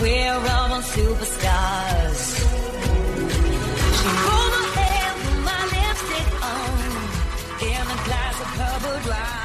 we're 0.00 0.34
all 0.34 0.80
superstars. 0.80 2.20
She 3.98 4.10
rolled 4.24 4.54
my 4.56 4.66
hair, 4.76 5.10
my 5.44 5.60
lipstick 5.74 6.30
on, 6.42 6.72
in 7.68 7.84
a 7.84 7.98
glass 8.06 8.36
of 8.40 8.48
purple 8.58 8.98
dry. 9.04 9.40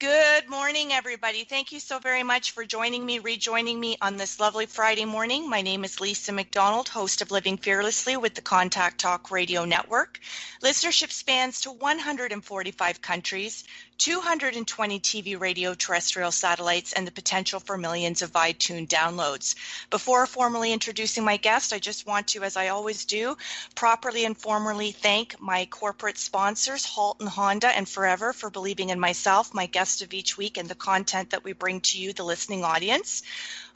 Good 0.00 0.48
morning, 0.48 0.92
everybody. 0.92 1.42
Thank 1.42 1.72
you 1.72 1.80
so 1.80 1.98
very 1.98 2.22
much 2.22 2.52
for 2.52 2.64
joining 2.64 3.04
me, 3.04 3.18
rejoining 3.18 3.80
me 3.80 3.96
on 4.00 4.16
this 4.16 4.38
lovely 4.38 4.66
Friday 4.66 5.04
morning. 5.04 5.50
My 5.50 5.62
name 5.62 5.82
is 5.82 6.00
Lisa 6.00 6.30
McDonald, 6.30 6.88
host 6.88 7.20
of 7.20 7.32
Living 7.32 7.56
Fearlessly 7.56 8.16
with 8.16 8.34
the 8.34 8.40
Contact 8.40 9.00
Talk 9.00 9.32
Radio 9.32 9.64
Network. 9.64 10.20
Listenership 10.62 11.10
spans 11.10 11.62
to 11.62 11.72
145 11.72 13.02
countries, 13.02 13.64
220 13.98 15.00
TV, 15.00 15.38
radio, 15.38 15.74
terrestrial 15.74 16.30
satellites, 16.30 16.92
and 16.92 17.04
the 17.04 17.10
potential 17.10 17.58
for 17.58 17.76
millions 17.76 18.22
of 18.22 18.32
iTunes 18.32 18.86
downloads. 18.86 19.56
Before 19.90 20.24
formally 20.26 20.72
introducing 20.72 21.24
my 21.24 21.36
guest, 21.36 21.72
I 21.72 21.80
just 21.80 22.06
want 22.06 22.28
to, 22.28 22.44
as 22.44 22.56
I 22.56 22.68
always 22.68 23.04
do, 23.04 23.36
properly 23.74 24.24
and 24.24 24.38
formally 24.38 24.92
thank 24.92 25.40
my 25.40 25.66
corporate 25.66 26.16
sponsors, 26.16 26.84
Halton 26.84 27.26
Honda 27.26 27.76
and 27.76 27.88
Forever, 27.88 28.32
for 28.32 28.50
believing 28.50 28.90
in 28.90 29.00
myself, 29.00 29.52
my 29.52 29.66
guest 29.66 30.00
of 30.02 30.14
each 30.14 30.38
week, 30.38 30.58
and 30.58 30.68
the 30.68 30.76
content 30.76 31.30
that 31.30 31.42
we 31.42 31.52
bring 31.52 31.80
to 31.80 31.98
you, 31.98 32.12
the 32.12 32.24
listening 32.24 32.62
audience. 32.62 33.24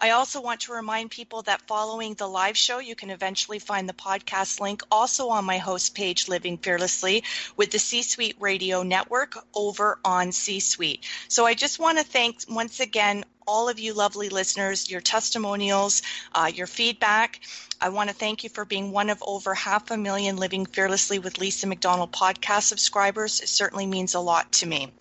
I 0.03 0.11
also 0.11 0.41
want 0.41 0.63
to 0.63 0.73
remind 0.73 1.13
people 1.13 1.43
that 1.43 1.63
following 1.69 2.15
the 2.15 2.27
live 2.27 2.57
show, 2.57 2.81
you 2.81 2.97
can 2.97 3.11
eventually 3.11 3.61
find 3.61 3.89
the 3.89 3.93
podcast 3.93 4.59
link 4.59 4.83
also 4.91 5.29
on 5.29 5.45
my 5.45 5.59
host 5.59 5.95
page, 5.95 6.27
Living 6.27 6.59
Fearlessly, 6.59 7.23
with 7.57 7.71
the 7.71 7.79
C 7.79 8.03
Suite 8.03 8.35
Radio 8.41 8.83
Network 8.83 9.39
over 9.55 10.01
on 10.05 10.33
C 10.33 10.59
Suite. 10.59 11.07
So 11.29 11.47
I 11.47 11.55
just 11.55 11.79
want 11.79 11.99
to 11.99 12.05
thank 12.05 12.39
once 12.49 12.81
again 12.81 13.25
all 13.47 13.69
of 13.69 13.79
you 13.79 13.95
lovely 13.95 14.29
listeners, 14.29 14.91
your 14.91 15.01
testimonials, 15.01 16.03
uh, 16.35 16.51
your 16.53 16.67
feedback. 16.67 17.41
I 17.81 17.89
want 17.89 18.11
to 18.11 18.15
thank 18.15 18.45
you 18.45 18.51
for 18.51 18.65
being 18.65 18.93
one 18.93 19.11
of 19.11 19.23
over 19.25 19.55
half 19.55 19.91
a 19.91 19.97
million 19.97 20.37
Living 20.37 20.67
Fearlessly 20.67 21.19
with 21.19 21.39
Lisa 21.39 21.67
McDonald 21.67 22.13
podcast 22.13 22.63
subscribers. 22.63 23.41
It 23.41 23.49
certainly 23.49 23.87
means 23.87 24.15
a 24.15 24.21
lot 24.21 24.51
to 24.53 24.67
me. 24.67 24.93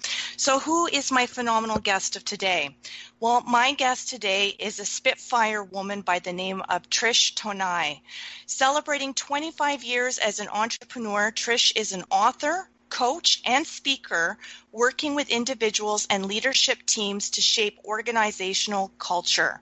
So, 0.43 0.57
who 0.57 0.87
is 0.87 1.11
my 1.11 1.27
phenomenal 1.27 1.77
guest 1.77 2.15
of 2.15 2.25
today? 2.25 2.75
Well, 3.19 3.41
my 3.41 3.73
guest 3.73 4.09
today 4.09 4.47
is 4.47 4.79
a 4.79 4.85
Spitfire 4.85 5.63
woman 5.63 6.01
by 6.01 6.17
the 6.17 6.33
name 6.33 6.63
of 6.67 6.89
Trish 6.89 7.35
Tonai. 7.35 8.01
Celebrating 8.47 9.13
25 9.13 9.83
years 9.83 10.17
as 10.17 10.39
an 10.39 10.47
entrepreneur, 10.47 11.31
Trish 11.31 11.73
is 11.75 11.91
an 11.91 12.05
author, 12.09 12.67
coach, 12.89 13.39
and 13.45 13.67
speaker 13.67 14.39
working 14.71 15.13
with 15.13 15.29
individuals 15.29 16.07
and 16.09 16.25
leadership 16.25 16.87
teams 16.87 17.29
to 17.29 17.41
shape 17.41 17.77
organizational 17.85 18.91
culture. 18.97 19.61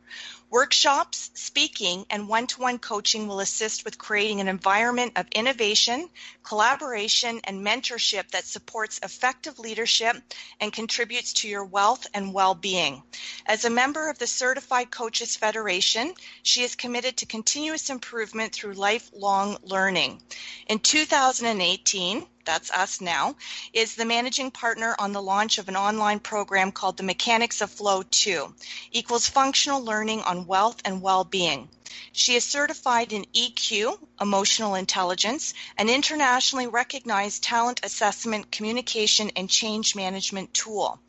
Workshops, 0.52 1.30
speaking, 1.36 2.08
and 2.10 2.28
one 2.28 2.48
to 2.48 2.62
one 2.62 2.80
coaching 2.80 3.28
will 3.28 3.40
assist 3.40 3.86
with 3.86 4.00
creating 4.00 4.42
an 4.42 4.48
environment 4.48 5.14
of 5.16 5.28
innovation, 5.32 6.10
collaboration, 6.42 7.40
and 7.44 7.64
mentorship 7.64 8.32
that 8.32 8.46
supports 8.46 9.00
effective 9.04 9.60
leadership 9.60 10.18
and 10.60 10.74
contributes 10.74 11.34
to 11.34 11.48
your 11.48 11.66
wealth 11.66 12.08
and 12.16 12.34
well 12.34 12.56
being. 12.56 13.04
As 13.46 13.64
a 13.64 13.70
member 13.70 14.10
of 14.10 14.18
the 14.18 14.26
Certified 14.26 14.90
Coaches 14.90 15.36
Federation, 15.36 16.16
she 16.42 16.64
is 16.64 16.76
committed 16.76 17.18
to 17.18 17.28
continuous 17.28 17.92
improvement 17.92 18.52
through 18.52 18.74
lifelong 18.74 19.58
learning. 19.62 20.20
In 20.66 20.80
2018, 20.80 22.26
that's 22.50 22.72
us 22.72 23.00
now, 23.00 23.36
is 23.74 23.94
the 23.94 24.06
managing 24.06 24.50
partner 24.50 24.96
on 24.98 25.14
the 25.14 25.22
launch 25.22 25.60
of 25.60 25.70
an 25.70 25.76
online 25.76 26.20
program 26.20 26.72
called 26.72 26.98
the 26.98 27.04
Mechanics 27.04 27.62
of 27.62 27.70
Flow 27.70 28.02
2, 28.02 28.52
equals 28.92 29.30
functional 29.30 29.84
learning 29.84 30.22
on 30.24 30.48
wealth 30.48 30.82
and 30.84 31.00
well-being. 31.00 31.70
She 32.12 32.34
is 32.36 32.44
certified 32.44 33.14
in 33.14 33.26
EQ, 33.36 34.00
emotional 34.20 34.74
intelligence, 34.74 35.54
an 35.78 35.90
internationally 35.90 36.66
recognized 36.66 37.44
talent 37.44 37.82
assessment, 37.84 38.52
communication, 38.52 39.30
and 39.36 39.48
change 39.48 39.96
management 39.96 40.52
tool. 40.52 41.00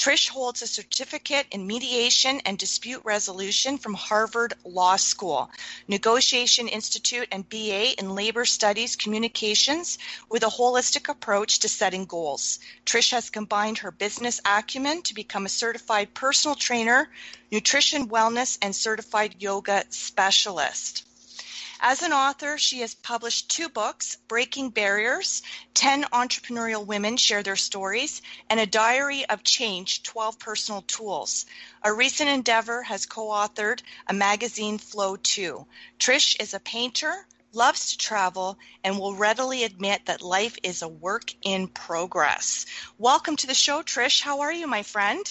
Trish 0.00 0.30
holds 0.30 0.62
a 0.62 0.66
certificate 0.66 1.46
in 1.50 1.66
mediation 1.66 2.40
and 2.46 2.56
dispute 2.56 3.02
resolution 3.04 3.76
from 3.76 3.92
Harvard 3.92 4.54
Law 4.64 4.96
School, 4.96 5.50
Negotiation 5.88 6.68
Institute, 6.68 7.28
and 7.30 7.46
BA 7.46 8.00
in 8.00 8.14
Labor 8.14 8.46
Studies 8.46 8.96
Communications 8.96 9.98
with 10.30 10.42
a 10.42 10.46
holistic 10.46 11.10
approach 11.10 11.58
to 11.58 11.68
setting 11.68 12.06
goals. 12.06 12.60
Trish 12.86 13.10
has 13.10 13.28
combined 13.28 13.76
her 13.76 13.90
business 13.90 14.40
acumen 14.46 15.02
to 15.02 15.12
become 15.12 15.44
a 15.44 15.50
certified 15.50 16.14
personal 16.14 16.54
trainer, 16.54 17.10
nutrition 17.50 18.08
wellness, 18.08 18.56
and 18.62 18.74
certified 18.74 19.34
yoga 19.38 19.84
specialist. 19.90 21.04
As 21.82 22.02
an 22.02 22.12
author, 22.12 22.58
she 22.58 22.80
has 22.80 22.94
published 22.94 23.50
two 23.50 23.70
books 23.70 24.16
Breaking 24.28 24.68
Barriers 24.68 25.40
10 25.72 26.02
Entrepreneurial 26.12 26.84
Women 26.84 27.16
Share 27.16 27.42
Their 27.42 27.56
Stories, 27.56 28.20
and 28.50 28.60
A 28.60 28.66
Diary 28.66 29.24
of 29.26 29.42
Change 29.42 30.02
12 30.02 30.38
Personal 30.38 30.82
Tools. 30.82 31.46
A 31.82 31.90
recent 31.90 32.28
endeavor 32.28 32.82
has 32.82 33.06
co 33.06 33.28
authored 33.28 33.80
a 34.06 34.12
magazine, 34.12 34.76
Flow 34.76 35.16
2. 35.16 35.66
Trish 35.98 36.38
is 36.38 36.52
a 36.52 36.60
painter, 36.60 37.26
loves 37.54 37.92
to 37.92 37.98
travel, 37.98 38.58
and 38.84 38.98
will 38.98 39.14
readily 39.14 39.64
admit 39.64 40.04
that 40.04 40.20
life 40.20 40.58
is 40.62 40.82
a 40.82 40.88
work 40.88 41.32
in 41.40 41.66
progress. 41.66 42.66
Welcome 42.98 43.36
to 43.36 43.46
the 43.46 43.54
show, 43.54 43.80
Trish. 43.80 44.20
How 44.20 44.40
are 44.40 44.52
you, 44.52 44.66
my 44.66 44.82
friend? 44.82 45.24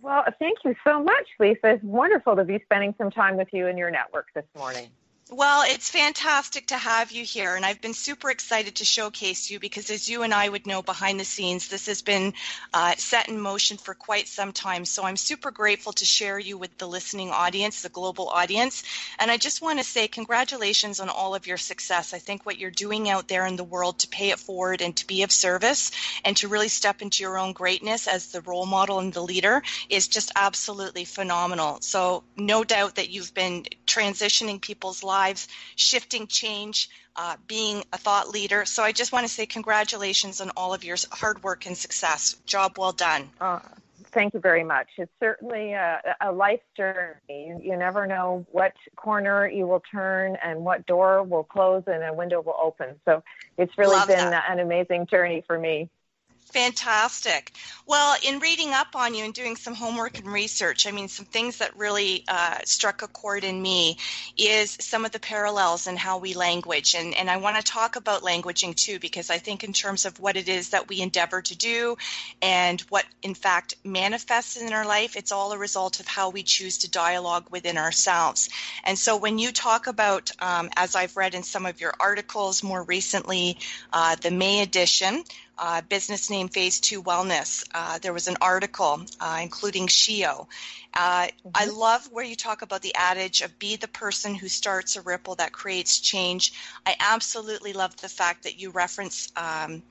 Well, 0.00 0.24
thank 0.38 0.60
you 0.64 0.74
so 0.82 1.02
much, 1.02 1.28
Lisa. 1.38 1.72
It's 1.72 1.84
wonderful 1.84 2.36
to 2.36 2.44
be 2.44 2.58
spending 2.64 2.94
some 2.96 3.10
time 3.10 3.36
with 3.36 3.48
you 3.52 3.66
and 3.66 3.76
your 3.76 3.90
network 3.90 4.28
this 4.32 4.46
morning. 4.56 4.88
Well, 5.30 5.62
it's 5.66 5.90
fantastic 5.90 6.68
to 6.68 6.78
have 6.78 7.12
you 7.12 7.22
here, 7.22 7.54
and 7.54 7.62
I've 7.66 7.82
been 7.82 7.92
super 7.92 8.30
excited 8.30 8.76
to 8.76 8.86
showcase 8.86 9.50
you 9.50 9.60
because, 9.60 9.90
as 9.90 10.08
you 10.08 10.22
and 10.22 10.32
I 10.32 10.48
would 10.48 10.66
know 10.66 10.80
behind 10.80 11.20
the 11.20 11.24
scenes, 11.26 11.68
this 11.68 11.84
has 11.84 12.00
been 12.00 12.32
uh, 12.72 12.94
set 12.96 13.28
in 13.28 13.38
motion 13.38 13.76
for 13.76 13.92
quite 13.92 14.26
some 14.26 14.52
time. 14.52 14.86
So 14.86 15.04
I'm 15.04 15.18
super 15.18 15.50
grateful 15.50 15.92
to 15.92 16.06
share 16.06 16.38
you 16.38 16.56
with 16.56 16.78
the 16.78 16.88
listening 16.88 17.30
audience, 17.30 17.82
the 17.82 17.90
global 17.90 18.30
audience. 18.30 18.84
And 19.18 19.30
I 19.30 19.36
just 19.36 19.60
want 19.60 19.78
to 19.78 19.84
say 19.84 20.08
congratulations 20.08 20.98
on 20.98 21.10
all 21.10 21.34
of 21.34 21.46
your 21.46 21.58
success. 21.58 22.14
I 22.14 22.18
think 22.20 22.46
what 22.46 22.56
you're 22.56 22.70
doing 22.70 23.10
out 23.10 23.28
there 23.28 23.44
in 23.44 23.56
the 23.56 23.64
world 23.64 23.98
to 23.98 24.08
pay 24.08 24.30
it 24.30 24.38
forward 24.38 24.80
and 24.80 24.96
to 24.96 25.06
be 25.06 25.24
of 25.24 25.30
service 25.30 25.90
and 26.24 26.38
to 26.38 26.48
really 26.48 26.68
step 26.68 27.02
into 27.02 27.22
your 27.22 27.36
own 27.36 27.52
greatness 27.52 28.08
as 28.08 28.28
the 28.28 28.40
role 28.40 28.64
model 28.64 28.98
and 28.98 29.12
the 29.12 29.20
leader 29.20 29.62
is 29.90 30.08
just 30.08 30.32
absolutely 30.36 31.04
phenomenal. 31.04 31.80
So, 31.82 32.24
no 32.34 32.64
doubt 32.64 32.94
that 32.94 33.10
you've 33.10 33.34
been 33.34 33.66
transitioning 33.86 34.58
people's 34.58 35.04
lives 35.04 35.17
lives, 35.18 35.48
shifting 35.76 36.26
change, 36.26 36.88
uh, 37.16 37.36
being 37.46 37.84
a 37.92 37.98
thought 37.98 38.28
leader. 38.28 38.64
So 38.64 38.82
I 38.82 38.92
just 38.92 39.10
want 39.12 39.26
to 39.26 39.32
say 39.32 39.46
congratulations 39.46 40.40
on 40.40 40.50
all 40.56 40.72
of 40.74 40.84
your 40.84 40.96
hard 41.10 41.42
work 41.42 41.66
and 41.66 41.76
success. 41.76 42.36
Job 42.46 42.78
well 42.78 42.92
done. 42.92 43.28
Uh, 43.40 43.58
thank 44.12 44.34
you 44.34 44.40
very 44.40 44.64
much. 44.64 44.88
It's 44.96 45.12
certainly 45.18 45.72
a, 45.72 46.00
a 46.20 46.30
life 46.30 46.60
journey. 46.76 47.16
You, 47.28 47.60
you, 47.62 47.76
never 47.76 48.06
know 48.06 48.46
what 48.52 48.74
corner 48.94 49.48
you 49.48 49.66
will 49.66 49.82
turn 49.90 50.36
and 50.44 50.64
what 50.64 50.86
door 50.86 51.22
will 51.24 51.44
close 51.44 51.82
and 51.86 52.04
a 52.04 52.14
window 52.14 52.40
will 52.40 52.58
open. 52.60 53.00
So 53.04 53.22
it's 53.56 53.76
really 53.76 53.96
Love 53.96 54.08
been 54.08 54.30
that. 54.30 54.44
an 54.48 54.60
amazing 54.60 55.06
journey 55.06 55.42
for 55.46 55.58
me. 55.58 55.90
Fantastic. 56.52 57.52
Well, 57.86 58.16
in 58.26 58.38
reading 58.38 58.72
up 58.72 58.96
on 58.96 59.14
you 59.14 59.24
and 59.24 59.34
doing 59.34 59.54
some 59.54 59.74
homework 59.74 60.18
and 60.18 60.26
research, 60.26 60.86
I 60.86 60.92
mean, 60.92 61.08
some 61.08 61.26
things 61.26 61.58
that 61.58 61.76
really 61.76 62.24
uh, 62.26 62.58
struck 62.64 63.02
a 63.02 63.08
chord 63.08 63.44
in 63.44 63.60
me 63.60 63.98
is 64.38 64.70
some 64.80 65.04
of 65.04 65.12
the 65.12 65.18
parallels 65.20 65.86
in 65.86 65.96
how 65.96 66.16
we 66.16 66.32
language. 66.32 66.94
And, 66.94 67.14
and 67.14 67.28
I 67.30 67.36
want 67.36 67.56
to 67.56 67.62
talk 67.62 67.96
about 67.96 68.22
languaging 68.22 68.76
too, 68.76 68.98
because 68.98 69.28
I 69.28 69.36
think, 69.36 69.62
in 69.62 69.74
terms 69.74 70.06
of 70.06 70.18
what 70.20 70.36
it 70.38 70.48
is 70.48 70.70
that 70.70 70.88
we 70.88 71.02
endeavor 71.02 71.42
to 71.42 71.56
do 71.56 71.96
and 72.40 72.80
what, 72.82 73.04
in 73.22 73.34
fact, 73.34 73.74
manifests 73.84 74.56
in 74.56 74.72
our 74.72 74.86
life, 74.86 75.16
it's 75.16 75.32
all 75.32 75.52
a 75.52 75.58
result 75.58 76.00
of 76.00 76.06
how 76.06 76.30
we 76.30 76.42
choose 76.42 76.78
to 76.78 76.90
dialogue 76.90 77.44
within 77.50 77.76
ourselves. 77.76 78.48
And 78.84 78.98
so, 78.98 79.18
when 79.18 79.38
you 79.38 79.52
talk 79.52 79.86
about, 79.86 80.30
um, 80.38 80.70
as 80.76 80.96
I've 80.96 81.16
read 81.16 81.34
in 81.34 81.42
some 81.42 81.66
of 81.66 81.78
your 81.80 81.92
articles 82.00 82.62
more 82.62 82.82
recently, 82.82 83.58
uh, 83.92 84.16
the 84.16 84.30
May 84.30 84.62
edition, 84.62 85.24
uh, 85.58 85.82
business 85.82 86.30
name 86.30 86.48
Phase 86.48 86.80
2 86.80 87.02
Wellness. 87.02 87.64
Uh, 87.74 87.98
there 87.98 88.12
was 88.12 88.28
an 88.28 88.36
article 88.40 89.02
uh, 89.20 89.38
including 89.42 89.86
SheEO. 89.86 90.46
Uh, 90.94 91.26
mm-hmm. 91.26 91.48
I 91.54 91.66
love 91.66 92.08
where 92.12 92.24
you 92.24 92.36
talk 92.36 92.62
about 92.62 92.82
the 92.82 92.94
adage 92.94 93.42
of 93.42 93.58
be 93.58 93.76
the 93.76 93.88
person 93.88 94.34
who 94.34 94.48
starts 94.48 94.96
a 94.96 95.02
ripple 95.02 95.34
that 95.36 95.52
creates 95.52 96.00
change. 96.00 96.52
I 96.86 96.96
absolutely 97.00 97.72
love 97.72 97.96
the 97.96 98.08
fact 98.08 98.44
that 98.44 98.58
you 98.58 98.70
reference. 98.70 99.32
Um, 99.36 99.82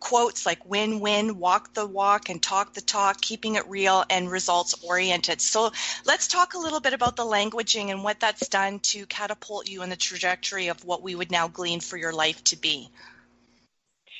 quotes 0.00 0.46
like 0.46 0.64
win 0.64 0.98
win, 0.98 1.38
walk 1.38 1.74
the 1.74 1.86
walk, 1.86 2.30
and 2.30 2.42
talk 2.42 2.72
the 2.72 2.80
talk, 2.80 3.20
keeping 3.20 3.54
it 3.54 3.68
real 3.68 4.02
and 4.08 4.30
results 4.30 4.74
oriented. 4.82 5.40
So 5.40 5.70
let's 6.06 6.26
talk 6.26 6.54
a 6.54 6.58
little 6.58 6.80
bit 6.80 6.94
about 6.94 7.16
the 7.16 7.24
languaging 7.24 7.90
and 7.90 8.02
what 8.02 8.18
that's 8.18 8.48
done 8.48 8.80
to 8.80 9.04
catapult 9.06 9.68
you 9.68 9.82
in 9.82 9.90
the 9.90 9.96
trajectory 9.96 10.68
of 10.68 10.84
what 10.84 11.02
we 11.02 11.14
would 11.14 11.30
now 11.30 11.48
glean 11.48 11.80
for 11.80 11.98
your 11.98 12.12
life 12.12 12.42
to 12.44 12.56
be. 12.56 12.88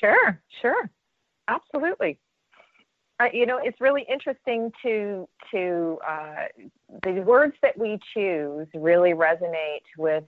Sure, 0.01 0.41
sure, 0.61 0.89
absolutely. 1.47 2.19
Uh, 3.19 3.27
you 3.31 3.45
know, 3.45 3.59
it's 3.63 3.79
really 3.79 4.05
interesting 4.09 4.71
to 4.81 5.29
to 5.51 5.99
uh, 6.07 6.45
the 7.03 7.21
words 7.21 7.53
that 7.61 7.77
we 7.77 7.99
choose 8.13 8.67
really 8.73 9.11
resonate 9.11 9.83
with 9.97 10.23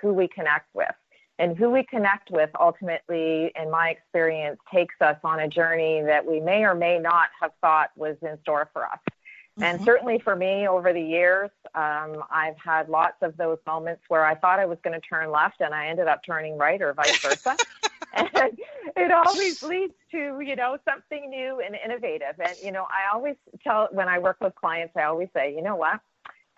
who 0.00 0.12
we 0.12 0.26
connect 0.26 0.74
with, 0.74 0.94
and 1.38 1.56
who 1.56 1.70
we 1.70 1.84
connect 1.84 2.32
with 2.32 2.50
ultimately, 2.58 3.52
in 3.54 3.70
my 3.70 3.90
experience, 3.90 4.58
takes 4.72 4.96
us 5.00 5.16
on 5.22 5.38
a 5.38 5.48
journey 5.48 6.02
that 6.02 6.26
we 6.26 6.40
may 6.40 6.64
or 6.64 6.74
may 6.74 6.98
not 6.98 7.28
have 7.40 7.52
thought 7.60 7.90
was 7.96 8.16
in 8.22 8.36
store 8.42 8.68
for 8.72 8.86
us. 8.86 8.98
Mm-hmm. 9.06 9.62
And 9.62 9.84
certainly 9.84 10.18
for 10.18 10.34
me, 10.34 10.66
over 10.66 10.92
the 10.92 11.00
years, 11.00 11.50
um, 11.74 12.24
I've 12.30 12.56
had 12.56 12.88
lots 12.88 13.16
of 13.22 13.36
those 13.36 13.58
moments 13.66 14.02
where 14.08 14.24
I 14.24 14.34
thought 14.34 14.58
I 14.58 14.66
was 14.66 14.78
going 14.82 14.98
to 14.98 15.06
turn 15.06 15.30
left 15.30 15.60
and 15.60 15.74
I 15.74 15.88
ended 15.88 16.08
up 16.08 16.22
turning 16.24 16.56
right, 16.56 16.80
or 16.80 16.92
vice 16.94 17.18
versa. 17.20 17.56
and 18.14 18.58
it 18.96 19.10
always 19.10 19.62
leads 19.72 19.94
to 20.10 20.40
you 20.40 20.56
know 20.56 20.76
something 20.88 21.30
new 21.30 21.60
and 21.64 21.76
innovative. 21.84 22.38
And 22.38 22.56
you 22.62 22.72
know 22.72 22.84
i 22.84 23.14
always 23.14 23.36
tell 23.62 23.88
when 23.92 24.08
i 24.08 24.18
work 24.18 24.38
with 24.40 24.54
clients 24.54 24.94
i 24.96 25.02
always 25.04 25.28
say 25.34 25.54
you 25.54 25.62
know 25.62 25.76
what? 25.76 26.00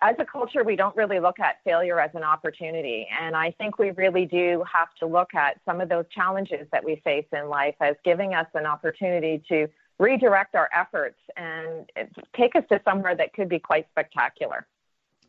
As 0.01 0.17
a 0.19 0.25
culture 0.25 0.65
we 0.65 0.77
don't 0.77 0.95
really 0.97 1.21
look 1.21 1.41
at 1.41 1.57
failure 1.65 2.01
as 2.01 2.11
an 2.15 2.23
opportunity. 2.23 3.07
And 3.21 3.37
i 3.37 3.51
think 3.53 3.79
we 3.79 3.91
really 3.93 4.27
do 4.27 4.65
have 4.73 4.89
to 5.01 5.07
look 5.07 5.35
at 5.35 5.61
some 5.65 5.81
of 5.81 5.89
those 5.89 6.05
challenges 6.15 6.67
that 6.73 6.85
we 6.85 7.01
face 7.05 7.27
in 7.33 7.49
life 7.49 7.77
as 7.81 7.97
giving 8.05 8.35
us 8.35 8.47
an 8.55 8.67
opportunity 8.67 9.43
to 9.49 9.69
redirect 9.99 10.57
our 10.57 10.69
efforts 10.75 11.19
and 11.37 11.89
take 12.37 12.57
us 12.57 12.65
to 12.69 12.81
somewhere 12.85 13.15
that 13.15 13.33
could 13.33 13.49
be 13.49 13.61
quite 13.61 13.87
spectacular 13.93 14.67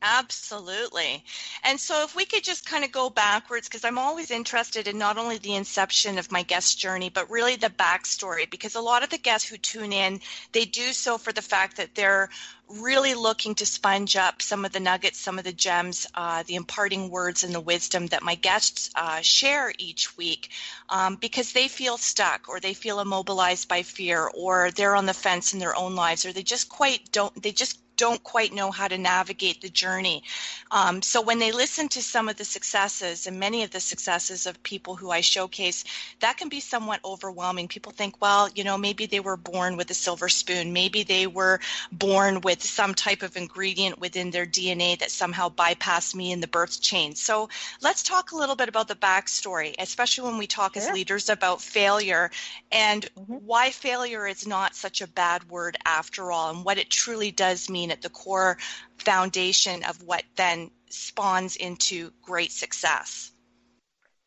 Absolutely. 0.01 1.24
And 1.63 1.80
so, 1.80 2.03
if 2.03 2.15
we 2.15 2.25
could 2.25 2.44
just 2.44 2.63
kind 2.65 2.83
of 2.83 2.92
go 2.92 3.09
backwards, 3.09 3.68
because 3.68 3.83
I'm 3.83 3.97
always 3.97 4.30
interested 4.30 4.88
in 4.88 5.00
not 5.00 5.18
only 5.18 5.39
the 5.39 5.56
inception 5.56 6.19
of 6.19 6.31
my 6.31 6.44
guest 6.44 6.77
journey, 6.77 7.09
but 7.09 7.30
really 7.30 7.56
the 7.56 7.71
backstory. 7.71 8.47
Because 8.50 8.75
a 8.75 8.81
lot 8.81 9.03
of 9.03 9.09
the 9.09 9.18
guests 9.18 9.50
who 9.50 9.57
tune 9.57 9.92
in, 9.92 10.21
they 10.51 10.63
do 10.65 10.94
so 10.94 11.18
for 11.18 11.33
the 11.33 11.42
fact 11.42 11.77
that 11.77 11.95
they're 11.95 12.30
really 12.68 13.15
looking 13.15 13.56
to 13.56 13.65
sponge 13.65 14.15
up 14.15 14.42
some 14.44 14.63
of 14.63 14.71
the 14.71 14.80
nuggets, 14.80 15.19
some 15.19 15.39
of 15.39 15.44
the 15.44 15.53
gems, 15.53 16.06
uh, 16.13 16.44
the 16.44 16.56
imparting 16.56 17.09
words, 17.09 17.44
and 17.44 17.53
the 17.56 17.59
wisdom 17.59 18.06
that 18.07 18.21
my 18.21 18.36
guests 18.36 18.92
uh, 18.95 19.21
share 19.21 19.74
each 19.80 20.15
week 20.18 20.50
um, 20.89 21.15
because 21.15 21.51
they 21.51 21.68
feel 21.68 21.97
stuck 21.97 22.47
or 22.47 22.59
they 22.59 22.74
feel 22.75 23.00
immobilized 23.00 23.68
by 23.68 23.81
fear 23.81 24.30
or 24.36 24.69
they're 24.71 24.95
on 24.95 25.07
the 25.07 25.13
fence 25.15 25.53
in 25.53 25.59
their 25.59 25.75
own 25.75 25.95
lives 25.95 26.25
or 26.25 26.31
they 26.33 26.44
just 26.44 26.69
quite 26.69 27.12
don't, 27.12 27.42
they 27.42 27.51
just 27.51 27.80
don't 27.97 28.24
quite 28.24 28.53
know 28.53 28.71
how 28.71 28.88
to 28.88 28.97
navigate 28.97 29.62
the 29.62 29.69
journey. 29.69 30.24
Um, 30.71 31.01
so 31.01 31.21
when 31.21 31.39
they 31.39 31.51
listen 31.51 31.88
to 31.89 32.01
some 32.01 32.30
of 32.30 32.38
the 32.38 32.45
successes 32.45 33.27
and 33.27 33.39
many 33.39 33.63
of 33.63 33.71
the 33.71 33.80
successes 33.80 34.45
of 34.45 34.62
people 34.63 34.95
who 34.95 35.12
I 35.12 35.21
showcase, 35.21 35.83
that 36.19 36.38
can 36.38 36.50
be 36.50 36.59
somewhat 36.59 37.00
overwhelming. 37.06 37.68
People 37.68 37.92
think, 37.92 38.21
well, 38.21 38.50
you 38.56 38.63
know, 38.63 38.77
maybe 38.77 39.06
they 39.06 39.19
were 39.19 39.38
born 39.38 39.77
with 39.77 39.89
a 39.92 39.94
silver 39.94 40.30
spoon, 40.30 40.74
maybe 40.74 41.03
they 41.03 41.27
were 41.27 41.59
born 41.92 42.42
with 42.42 42.63
some 42.63 42.94
type 42.94 43.21
of 43.21 43.38
ingredient 43.38 44.00
within 44.00 44.31
their 44.31 44.45
DNA 44.45 44.97
that 45.00 45.12
somehow 45.12 45.50
bypassed 45.50 46.15
me 46.15 46.31
in 46.31 46.42
the 46.42 46.47
birth 46.47 46.81
chain. 46.81 47.15
So 47.15 47.50
let's 47.81 48.03
talk 48.03 48.31
a 48.31 48.38
little 48.38 48.56
bit 48.56 48.69
about 48.69 48.88
the 48.88 48.95
backstory, 48.95 49.75
especially 49.80 50.30
when 50.30 50.38
we 50.38 50.47
talk 50.47 50.74
sure. 50.74 50.83
as 50.83 50.92
leaders 50.92 51.30
about 51.30 51.62
failure 51.62 52.31
and 52.71 53.03
mm-hmm. 53.18 53.33
why 53.45 53.69
failure 53.71 54.27
is 54.27 54.47
not 54.47 54.75
such 54.75 55.01
a 55.01 55.07
bad 55.07 55.50
word 55.50 55.77
after 55.86 56.31
all 56.31 56.50
and 56.50 56.65
what 56.65 56.77
it 56.77 56.89
truly 56.89 57.31
does 57.31 57.69
mean 57.69 57.85
at 57.92 58.02
the 58.02 58.10
core 58.10 58.58
foundation 58.98 59.84
of 59.84 60.02
what 60.04 60.24
then 60.36 60.72
spawns 60.90 61.56
into 61.56 62.12
great 62.22 62.52
success. 62.52 63.32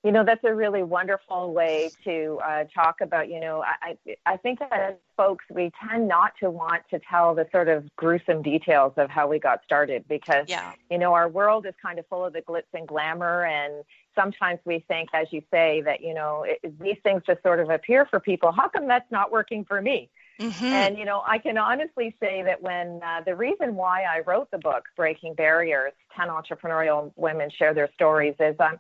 You 0.05 0.13
know, 0.13 0.25
that's 0.25 0.45
a 0.45 0.55
really 0.55 0.85
wonderful 0.85 1.53
way 1.53 1.91
to 2.05 2.39
uh, 2.45 2.65
talk 2.73 3.01
about, 3.01 3.29
you 3.29 3.41
know, 3.41 3.65
I, 3.65 3.97
I 4.25 4.37
think 4.37 4.61
as 4.71 4.95
folks, 5.17 5.45
we 5.53 5.73
tend 5.83 6.07
not 6.07 6.35
to 6.41 6.51
want 6.51 6.85
to 6.91 7.01
tell 7.11 7.35
the 7.35 7.49
sort 7.51 7.69
of 7.69 7.85
gruesome 7.97 8.41
details 8.43 8.93
of 8.97 9.11
how 9.11 9.27
we 9.27 9.41
got 9.41 9.65
started 9.65 10.05
because, 10.09 10.47
yeah. 10.49 10.73
you 10.89 10.99
know, 10.99 11.15
our 11.15 11.29
world 11.29 11.67
is 11.67 11.75
kind 11.83 11.99
of 11.99 12.07
full 12.07 12.25
of 12.25 12.33
the 12.33 12.43
glitz 12.43 12.63
and 12.73 12.87
glamour. 12.87 13.45
And 13.45 13.83
sometimes 14.15 14.61
we 14.65 14.85
think, 14.87 15.09
as 15.13 15.27
you 15.33 15.43
say, 15.51 15.83
that, 15.83 16.01
you 16.01 16.15
know, 16.15 16.45
it, 16.45 16.79
these 16.79 16.99
things 17.03 17.23
just 17.27 17.43
sort 17.43 17.59
of 17.59 17.69
appear 17.69 18.07
for 18.07 18.21
people. 18.21 18.53
How 18.53 18.69
come 18.69 18.87
that's 18.87 19.11
not 19.11 19.33
working 19.33 19.65
for 19.65 19.83
me? 19.83 20.11
Mm-hmm. 20.39 20.65
And, 20.65 20.99
you 20.99 21.05
know, 21.05 21.23
I 21.27 21.39
can 21.39 21.59
honestly 21.59 22.15
say 22.21 22.43
that 22.45 22.63
when 22.63 23.01
uh, 23.05 23.23
the 23.27 23.35
reason 23.35 23.75
why 23.75 24.05
I 24.05 24.21
wrote 24.21 24.51
the 24.51 24.59
book, 24.59 24.85
Breaking 24.97 25.35
Barriers 25.35 25.93
10 26.17 26.29
Entrepreneurial 26.29 27.13
Women 27.17 27.51
Share 27.59 27.75
Their 27.75 27.91
Stories, 27.95 28.35
is 28.39 28.55
um, 28.61 28.79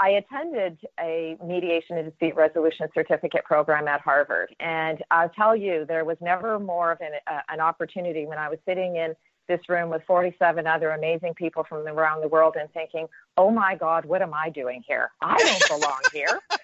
I 0.00 0.10
attended 0.10 0.78
a 1.00 1.36
mediation 1.44 1.96
and 1.96 2.08
dispute 2.08 2.36
resolution 2.36 2.88
certificate 2.94 3.44
program 3.44 3.88
at 3.88 4.00
Harvard. 4.00 4.54
And 4.60 5.02
I'll 5.10 5.30
tell 5.30 5.56
you, 5.56 5.86
there 5.88 6.04
was 6.04 6.18
never 6.20 6.58
more 6.58 6.92
of 6.92 7.00
an, 7.00 7.12
uh, 7.26 7.40
an 7.48 7.60
opportunity 7.60 8.26
when 8.26 8.38
I 8.38 8.48
was 8.48 8.58
sitting 8.66 8.96
in 8.96 9.14
this 9.48 9.68
room 9.68 9.90
with 9.90 10.02
47 10.06 10.66
other 10.66 10.90
amazing 10.90 11.34
people 11.34 11.64
from 11.64 11.86
around 11.86 12.20
the 12.20 12.28
world 12.28 12.56
and 12.58 12.70
thinking, 12.72 13.08
oh 13.36 13.50
my 13.50 13.74
God, 13.74 14.04
what 14.04 14.22
am 14.22 14.34
I 14.34 14.50
doing 14.50 14.84
here? 14.86 15.10
I 15.20 15.36
don't 15.38 15.80
belong 15.80 16.00
here. 16.12 16.40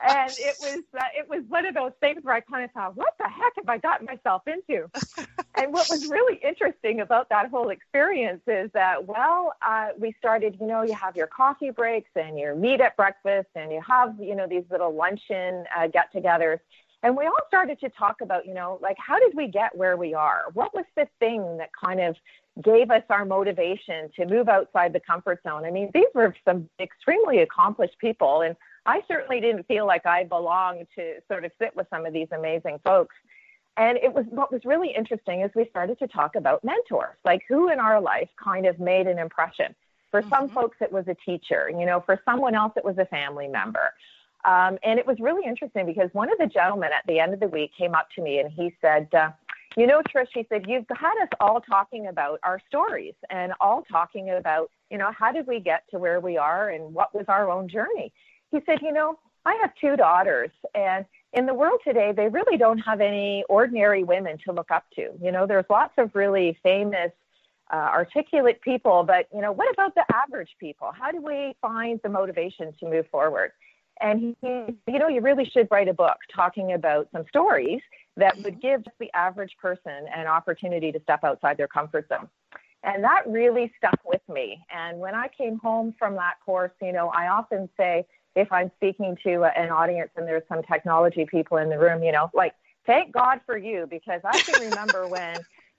and 0.00 0.30
it 0.38 0.56
was 0.60 0.82
uh, 0.98 1.04
it 1.16 1.28
was 1.28 1.42
one 1.48 1.66
of 1.66 1.74
those 1.74 1.92
things 2.00 2.22
where 2.22 2.34
I 2.34 2.40
kind 2.40 2.64
of 2.64 2.70
thought, 2.72 2.96
what 2.96 3.14
the 3.18 3.28
heck 3.28 3.52
have 3.56 3.68
I 3.68 3.78
gotten 3.78 4.06
myself 4.06 4.42
into? 4.46 4.88
and 5.54 5.72
what 5.72 5.88
was 5.90 6.06
really 6.08 6.36
interesting 6.36 7.00
about 7.00 7.28
that 7.30 7.50
whole 7.50 7.70
experience 7.70 8.42
is 8.46 8.70
that, 8.72 9.06
well, 9.06 9.54
uh, 9.62 9.88
we 9.98 10.14
started, 10.18 10.56
you 10.60 10.66
know, 10.66 10.82
you 10.82 10.94
have 10.94 11.16
your 11.16 11.26
coffee 11.26 11.70
breaks 11.70 12.10
and 12.14 12.38
your 12.38 12.54
meet 12.54 12.80
at 12.80 12.96
breakfast 12.96 13.48
and 13.54 13.72
you 13.72 13.80
have, 13.86 14.16
you 14.20 14.34
know, 14.34 14.46
these 14.46 14.64
little 14.70 14.94
luncheon 14.94 15.64
uh, 15.76 15.86
get-togethers. 15.86 16.60
And 17.02 17.16
we 17.16 17.26
all 17.26 17.36
started 17.46 17.78
to 17.80 17.88
talk 17.90 18.20
about, 18.22 18.46
you 18.46 18.54
know, 18.54 18.78
like 18.82 18.96
how 18.98 19.18
did 19.18 19.32
we 19.34 19.46
get 19.46 19.76
where 19.76 19.96
we 19.96 20.14
are? 20.14 20.46
What 20.54 20.74
was 20.74 20.84
the 20.96 21.06
thing 21.20 21.58
that 21.58 21.70
kind 21.72 22.00
of 22.00 22.16
gave 22.62 22.90
us 22.90 23.04
our 23.08 23.24
motivation 23.24 24.10
to 24.16 24.26
move 24.26 24.48
outside 24.48 24.92
the 24.92 25.00
comfort 25.00 25.40
zone? 25.46 25.64
I 25.64 25.70
mean, 25.70 25.90
these 25.94 26.08
were 26.14 26.34
some 26.44 26.68
extremely 26.80 27.38
accomplished 27.38 27.98
people. 28.00 28.42
And 28.42 28.56
I 28.84 29.02
certainly 29.06 29.40
didn't 29.40 29.68
feel 29.68 29.86
like 29.86 30.06
I 30.06 30.24
belonged 30.24 30.88
to 30.96 31.14
sort 31.30 31.44
of 31.44 31.52
sit 31.60 31.76
with 31.76 31.86
some 31.88 32.04
of 32.04 32.12
these 32.12 32.28
amazing 32.32 32.80
folks. 32.84 33.14
And 33.76 33.96
it 33.98 34.12
was 34.12 34.24
what 34.30 34.50
was 34.50 34.62
really 34.64 34.92
interesting 34.92 35.42
is 35.42 35.52
we 35.54 35.68
started 35.70 36.00
to 36.00 36.08
talk 36.08 36.34
about 36.34 36.64
mentors, 36.64 37.16
like 37.24 37.42
who 37.48 37.70
in 37.70 37.78
our 37.78 38.00
life 38.00 38.28
kind 38.42 38.66
of 38.66 38.80
made 38.80 39.06
an 39.06 39.20
impression. 39.20 39.72
For 40.10 40.20
mm-hmm. 40.20 40.30
some 40.30 40.48
folks, 40.48 40.78
it 40.80 40.90
was 40.90 41.06
a 41.06 41.14
teacher. 41.14 41.70
You 41.70 41.86
know, 41.86 42.00
for 42.00 42.20
someone 42.24 42.56
else, 42.56 42.72
it 42.76 42.84
was 42.84 42.98
a 42.98 43.04
family 43.04 43.46
member. 43.46 43.92
Um, 44.44 44.78
and 44.82 44.98
it 44.98 45.06
was 45.06 45.18
really 45.20 45.46
interesting 45.46 45.86
because 45.86 46.10
one 46.12 46.30
of 46.30 46.38
the 46.38 46.46
gentlemen 46.46 46.90
at 46.96 47.06
the 47.06 47.18
end 47.18 47.34
of 47.34 47.40
the 47.40 47.48
week 47.48 47.72
came 47.76 47.94
up 47.94 48.08
to 48.16 48.22
me 48.22 48.38
and 48.38 48.50
he 48.50 48.74
said, 48.80 49.08
uh, 49.12 49.30
You 49.76 49.86
know, 49.86 50.00
Trish, 50.02 50.28
he 50.32 50.46
said, 50.48 50.64
You've 50.66 50.86
had 50.90 51.22
us 51.22 51.28
all 51.40 51.60
talking 51.60 52.06
about 52.06 52.38
our 52.42 52.60
stories 52.68 53.14
and 53.30 53.52
all 53.60 53.84
talking 53.90 54.30
about, 54.30 54.70
you 54.90 54.98
know, 54.98 55.10
how 55.16 55.32
did 55.32 55.46
we 55.46 55.60
get 55.60 55.82
to 55.90 55.98
where 55.98 56.20
we 56.20 56.36
are 56.36 56.70
and 56.70 56.94
what 56.94 57.14
was 57.14 57.24
our 57.28 57.50
own 57.50 57.68
journey? 57.68 58.12
He 58.50 58.60
said, 58.64 58.78
You 58.80 58.92
know, 58.92 59.18
I 59.44 59.58
have 59.60 59.72
two 59.80 59.96
daughters 59.96 60.50
and 60.74 61.04
in 61.32 61.46
the 61.46 61.54
world 61.54 61.80
today, 61.84 62.12
they 62.16 62.28
really 62.28 62.56
don't 62.56 62.78
have 62.78 63.00
any 63.00 63.44
ordinary 63.48 64.02
women 64.02 64.38
to 64.46 64.52
look 64.52 64.70
up 64.70 64.84
to. 64.96 65.10
You 65.20 65.32
know, 65.32 65.46
there's 65.46 65.66
lots 65.68 65.92
of 65.98 66.14
really 66.14 66.58
famous, 66.62 67.12
uh, 67.70 67.76
articulate 67.76 68.62
people, 68.62 69.04
but, 69.04 69.26
you 69.34 69.42
know, 69.42 69.52
what 69.52 69.70
about 69.72 69.94
the 69.94 70.04
average 70.14 70.56
people? 70.58 70.90
How 70.98 71.10
do 71.10 71.20
we 71.20 71.54
find 71.60 72.00
the 72.02 72.08
motivation 72.08 72.72
to 72.80 72.88
move 72.88 73.06
forward? 73.10 73.52
And 74.00 74.36
he, 74.40 74.46
you 74.86 74.98
know, 74.98 75.08
you 75.08 75.20
really 75.20 75.44
should 75.44 75.68
write 75.70 75.88
a 75.88 75.94
book 75.94 76.16
talking 76.34 76.72
about 76.72 77.08
some 77.12 77.24
stories 77.28 77.80
that 78.16 78.36
would 78.36 78.60
mm-hmm. 78.60 78.60
give 78.60 78.84
the 78.98 79.10
average 79.14 79.56
person 79.60 80.06
an 80.14 80.26
opportunity 80.26 80.92
to 80.92 81.00
step 81.02 81.24
outside 81.24 81.56
their 81.56 81.68
comfort 81.68 82.08
zone. 82.08 82.28
And 82.84 83.02
that 83.02 83.22
really 83.26 83.72
stuck 83.76 83.98
with 84.04 84.22
me. 84.28 84.64
And 84.74 84.98
when 84.98 85.14
I 85.14 85.28
came 85.36 85.58
home 85.58 85.94
from 85.98 86.14
that 86.14 86.34
course, 86.44 86.72
you 86.80 86.92
know, 86.92 87.08
I 87.08 87.28
often 87.28 87.68
say, 87.76 88.06
if 88.36 88.52
I'm 88.52 88.70
speaking 88.76 89.16
to 89.24 89.44
an 89.44 89.70
audience 89.70 90.10
and 90.16 90.26
there's 90.26 90.44
some 90.48 90.62
technology 90.62 91.26
people 91.26 91.56
in 91.56 91.68
the 91.68 91.78
room, 91.78 92.04
you 92.04 92.12
know, 92.12 92.30
like, 92.34 92.54
thank 92.86 93.12
God 93.12 93.40
for 93.44 93.58
you, 93.58 93.86
because 93.90 94.20
I 94.24 94.38
can 94.40 94.68
remember 94.68 95.08
when 95.08 95.38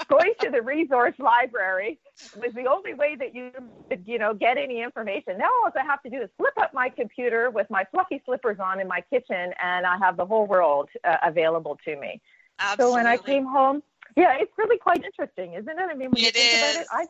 going 0.10 0.34
to 0.42 0.50
the 0.50 0.62
resource 0.62 1.14
library 1.20 2.00
was 2.36 2.54
the 2.54 2.66
only 2.68 2.94
way 2.94 3.16
that 3.16 3.36
you 3.36 3.52
could, 3.90 4.04
you 4.06 4.18
know, 4.18 4.34
get 4.34 4.58
any 4.58 4.82
information. 4.82 5.38
Now 5.38 5.46
all 5.64 5.72
I 5.76 5.84
have 5.86 6.02
to 6.04 6.10
do 6.10 6.22
is 6.22 6.30
flip 6.38 6.54
up 6.60 6.74
my 6.74 6.90
computer 6.90 7.50
with 7.50 7.68
my 7.70 7.86
fluffy 7.92 8.22
slippers 8.26 8.58
on 8.60 8.80
in 8.80 8.88
my 8.88 9.02
kitchen, 9.10 9.54
and 9.62 9.86
I 9.86 9.98
have 9.98 10.18
the 10.18 10.26
whole 10.26 10.48
world 10.48 10.90
uh, 11.04 11.18
available 11.24 11.78
to 11.86 11.96
me. 11.96 12.22
Absolutely. 12.60 12.92
So 12.92 12.96
when 12.96 13.08
I 13.08 13.18
came 13.18 13.46
home, 13.46 13.84
yeah, 14.18 14.36
it's 14.40 14.52
really 14.58 14.78
quite 14.78 15.04
interesting, 15.04 15.54
isn't 15.54 15.70
it? 15.70 15.80
I 15.80 15.94
mean, 15.94 16.12
when 16.12 16.24
you 16.24 16.32
think 16.32 16.54
is. 16.54 16.60
about 16.60 16.82
it, 16.82 17.10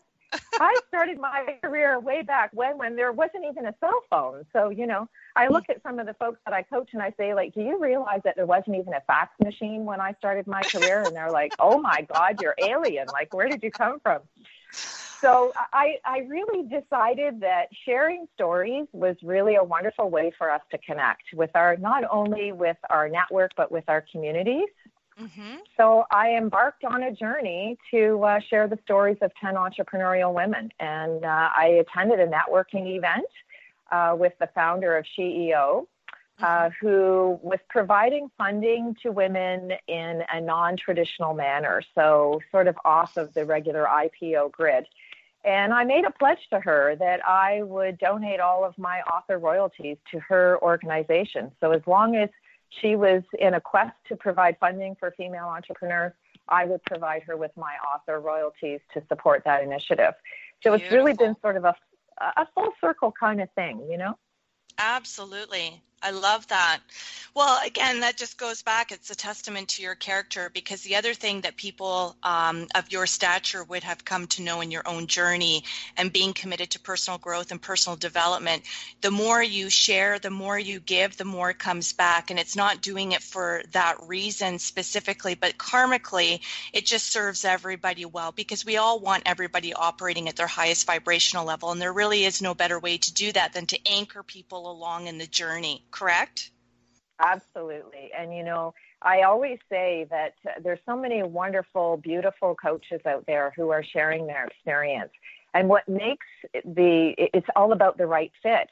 I 0.59 0.79
started 0.87 1.19
my 1.19 1.57
career 1.63 1.99
way 1.99 2.21
back 2.21 2.51
when 2.53 2.77
when 2.77 2.95
there 2.95 3.11
wasn't 3.11 3.45
even 3.49 3.65
a 3.65 3.75
cell 3.79 4.01
phone. 4.09 4.45
So, 4.53 4.69
you 4.69 4.85
know, 4.85 5.07
I 5.35 5.47
look 5.47 5.69
at 5.69 5.81
some 5.83 5.99
of 5.99 6.05
the 6.05 6.13
folks 6.15 6.39
that 6.45 6.53
I 6.53 6.63
coach 6.63 6.89
and 6.93 7.01
I 7.01 7.13
say, 7.17 7.33
like, 7.33 7.53
do 7.53 7.61
you 7.61 7.79
realize 7.79 8.21
that 8.25 8.35
there 8.35 8.45
wasn't 8.45 8.75
even 8.75 8.93
a 8.93 9.01
fax 9.07 9.31
machine 9.43 9.85
when 9.85 10.01
I 10.01 10.13
started 10.19 10.47
my 10.47 10.61
career? 10.61 11.03
And 11.03 11.15
they're 11.15 11.31
like, 11.31 11.53
oh 11.59 11.79
my 11.79 12.05
God, 12.13 12.41
you're 12.41 12.55
alien. 12.57 13.07
Like, 13.11 13.33
where 13.33 13.47
did 13.47 13.63
you 13.63 13.71
come 13.71 13.99
from? 14.01 14.21
So 14.71 15.51
I, 15.73 15.97
I 16.05 16.19
really 16.19 16.63
decided 16.63 17.41
that 17.41 17.67
sharing 17.85 18.27
stories 18.35 18.87
was 18.93 19.17
really 19.21 19.55
a 19.55 19.63
wonderful 19.63 20.09
way 20.09 20.31
for 20.37 20.49
us 20.49 20.61
to 20.71 20.77
connect 20.77 21.23
with 21.33 21.49
our, 21.55 21.75
not 21.75 22.03
only 22.09 22.53
with 22.53 22.77
our 22.89 23.09
network, 23.09 23.51
but 23.57 23.69
with 23.69 23.83
our 23.89 24.05
communities. 24.11 24.69
Hmm 25.19 25.55
So 25.75 26.05
I 26.11 26.35
embarked 26.35 26.85
on 26.85 27.03
a 27.03 27.11
journey 27.11 27.77
to 27.91 28.23
uh, 28.23 28.39
share 28.49 28.67
the 28.67 28.79
stories 28.85 29.17
of 29.21 29.31
10 29.41 29.55
entrepreneurial 29.55 30.33
women. 30.33 30.71
And 30.79 31.25
uh, 31.25 31.49
I 31.55 31.83
attended 31.85 32.19
a 32.19 32.27
networking 32.27 32.95
event 32.95 33.27
uh, 33.91 34.15
with 34.17 34.33
the 34.39 34.47
founder 34.55 34.95
of 34.95 35.05
SheEO, 35.17 35.87
uh, 36.41 36.69
who 36.79 37.37
was 37.41 37.59
providing 37.69 38.31
funding 38.37 38.95
to 39.03 39.11
women 39.11 39.73
in 39.87 40.23
a 40.31 40.39
non 40.39 40.77
traditional 40.77 41.33
manner, 41.33 41.81
so 41.95 42.39
sort 42.49 42.67
of 42.67 42.77
off 42.85 43.17
of 43.17 43.33
the 43.33 43.45
regular 43.45 43.85
IPO 43.85 44.53
grid. 44.53 44.85
And 45.43 45.73
I 45.73 45.83
made 45.83 46.05
a 46.05 46.11
pledge 46.11 46.39
to 46.51 46.59
her 46.59 46.95
that 46.97 47.25
I 47.25 47.63
would 47.63 47.97
donate 47.97 48.39
all 48.39 48.63
of 48.63 48.77
my 48.77 49.01
author 49.01 49.37
royalties 49.37 49.97
to 50.11 50.19
her 50.19 50.59
organization. 50.61 51.51
So 51.61 51.71
as 51.71 51.81
long 51.87 52.15
as 52.15 52.29
she 52.69 52.95
was 52.95 53.23
in 53.37 53.53
a 53.53 53.61
quest 53.61 53.95
to 54.07 54.15
provide 54.15 54.57
funding 54.59 54.95
for 54.99 55.11
female 55.11 55.47
entrepreneurs, 55.47 56.13
I 56.47 56.65
would 56.65 56.83
provide 56.83 57.23
her 57.23 57.37
with 57.37 57.51
my 57.55 57.75
author 57.93 58.19
royalties 58.19 58.79
to 58.93 59.03
support 59.07 59.43
that 59.45 59.63
initiative. 59.63 60.13
So 60.61 60.73
it's 60.73 60.91
really 60.91 61.13
been 61.13 61.35
sort 61.41 61.57
of 61.57 61.65
a, 61.65 61.75
a 62.19 62.47
full 62.53 62.71
circle 62.81 63.13
kind 63.17 63.41
of 63.41 63.49
thing, 63.51 63.87
you 63.89 63.97
know? 63.97 64.17
Absolutely. 64.77 65.81
I 66.01 66.11
love 66.11 66.47
that. 66.47 66.79
Well, 67.35 67.59
again, 67.65 67.99
that 67.99 68.17
just 68.17 68.37
goes 68.37 68.61
back. 68.63 68.91
It's 68.91 69.11
a 69.11 69.15
testament 69.15 69.69
to 69.69 69.83
your 69.83 69.95
character 69.95 70.49
because 70.53 70.81
the 70.81 70.95
other 70.95 71.13
thing 71.13 71.41
that 71.41 71.57
people 71.57 72.15
um, 72.23 72.67
of 72.73 72.91
your 72.91 73.05
stature 73.05 73.63
would 73.63 73.83
have 73.83 74.03
come 74.03 74.25
to 74.27 74.41
know 74.41 74.61
in 74.61 74.71
your 74.71 74.87
own 74.87 75.07
journey 75.07 75.63
and 75.95 76.11
being 76.11 76.33
committed 76.33 76.71
to 76.71 76.79
personal 76.79 77.19
growth 77.19 77.51
and 77.51 77.61
personal 77.61 77.95
development, 77.95 78.63
the 79.01 79.11
more 79.11 79.43
you 79.43 79.69
share, 79.69 80.19
the 80.19 80.29
more 80.29 80.57
you 80.57 80.79
give, 80.79 81.17
the 81.17 81.25
more 81.25 81.53
comes 81.53 81.93
back. 81.93 82.31
And 82.31 82.39
it's 82.39 82.55
not 82.55 82.81
doing 82.81 83.11
it 83.11 83.21
for 83.21 83.61
that 83.71 83.97
reason 84.07 84.57
specifically, 84.57 85.35
but 85.35 85.57
karmically, 85.57 86.39
it 86.73 86.85
just 86.85 87.07
serves 87.07 87.45
everybody 87.45 88.05
well 88.05 88.31
because 88.31 88.65
we 88.65 88.77
all 88.77 88.99
want 88.99 89.23
everybody 89.25 89.73
operating 89.73 90.27
at 90.27 90.35
their 90.35 90.47
highest 90.47 90.87
vibrational 90.87 91.45
level. 91.45 91.71
And 91.71 91.81
there 91.81 91.93
really 91.93 92.25
is 92.25 92.41
no 92.41 92.53
better 92.53 92.79
way 92.79 92.97
to 92.97 93.13
do 93.13 93.31
that 93.33 93.53
than 93.53 93.67
to 93.67 93.79
anchor 93.87 94.23
people 94.23 94.71
along 94.71 95.07
in 95.07 95.17
the 95.17 95.27
journey, 95.27 95.83
correct? 95.91 96.51
Absolutely. 97.19 98.11
And, 98.17 98.35
you 98.35 98.43
know, 98.43 98.73
I 99.01 99.21
always 99.21 99.59
say 99.69 100.07
that 100.09 100.35
there's 100.61 100.79
so 100.85 100.95
many 100.95 101.23
wonderful, 101.23 101.97
beautiful 101.97 102.55
coaches 102.55 103.01
out 103.05 103.25
there 103.27 103.53
who 103.55 103.69
are 103.69 103.83
sharing 103.83 104.27
their 104.27 104.45
experience. 104.45 105.11
And 105.53 105.67
what 105.67 105.87
makes 105.87 106.27
the, 106.53 107.13
it's 107.17 107.47
all 107.55 107.71
about 107.71 107.97
the 107.97 108.05
right 108.05 108.31
fit, 108.41 108.69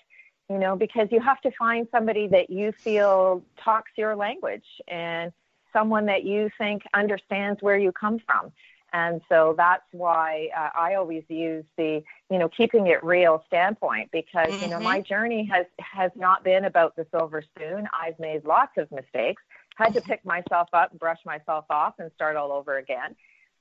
you 0.49 0.59
know, 0.59 0.75
because 0.75 1.07
you 1.11 1.19
have 1.19 1.41
to 1.41 1.51
find 1.57 1.87
somebody 1.91 2.27
that 2.27 2.49
you 2.49 2.71
feel 2.71 3.43
talks 3.63 3.91
your 3.97 4.15
language 4.15 4.65
and 4.87 5.33
someone 5.73 6.05
that 6.05 6.23
you 6.23 6.49
think 6.57 6.83
understands 6.93 7.61
where 7.61 7.77
you 7.77 7.91
come 7.91 8.19
from. 8.19 8.51
And 8.97 9.21
so 9.29 9.53
that's 9.55 9.85
why 9.91 10.49
uh, 10.57 10.69
I 10.75 10.95
always 10.95 11.23
use 11.29 11.65
the, 11.77 12.03
you 12.31 12.39
know, 12.39 12.49
keeping 12.49 12.87
it 12.87 13.03
real 13.03 13.43
standpoint 13.47 14.09
because, 14.11 14.53
you 14.59 14.69
know, 14.69 14.79
Mhm. 14.79 14.83
my 14.93 15.01
journey 15.01 15.43
has, 15.53 15.67
has 15.79 16.11
not 16.15 16.43
been 16.43 16.65
about 16.65 16.95
the 16.95 17.05
silver 17.11 17.43
spoon. 17.43 17.87
I've 17.93 18.17
made 18.17 18.43
lots 18.45 18.75
of 18.77 18.91
mistakes, 18.91 19.43
had 19.75 19.93
to 19.93 20.01
pick 20.01 20.25
myself 20.25 20.69
up, 20.73 20.97
brush 20.97 21.19
myself 21.25 21.65
off 21.69 21.93
and 21.99 22.11
start 22.13 22.35
all 22.35 22.51
over 22.51 22.77
again. 22.77 23.15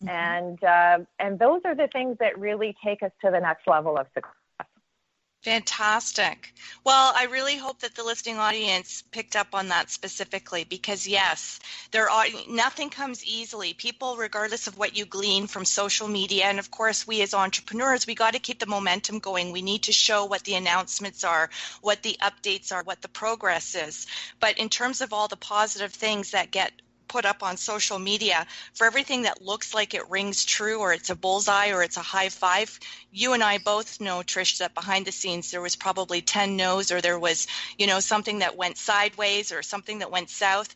And, 0.06 0.62
uh, 0.64 0.98
and 1.18 1.38
those 1.38 1.60
are 1.64 1.74
the 1.74 1.88
things 1.88 2.16
that 2.18 2.38
really 2.38 2.74
take 2.82 3.02
us 3.02 3.12
to 3.22 3.30
the 3.30 3.40
next 3.40 3.66
level 3.66 3.98
of 3.98 4.06
success. 4.14 4.45
Fantastic. 5.46 6.52
Well, 6.82 7.12
I 7.14 7.26
really 7.26 7.56
hope 7.56 7.78
that 7.78 7.94
the 7.94 8.02
listening 8.02 8.36
audience 8.36 9.04
picked 9.12 9.36
up 9.36 9.54
on 9.54 9.68
that 9.68 9.92
specifically 9.92 10.64
because 10.64 11.06
yes, 11.06 11.60
there 11.92 12.10
are 12.10 12.26
nothing 12.48 12.90
comes 12.90 13.24
easily. 13.24 13.72
People 13.72 14.16
regardless 14.16 14.66
of 14.66 14.76
what 14.76 14.96
you 14.96 15.06
glean 15.06 15.46
from 15.46 15.64
social 15.64 16.08
media 16.08 16.46
and 16.46 16.58
of 16.58 16.72
course 16.72 17.06
we 17.06 17.22
as 17.22 17.32
entrepreneurs, 17.32 18.08
we 18.08 18.16
got 18.16 18.32
to 18.32 18.40
keep 18.40 18.58
the 18.58 18.66
momentum 18.66 19.20
going. 19.20 19.52
We 19.52 19.62
need 19.62 19.84
to 19.84 19.92
show 19.92 20.24
what 20.24 20.42
the 20.42 20.56
announcements 20.56 21.22
are, 21.22 21.48
what 21.80 22.02
the 22.02 22.18
updates 22.20 22.72
are, 22.72 22.82
what 22.82 23.00
the 23.00 23.08
progress 23.08 23.76
is. 23.76 24.08
But 24.40 24.58
in 24.58 24.68
terms 24.68 25.00
of 25.00 25.12
all 25.12 25.28
the 25.28 25.36
positive 25.36 25.92
things 25.92 26.32
that 26.32 26.50
get 26.50 26.72
put 27.08 27.24
up 27.24 27.42
on 27.42 27.56
social 27.56 27.98
media 27.98 28.46
for 28.74 28.86
everything 28.86 29.22
that 29.22 29.42
looks 29.42 29.74
like 29.74 29.94
it 29.94 30.08
rings 30.10 30.44
true 30.44 30.78
or 30.80 30.92
it's 30.92 31.10
a 31.10 31.14
bullseye 31.14 31.70
or 31.70 31.82
it's 31.82 31.96
a 31.96 32.02
high 32.02 32.28
five 32.28 32.78
you 33.12 33.32
and 33.32 33.42
i 33.42 33.58
both 33.58 34.00
know 34.00 34.18
trish 34.18 34.58
that 34.58 34.74
behind 34.74 35.06
the 35.06 35.12
scenes 35.12 35.50
there 35.50 35.60
was 35.60 35.76
probably 35.76 36.20
10 36.20 36.56
no's 36.56 36.90
or 36.90 37.00
there 37.00 37.18
was 37.18 37.46
you 37.78 37.86
know 37.86 38.00
something 38.00 38.40
that 38.40 38.56
went 38.56 38.76
sideways 38.76 39.52
or 39.52 39.62
something 39.62 39.98
that 40.00 40.10
went 40.10 40.30
south 40.30 40.74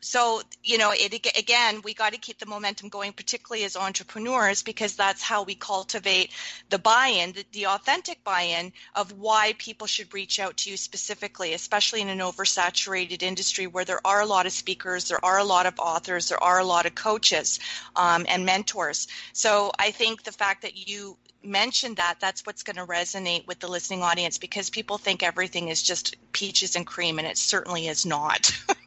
so 0.00 0.42
you 0.62 0.78
know 0.78 0.92
it 0.92 1.12
again 1.38 1.80
we 1.82 1.94
got 1.94 2.12
to 2.12 2.18
keep 2.18 2.38
the 2.38 2.46
momentum 2.46 2.88
going 2.88 3.12
particularly 3.12 3.64
as 3.64 3.76
entrepreneurs 3.76 4.62
because 4.62 4.96
that's 4.96 5.22
how 5.22 5.42
we 5.42 5.54
cultivate 5.54 6.30
the 6.70 6.78
buy-in 6.78 7.32
the, 7.32 7.44
the 7.52 7.66
authentic 7.66 8.22
buy-in 8.24 8.72
of 8.94 9.12
why 9.12 9.54
people 9.58 9.86
should 9.86 10.12
reach 10.12 10.38
out 10.38 10.56
to 10.56 10.70
you 10.70 10.76
specifically 10.76 11.54
especially 11.54 12.00
in 12.00 12.08
an 12.08 12.18
oversaturated 12.18 13.22
industry 13.22 13.66
where 13.66 13.84
there 13.84 14.00
are 14.04 14.20
a 14.20 14.26
lot 14.26 14.46
of 14.46 14.52
speakers 14.52 15.08
there 15.08 15.24
are 15.24 15.38
a 15.38 15.44
lot 15.44 15.66
of 15.66 15.78
authors 15.78 16.28
there 16.28 16.42
are 16.42 16.58
a 16.58 16.64
lot 16.64 16.86
of 16.86 16.94
coaches 16.94 17.58
um, 17.96 18.26
and 18.28 18.44
mentors. 18.44 19.08
So 19.32 19.72
i 19.78 19.90
think 19.90 20.22
the 20.22 20.32
fact 20.32 20.62
that 20.62 20.88
you 20.88 21.16
mentioned 21.42 21.96
that 21.96 22.16
that's 22.20 22.46
what's 22.46 22.62
going 22.62 22.76
to 22.76 22.86
resonate 22.86 23.46
with 23.46 23.58
the 23.58 23.68
listening 23.68 24.02
audience 24.02 24.38
because 24.38 24.70
people 24.70 24.98
think 24.98 25.22
everything 25.22 25.68
is 25.68 25.82
just 25.82 26.16
peaches 26.32 26.76
and 26.76 26.86
cream 26.86 27.18
and 27.18 27.28
it 27.28 27.36
certainly 27.36 27.86
is 27.86 28.06
not 28.06 28.50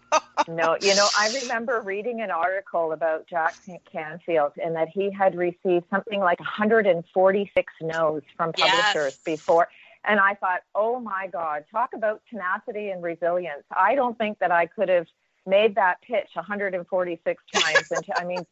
no, 0.48 0.78
you 0.82 0.96
know, 0.96 1.08
I 1.18 1.30
remember 1.42 1.82
reading 1.82 2.22
an 2.22 2.32
article 2.32 2.94
about 2.94 3.28
Jack 3.28 3.56
Canfield 3.92 4.54
and 4.64 4.76
that 4.76 4.88
he 4.90 5.12
had 5.12 5.36
received 5.36 5.86
something 5.92 6.20
like 6.20 6.40
146 6.40 7.74
no's 7.82 8.22
from 8.38 8.54
publishers 8.54 9.14
Yes. 9.14 9.14
before. 9.26 9.68
And 10.06 10.20
I 10.20 10.36
thought, 10.36 10.62
oh 10.74 11.00
my 11.00 11.28
God, 11.28 11.66
talk 11.70 11.90
about 11.94 12.22
tenacity 12.30 12.90
and 12.90 13.04
resilience. 13.04 13.64
I 13.76 13.96
don't 13.96 14.18
think 14.18 14.40
that 14.40 14.52
I 14.52 14.66
could 14.68 14.88
have 14.90 15.08
made 15.46 15.76
that 15.76 16.02
pitch 16.02 16.30
146 16.34 17.44
times. 17.54 17.86
and 17.92 18.06
I 18.18 18.24
mean, 18.24 18.46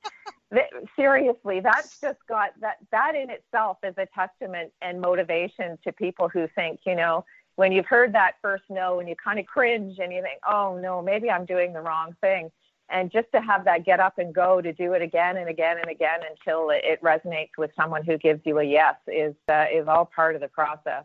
th- 0.54 0.66
seriously, 0.98 1.62
that's 1.62 1.88
just 2.02 2.20
got 2.28 2.50
that, 2.60 2.78
that 2.92 3.14
in 3.16 3.30
itself 3.30 3.78
is 3.84 3.96
a 3.98 4.08
testament 4.14 4.74
and 4.82 5.00
motivation 5.00 5.78
to 5.86 5.94
people 5.94 6.28
who 6.28 6.48
think, 6.56 6.82
you 6.86 6.96
know, 6.96 7.24
when 7.56 7.72
you've 7.72 7.86
heard 7.86 8.14
that 8.14 8.34
first 8.42 8.64
no 8.70 9.00
and 9.00 9.08
you 9.08 9.16
kind 9.16 9.40
of 9.40 9.46
cringe 9.46 10.00
and 10.00 10.12
you 10.12 10.22
think, 10.22 10.40
oh 10.50 10.80
no, 10.82 11.02
maybe 11.02 11.30
I'm 11.30 11.46
doing 11.46 11.74
the 11.74 11.82
wrong 11.82 12.16
thing. 12.22 12.52
And 12.90 13.12
just 13.12 13.28
to 13.34 13.42
have 13.42 13.66
that 13.66 13.84
get 13.84 14.00
up 14.00 14.20
and 14.20 14.34
go 14.34 14.62
to 14.62 14.72
do 14.72 14.94
it 14.94 15.02
again 15.02 15.38
and 15.38 15.50
again 15.50 15.78
and 15.80 15.90
again 15.90 16.20
until 16.30 16.70
it, 16.70 17.02
resonates 17.02 17.58
with 17.58 17.72
someone 17.76 18.06
who 18.06 18.18
gives 18.18 18.42
you 18.46 18.60
a 18.60 18.64
yes 18.64 18.96
is 19.08 19.34
uh, 19.50 19.66
is 19.74 19.88
all 19.88 20.06
part 20.06 20.36
of 20.36 20.42
the 20.42 20.48
process. 20.50 21.04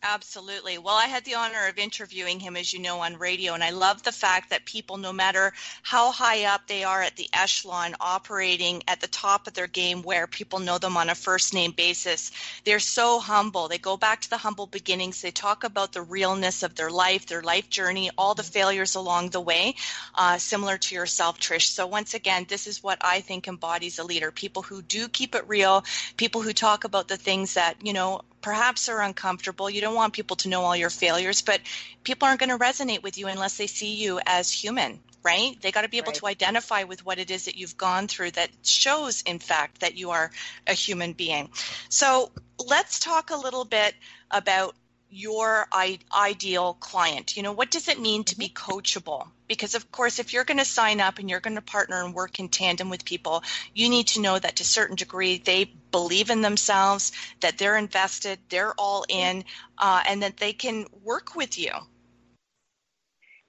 Absolutely. 0.00 0.78
Well, 0.78 0.94
I 0.96 1.06
had 1.06 1.24
the 1.24 1.34
honor 1.34 1.66
of 1.66 1.76
interviewing 1.78 2.38
him, 2.38 2.56
as 2.56 2.72
you 2.72 2.78
know, 2.78 3.00
on 3.00 3.16
radio, 3.18 3.52
and 3.54 3.62
I 3.64 3.70
love 3.70 4.02
the 4.02 4.10
fact 4.12 4.50
that 4.50 4.64
people, 4.64 4.96
no 4.96 5.12
matter 5.12 5.52
how 5.82 6.10
high 6.12 6.44
up 6.44 6.66
they 6.66 6.82
are 6.82 7.02
at 7.02 7.14
the 7.16 7.28
echelon, 7.32 7.94
operating 8.00 8.82
at 8.88 9.00
the 9.00 9.06
top 9.08 9.46
of 9.46 9.54
their 9.54 9.66
game 9.68 10.02
where 10.02 10.26
people 10.26 10.58
know 10.58 10.78
them 10.78 10.96
on 10.96 11.08
a 11.10 11.14
first 11.14 11.52
name 11.54 11.70
basis, 11.72 12.30
they're 12.64 12.78
so 12.80 13.18
humble. 13.20 13.68
They 13.68 13.78
go 13.78 13.96
back 13.96 14.20
to 14.22 14.30
the 14.30 14.38
humble 14.38 14.66
beginnings. 14.66 15.20
They 15.20 15.30
talk 15.30 15.62
about 15.64 15.92
the 15.92 16.02
realness 16.02 16.62
of 16.64 16.74
their 16.74 16.90
life, 16.90 17.26
their 17.26 17.42
life 17.42 17.68
journey, 17.70 18.10
all 18.18 18.34
the 18.34 18.42
failures 18.42 18.94
along 18.96 19.30
the 19.30 19.40
way, 19.40 19.74
uh, 20.16 20.38
similar 20.38 20.78
to 20.78 20.94
yourself, 20.94 21.38
Trish. 21.38 21.66
So, 21.68 21.86
once 21.86 22.14
again, 22.14 22.46
this 22.48 22.66
is 22.66 22.82
what 22.82 22.98
I 23.02 23.20
think 23.20 23.46
embodies 23.46 23.98
a 24.00 24.04
leader 24.04 24.30
people 24.32 24.62
who 24.62 24.82
do 24.82 25.08
keep 25.08 25.34
it 25.34 25.46
real, 25.48 25.84
people 26.16 26.42
who 26.42 26.52
talk 26.52 26.84
about 26.84 27.08
the 27.08 27.16
things 27.16 27.54
that, 27.54 27.76
you 27.86 27.92
know, 27.92 28.20
perhaps 28.42 28.88
are 28.88 29.00
uncomfortable. 29.02 29.70
You 29.70 29.80
don't 29.80 29.94
want 29.94 30.12
people 30.12 30.36
to 30.38 30.48
know 30.48 30.62
all 30.62 30.76
your 30.76 30.90
failures, 30.90 31.42
but 31.42 31.60
people 32.04 32.26
aren't 32.28 32.40
going 32.40 32.50
to 32.50 32.58
resonate 32.58 33.02
with 33.02 33.16
you 33.18 33.28
unless 33.28 33.56
they 33.56 33.66
see 33.68 33.94
you 33.94 34.20
as 34.26 34.50
human. 34.52 35.00
right? 35.24 35.60
They 35.62 35.70
got 35.70 35.82
to 35.82 35.88
be 35.88 35.98
able 35.98 36.12
Right. 36.12 36.20
to 36.20 36.26
identify 36.26 36.82
with 36.84 37.04
what 37.06 37.18
it 37.20 37.30
is 37.30 37.44
that 37.44 37.56
you've 37.56 37.76
gone 37.76 38.08
through 38.08 38.32
that 38.32 38.50
shows, 38.64 39.22
in 39.22 39.38
fact, 39.38 39.80
that 39.80 39.96
you 39.96 40.10
are 40.10 40.32
a 40.66 40.72
human 40.74 41.12
being. 41.12 41.48
So 41.88 42.32
let's 42.58 42.98
talk 42.98 43.30
a 43.30 43.36
little 43.36 43.64
bit 43.64 43.94
about 44.32 44.74
your 45.12 45.66
I- 45.70 45.98
ideal 46.12 46.72
client. 46.72 47.36
You 47.36 47.42
know, 47.42 47.52
what 47.52 47.70
does 47.70 47.88
it 47.88 48.00
mean 48.00 48.24
to 48.24 48.38
be 48.38 48.48
coachable? 48.48 49.28
Because, 49.46 49.74
of 49.74 49.92
course, 49.92 50.18
if 50.18 50.32
you're 50.32 50.44
going 50.44 50.58
to 50.58 50.64
sign 50.64 51.00
up 51.00 51.18
and 51.18 51.28
you're 51.28 51.40
going 51.40 51.56
to 51.56 51.62
partner 51.62 52.02
and 52.02 52.14
work 52.14 52.40
in 52.40 52.48
tandem 52.48 52.88
with 52.88 53.04
people, 53.04 53.44
you 53.74 53.90
need 53.90 54.08
to 54.08 54.22
know 54.22 54.38
that 54.38 54.56
to 54.56 54.62
a 54.62 54.64
certain 54.64 54.96
degree 54.96 55.36
they 55.36 55.70
believe 55.90 56.30
in 56.30 56.40
themselves, 56.40 57.12
that 57.40 57.58
they're 57.58 57.76
invested, 57.76 58.38
they're 58.48 58.72
all 58.78 59.04
in, 59.08 59.44
uh, 59.76 60.02
and 60.08 60.22
that 60.22 60.38
they 60.38 60.54
can 60.54 60.86
work 61.04 61.36
with 61.36 61.58
you. 61.58 61.72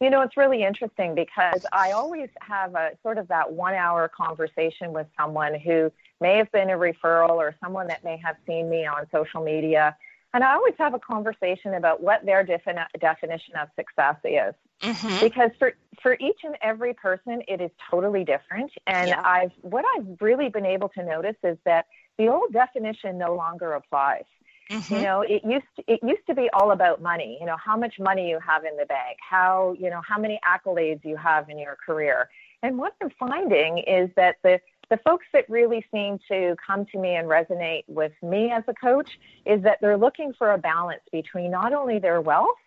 You 0.01 0.09
know, 0.09 0.19
it's 0.19 0.35
really 0.35 0.63
interesting 0.63 1.15
because 1.15 1.65
I 1.71 1.91
always 1.91 2.27
have 2.41 2.75
a 2.75 2.91
sort 3.03 3.17
of 3.17 3.29
that 3.29 3.53
one 3.53 3.73
hour 3.73 4.09
conversation 4.09 4.91
with 4.91 5.07
someone 5.17 5.57
who 5.57 5.93
may 6.19 6.35
have 6.35 6.51
been 6.51 6.69
a 6.71 6.77
referral 6.77 7.35
or 7.37 7.55
someone 7.63 7.87
that 7.87 8.03
may 8.03 8.17
have 8.17 8.35
seen 8.45 8.69
me 8.69 8.85
on 8.85 9.07
social 9.13 9.41
media. 9.41 9.95
And 10.33 10.43
I 10.43 10.53
always 10.55 10.73
have 10.79 10.93
a 10.93 10.99
conversation 10.99 11.75
about 11.75 12.01
what 12.01 12.25
their 12.25 12.43
defini- 12.43 12.87
definition 12.99 13.55
of 13.55 13.69
success 13.75 14.15
is. 14.23 14.55
Mm-hmm. 14.81 15.25
Because 15.25 15.51
for, 15.59 15.73
for 16.01 16.17
each 16.19 16.39
and 16.43 16.57
every 16.61 16.93
person, 16.93 17.43
it 17.47 17.61
is 17.61 17.69
totally 17.89 18.23
different. 18.23 18.71
And 18.87 19.09
Yeah. 19.09 19.21
I've, 19.23 19.51
what 19.61 19.85
I've 19.95 20.17
really 20.19 20.49
been 20.49 20.65
able 20.65 20.89
to 20.89 21.03
notice 21.03 21.37
is 21.43 21.57
that 21.65 21.85
the 22.17 22.29
old 22.29 22.51
definition 22.51 23.17
no 23.17 23.35
longer 23.35 23.73
applies. 23.73 24.25
Mm-hmm. 24.69 24.95
You 24.95 25.01
know, 25.01 25.21
it 25.21 25.43
used 25.43 25.65
to, 25.75 25.83
it 25.87 25.99
used 26.01 26.25
to 26.27 26.33
be 26.33 26.49
all 26.53 26.71
about 26.71 27.01
money. 27.01 27.37
You 27.39 27.45
know, 27.45 27.57
how 27.63 27.77
much 27.77 27.99
money 27.99 28.29
you 28.29 28.39
have 28.39 28.63
in 28.63 28.75
the 28.77 28.85
bank, 28.85 29.17
how 29.19 29.75
you 29.77 29.89
know 29.89 30.01
how 30.07 30.17
many 30.17 30.39
accolades 30.47 31.03
you 31.03 31.17
have 31.17 31.49
in 31.49 31.59
your 31.59 31.77
career. 31.85 32.29
And 32.63 32.77
what 32.77 32.95
I'm 33.01 33.09
finding 33.19 33.79
is 33.79 34.09
that 34.15 34.37
the 34.41 34.61
the 34.89 34.97
folks 34.97 35.25
that 35.33 35.49
really 35.49 35.85
seem 35.91 36.19
to 36.29 36.55
come 36.65 36.85
to 36.87 36.99
me 36.99 37.15
and 37.15 37.27
resonate 37.27 37.83
with 37.87 38.11
me 38.21 38.51
as 38.51 38.63
a 38.67 38.73
coach 38.73 39.19
is 39.45 39.61
that 39.63 39.79
they're 39.81 39.97
looking 39.97 40.33
for 40.33 40.51
a 40.51 40.57
balance 40.57 41.01
between 41.11 41.51
not 41.51 41.73
only 41.73 41.99
their 41.99 42.21
wealth 42.21 42.57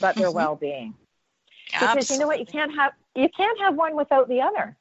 but 0.00 0.14
their 0.16 0.28
Mhm. 0.28 0.34
well-being. 0.34 0.94
Because 1.72 2.10
you 2.10 2.18
know 2.18 2.26
what, 2.26 2.38
you 2.38 2.46
can't 2.46 2.74
have 2.74 2.92
you 3.14 3.28
can't 3.30 3.58
have 3.60 3.76
one 3.76 3.96
without 3.96 4.28
the 4.28 4.42
other. 4.42 4.76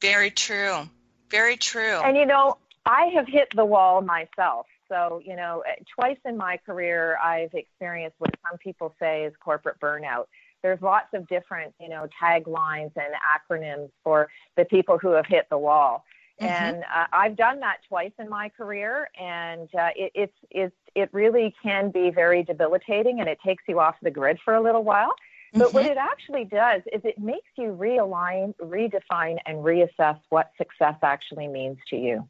Very 0.00 0.30
true. 0.30 0.88
Very 1.30 1.56
true. 1.56 2.00
And 2.00 2.16
you 2.16 2.26
know, 2.26 2.58
I 2.86 3.06
have 3.14 3.26
hit 3.26 3.48
the 3.54 3.64
wall 3.64 4.00
myself. 4.02 4.66
So, 4.88 5.20
you 5.24 5.36
know, 5.36 5.60
eh, 5.66 5.74
twice 5.94 6.18
in 6.24 6.36
my 6.36 6.56
career, 6.58 7.18
I've 7.22 7.52
experienced 7.54 8.16
what 8.18 8.34
some 8.48 8.58
people 8.58 8.94
say 8.98 9.24
is 9.24 9.34
corporate 9.36 9.78
burnout. 9.80 10.26
There's 10.62 10.80
lots 10.80 11.12
of 11.12 11.28
different, 11.28 11.74
you 11.78 11.88
know, 11.88 12.08
taglines 12.20 12.92
and 12.96 13.14
acronyms 13.36 13.90
for 14.02 14.28
the 14.56 14.64
people 14.64 14.98
who 14.98 15.10
have 15.10 15.26
hit 15.26 15.48
the 15.50 15.58
wall. 15.58 16.04
Mhm. 16.40 16.48
And 16.48 16.84
uh, 16.84 17.06
I've 17.12 17.36
done 17.36 17.60
that 17.60 17.78
twice 17.88 18.12
in 18.18 18.28
my 18.28 18.48
career, 18.50 19.08
and 19.18 19.68
uh, 19.74 19.90
it, 19.96 20.12
it's 20.14 20.36
it's 20.50 20.76
it 20.94 21.08
really 21.12 21.54
can 21.62 21.90
be 21.90 22.10
very 22.10 22.42
debilitating, 22.44 23.20
and 23.20 23.28
it 23.28 23.38
takes 23.44 23.64
you 23.68 23.80
off 23.80 23.96
the 24.02 24.10
grid 24.10 24.38
for 24.44 24.54
a 24.54 24.60
little 24.60 24.84
while. 24.84 25.14
But 25.56 25.74
what 25.74 25.84
Mhm. 25.84 25.92
it 25.92 25.96
actually 25.96 26.44
does 26.44 26.82
is 26.92 27.00
it 27.04 27.18
makes 27.18 27.50
you 27.56 27.72
realign, 27.74 28.54
redefine, 28.56 29.38
and 29.46 29.58
reassess 29.58 30.20
what 30.28 30.52
success 30.56 30.96
actually 31.02 31.48
means 31.48 31.78
to 31.90 31.96
you. 31.96 32.28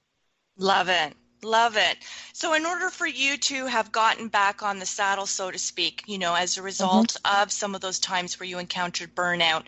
Love 0.57 0.89
it. 0.89 1.15
Love 1.43 1.77
it. 1.77 1.97
So, 2.33 2.53
in 2.55 2.67
order 2.67 2.91
for 2.91 3.07
you 3.07 3.37
to 3.37 3.67
have 3.67 3.93
gotten 3.93 4.27
back 4.27 4.63
on 4.65 4.81
the 4.81 4.87
saddle, 4.87 5.27
so 5.27 5.53
to 5.53 5.59
speak, 5.59 6.03
you 6.07 6.19
know, 6.19 6.35
as 6.35 6.57
a 6.59 6.63
result 6.63 7.17
of 7.25 7.53
some 7.53 7.77
of 7.77 7.81
those 7.81 8.01
times 8.01 8.41
where 8.41 8.49
you 8.49 8.59
encountered 8.59 9.15
burnout, 9.15 9.63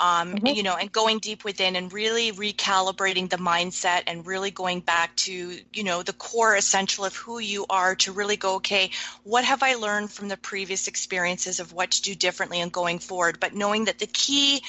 um, 0.00 0.36
Mhm. 0.36 0.48
you 0.48 0.64
know, 0.64 0.74
and 0.74 0.90
going 0.90 1.20
deep 1.20 1.44
within 1.44 1.76
and 1.76 1.92
really 1.92 2.32
recalibrating 2.32 3.30
the 3.30 3.36
mindset 3.36 4.02
and 4.08 4.26
really 4.26 4.50
going 4.50 4.80
back 4.80 5.14
to, 5.14 5.60
you 5.72 5.84
know, 5.84 6.02
the 6.02 6.12
core 6.12 6.56
essential 6.56 7.04
of 7.04 7.14
who 7.14 7.38
you 7.38 7.66
are 7.70 7.94
to 7.94 8.10
really 8.10 8.36
go, 8.36 8.56
okay, 8.56 8.90
what 9.22 9.44
have 9.44 9.62
I 9.62 9.74
learned 9.74 10.10
from 10.10 10.26
the 10.26 10.36
previous 10.36 10.88
experiences 10.88 11.60
of 11.60 11.72
what 11.72 11.92
to 11.92 12.02
do 12.02 12.16
differently 12.16 12.60
and 12.60 12.72
going 12.72 12.98
forward? 12.98 13.38
But 13.38 13.54
knowing 13.54 13.84
that 13.84 14.00
the 14.00 14.08
key 14.08 14.62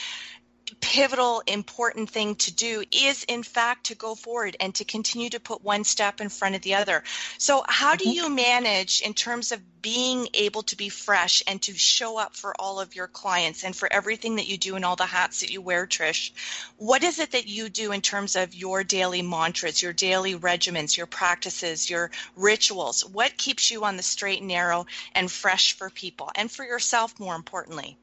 pivotal 0.80 1.42
important 1.48 2.10
thing 2.10 2.36
to 2.36 2.52
do 2.54 2.84
is 2.92 3.24
in 3.24 3.44
fact 3.44 3.86
to 3.86 3.96
go 3.96 4.16
forward 4.16 4.56
and 4.60 4.74
to 4.76 4.86
continue 4.86 5.30
to 5.30 5.40
put 5.40 5.64
one 5.64 5.84
step 5.84 6.22
in 6.22 6.30
front 6.30 6.56
of 6.56 6.62
the 6.62 6.76
other. 6.76 7.04
So 7.38 7.64
how 7.68 7.96
do 7.96 8.06
Mhm. 8.06 8.14
you 8.14 8.30
manage 8.30 9.02
in 9.02 9.14
terms 9.14 9.52
of 9.52 9.82
being 9.82 10.30
able 10.34 10.64
to 10.64 10.76
be 10.76 10.90
fresh 10.90 11.44
and 11.48 11.62
to 11.64 11.78
show 11.78 12.18
up 12.18 12.36
for 12.36 12.56
all 12.60 12.80
of 12.80 12.96
your 12.96 13.08
clients 13.08 13.64
and 13.64 13.76
for 13.76 13.92
everything 13.92 14.38
that 14.38 14.48
you 14.48 14.58
do 14.58 14.76
and 14.76 14.86
all 14.86 14.96
the 14.96 15.06
hats 15.06 15.42
that 15.42 15.50
you 15.50 15.62
wear 15.62 15.86
trish? 15.86 16.32
What 16.78 17.04
is 17.04 17.20
it 17.20 17.32
that 17.32 17.48
you 17.48 17.70
do 17.70 17.92
in 17.92 18.02
terms 18.02 18.36
of 18.36 18.54
your 18.54 18.84
daily 18.84 19.22
mantras 19.22 19.82
your 19.82 19.94
daily 19.94 20.36
regimens 20.36 20.96
your 20.96 21.08
practices 21.08 21.90
your 21.90 22.12
rituals? 22.36 23.04
What 23.06 23.38
keeps 23.38 23.70
you 23.72 23.84
on 23.84 23.98
the 23.98 24.04
straight 24.04 24.40
and 24.40 24.48
narrow 24.48 24.86
and 25.14 25.32
fresh 25.32 25.74
for 25.74 25.90
people 25.90 26.32
and 26.36 26.52
for 26.52 26.64
yourself 26.64 27.20
more 27.20 27.36
importantly 27.36 27.98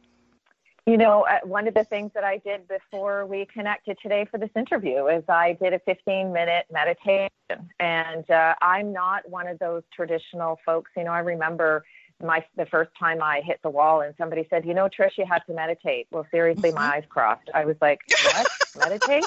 You 0.86 0.96
know, 0.96 1.22
uh, 1.22 1.38
one 1.44 1.68
of 1.68 1.74
the 1.74 1.84
things 1.84 2.10
that 2.14 2.24
I 2.24 2.38
did 2.38 2.66
before 2.66 3.26
we 3.26 3.46
connected 3.46 3.98
today 4.02 4.26
for 4.30 4.38
this 4.38 4.50
interview 4.56 5.06
is 5.06 5.22
I 5.28 5.56
did 5.60 5.72
a 5.74 5.78
15 5.80 6.32
minute 6.32 6.66
meditation. 6.72 7.30
And 7.78 8.30
uh, 8.30 8.54
I'm 8.62 8.92
not 8.92 9.28
one 9.28 9.46
of 9.46 9.58
those 9.58 9.82
traditional 9.94 10.58
folks. 10.64 10.90
You 10.96 11.04
know, 11.04 11.12
I 11.12 11.18
remember 11.20 11.84
my 12.22 12.44
the 12.56 12.66
first 12.66 12.90
time 12.98 13.22
I 13.22 13.40
hit 13.40 13.60
the 13.62 13.70
wall 13.70 14.02
and 14.02 14.14
somebody 14.18 14.46
said, 14.50 14.64
you 14.64 14.74
know, 14.74 14.88
Trish, 14.88 15.16
you 15.16 15.24
have 15.26 15.44
to 15.46 15.54
meditate. 15.54 16.06
Well, 16.10 16.26
seriously, 16.30 16.72
my 16.72 16.96
eyes 16.96 17.04
crossed. 17.08 17.48
I 17.54 17.64
was 17.64 17.76
like, 17.80 18.00
what? 18.24 18.46
meditate? 18.78 19.26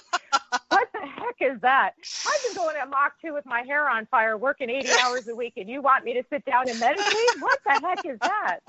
What 0.69 0.87
the 0.93 0.99
heck 1.05 1.35
is 1.39 1.59
that? 1.61 1.93
I've 2.27 2.43
been 2.47 2.55
going 2.55 2.75
at 2.77 2.89
Mach 2.89 3.13
2 3.21 3.33
with 3.33 3.45
my 3.45 3.61
hair 3.61 3.89
on 3.89 4.05
fire, 4.07 4.37
working 4.37 4.69
80 4.69 4.89
hours 5.03 5.27
a 5.27 5.35
week, 5.35 5.53
and 5.57 5.69
you 5.69 5.81
want 5.81 6.05
me 6.05 6.13
to 6.13 6.23
sit 6.29 6.45
down 6.45 6.69
and 6.69 6.79
meditate? 6.79 7.39
What 7.39 7.59
the 7.65 7.71
heck 7.71 8.05
is 8.05 8.19
that? 8.19 8.59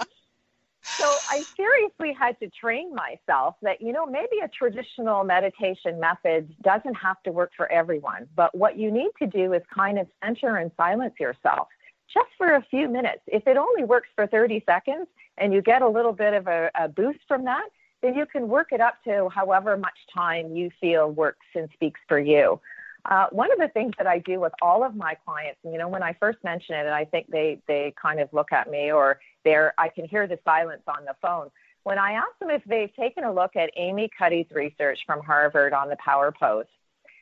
So 1.00 1.22
I 1.28 1.44
seriously 1.56 2.12
had 2.18 2.38
to 2.40 2.48
train 2.48 2.94
myself 2.94 3.56
that, 3.62 3.80
you 3.80 3.92
know, 3.92 4.06
maybe 4.06 4.38
a 4.42 4.48
traditional 4.48 5.24
meditation 5.24 5.98
method 5.98 6.54
doesn't 6.62 6.94
have 6.94 7.20
to 7.24 7.32
work 7.32 7.50
for 7.56 7.70
everyone. 7.70 8.28
But 8.36 8.56
what 8.56 8.78
you 8.78 8.90
need 8.90 9.10
to 9.18 9.26
do 9.26 9.52
is 9.54 9.62
kind 9.74 9.98
of 9.98 10.06
center 10.22 10.56
and 10.56 10.70
silence 10.76 11.14
yourself 11.18 11.68
just 12.12 12.28
for 12.38 12.54
a 12.54 12.62
few 12.70 12.88
minutes. 12.88 13.22
If 13.26 13.46
it 13.46 13.56
only 13.56 13.84
works 13.84 14.08
for 14.14 14.26
30 14.26 14.62
seconds 14.66 15.08
and 15.36 15.52
you 15.52 15.62
get 15.62 15.82
a 15.82 15.88
little 15.88 16.12
bit 16.12 16.32
of 16.32 16.46
a, 16.46 16.70
a 16.76 16.88
boost 16.88 17.20
from 17.26 17.44
that, 17.44 17.68
then 18.02 18.14
you 18.14 18.26
can 18.26 18.48
work 18.48 18.68
it 18.70 18.80
up 18.80 19.02
to 19.04 19.28
however 19.30 19.76
much 19.76 19.98
time 20.14 20.54
you 20.54 20.70
feel 20.80 21.10
works 21.10 21.46
and 21.54 21.68
speaks 21.72 22.00
for 22.06 22.18
you. 22.18 22.60
Uh, 23.06 23.26
one 23.32 23.52
of 23.52 23.58
the 23.58 23.68
things 23.68 23.92
that 23.98 24.06
I 24.06 24.18
do 24.18 24.40
with 24.40 24.52
all 24.62 24.82
of 24.82 24.94
my 24.94 25.14
clients, 25.26 25.58
you 25.62 25.76
know, 25.76 25.88
when 25.88 26.02
I 26.02 26.14
first 26.14 26.38
mention 26.42 26.74
it, 26.74 26.86
and 26.86 26.94
I 26.94 27.04
think 27.04 27.30
they 27.30 27.58
they 27.68 27.92
kind 28.00 28.18
of 28.18 28.32
look 28.32 28.50
at 28.50 28.70
me, 28.70 28.92
or 28.92 29.20
they're 29.44 29.74
I 29.78 29.88
can 29.88 30.06
hear 30.06 30.26
the 30.26 30.38
silence 30.44 30.82
on 30.86 31.04
the 31.04 31.14
phone. 31.20 31.50
When 31.82 31.98
I 31.98 32.12
ask 32.12 32.38
them 32.40 32.50
if 32.50 32.64
they've 32.64 32.94
taken 32.94 33.24
a 33.24 33.32
look 33.32 33.56
at 33.56 33.70
Amy 33.76 34.10
Cuddy's 34.16 34.46
research 34.50 35.00
from 35.06 35.20
Harvard 35.20 35.72
on 35.72 35.88
the 35.88 35.96
power 35.96 36.32
pose, 36.32 36.64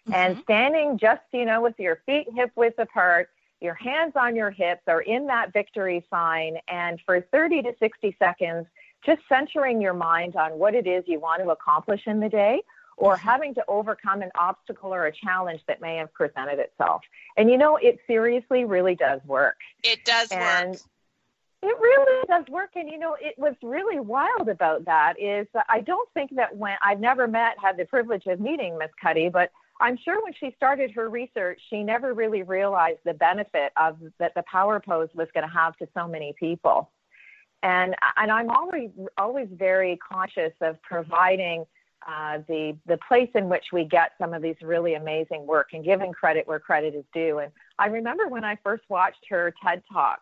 mm-hmm. 0.08 0.14
and 0.14 0.38
standing 0.42 0.98
just 0.98 1.22
you 1.32 1.44
know 1.44 1.60
with 1.60 1.78
your 1.78 2.00
feet 2.06 2.28
hip 2.34 2.52
width 2.54 2.78
apart, 2.78 3.28
your 3.60 3.74
hands 3.74 4.12
on 4.16 4.36
your 4.36 4.50
hips, 4.50 4.82
or 4.86 5.00
in 5.00 5.26
that 5.26 5.52
victory 5.52 6.04
sign, 6.10 6.58
and 6.68 7.00
for 7.04 7.20
30 7.20 7.62
to 7.62 7.74
60 7.78 8.16
seconds, 8.18 8.66
just 9.04 9.20
centering 9.28 9.80
your 9.80 9.94
mind 9.94 10.36
on 10.36 10.52
what 10.52 10.74
it 10.74 10.86
is 10.86 11.04
you 11.06 11.18
want 11.18 11.42
to 11.42 11.50
accomplish 11.50 12.02
in 12.06 12.20
the 12.20 12.28
day 12.28 12.62
or 12.96 13.16
mm-hmm. 13.16 13.28
having 13.28 13.54
to 13.54 13.64
overcome 13.68 14.22
an 14.22 14.30
obstacle 14.38 14.94
or 14.94 15.06
a 15.06 15.12
challenge 15.12 15.60
that 15.66 15.80
may 15.80 15.96
have 15.96 16.12
presented 16.12 16.58
itself. 16.58 17.02
And 17.36 17.50
you 17.50 17.58
know, 17.58 17.76
it 17.76 17.98
seriously 18.06 18.64
really 18.64 18.94
does 18.94 19.20
work. 19.26 19.56
it 19.82 20.04
does 20.04 20.28
And 20.30 20.70
work 20.70 20.80
it 21.62 21.80
really 21.80 22.24
does 22.28 22.44
work. 22.48 22.70
And 22.74 22.88
you 22.88 22.98
know, 22.98 23.16
it 23.20 23.38
was 23.38 23.54
really 23.62 24.00
wild 24.00 24.48
about 24.48 24.84
that 24.86 25.14
is 25.20 25.46
I 25.68 25.80
don't 25.80 26.08
think 26.12 26.34
that 26.36 26.56
when 26.56 26.76
I've 26.82 27.00
never 27.00 27.28
met, 27.28 27.56
had 27.62 27.76
the 27.76 27.84
privilege 27.84 28.26
of 28.26 28.40
meeting 28.40 28.76
Miss 28.78 28.90
Cuddy, 29.00 29.28
but 29.28 29.50
I'm 29.80 29.96
sure 30.04 30.22
when 30.22 30.32
she 30.38 30.52
started 30.56 30.90
her 30.92 31.08
research, 31.08 31.60
she 31.70 31.82
never 31.82 32.14
really 32.14 32.42
realized 32.42 32.98
the 33.04 33.14
benefit 33.14 33.72
of 33.76 33.98
that 34.18 34.34
the 34.34 34.44
power 34.50 34.80
pose 34.80 35.08
was 35.14 35.28
going 35.34 35.46
to 35.46 35.52
have 35.52 35.76
to 35.78 35.88
so 35.94 36.06
many 36.08 36.34
people. 36.38 36.90
And 37.62 37.94
and 38.16 38.30
I'm 38.30 38.50
always 38.50 38.90
always 39.16 39.48
very 39.52 39.96
conscious 39.98 40.52
of 40.60 40.82
providing 40.82 41.64
uh, 42.08 42.38
the 42.48 42.76
the 42.86 42.98
place 43.08 43.30
in 43.36 43.48
which 43.48 43.66
we 43.72 43.84
get 43.84 44.12
some 44.18 44.34
of 44.34 44.42
these 44.42 44.56
really 44.62 44.94
amazing 44.94 45.46
work 45.46 45.68
and 45.72 45.84
giving 45.84 46.12
credit 46.12 46.46
where 46.48 46.58
credit 46.58 46.96
is 46.96 47.04
due. 47.14 47.38
And 47.38 47.52
I 47.78 47.86
remember 47.86 48.26
when 48.26 48.44
I 48.44 48.56
first 48.64 48.82
watched 48.88 49.24
her 49.30 49.54
TED 49.64 49.82
talk, 49.92 50.18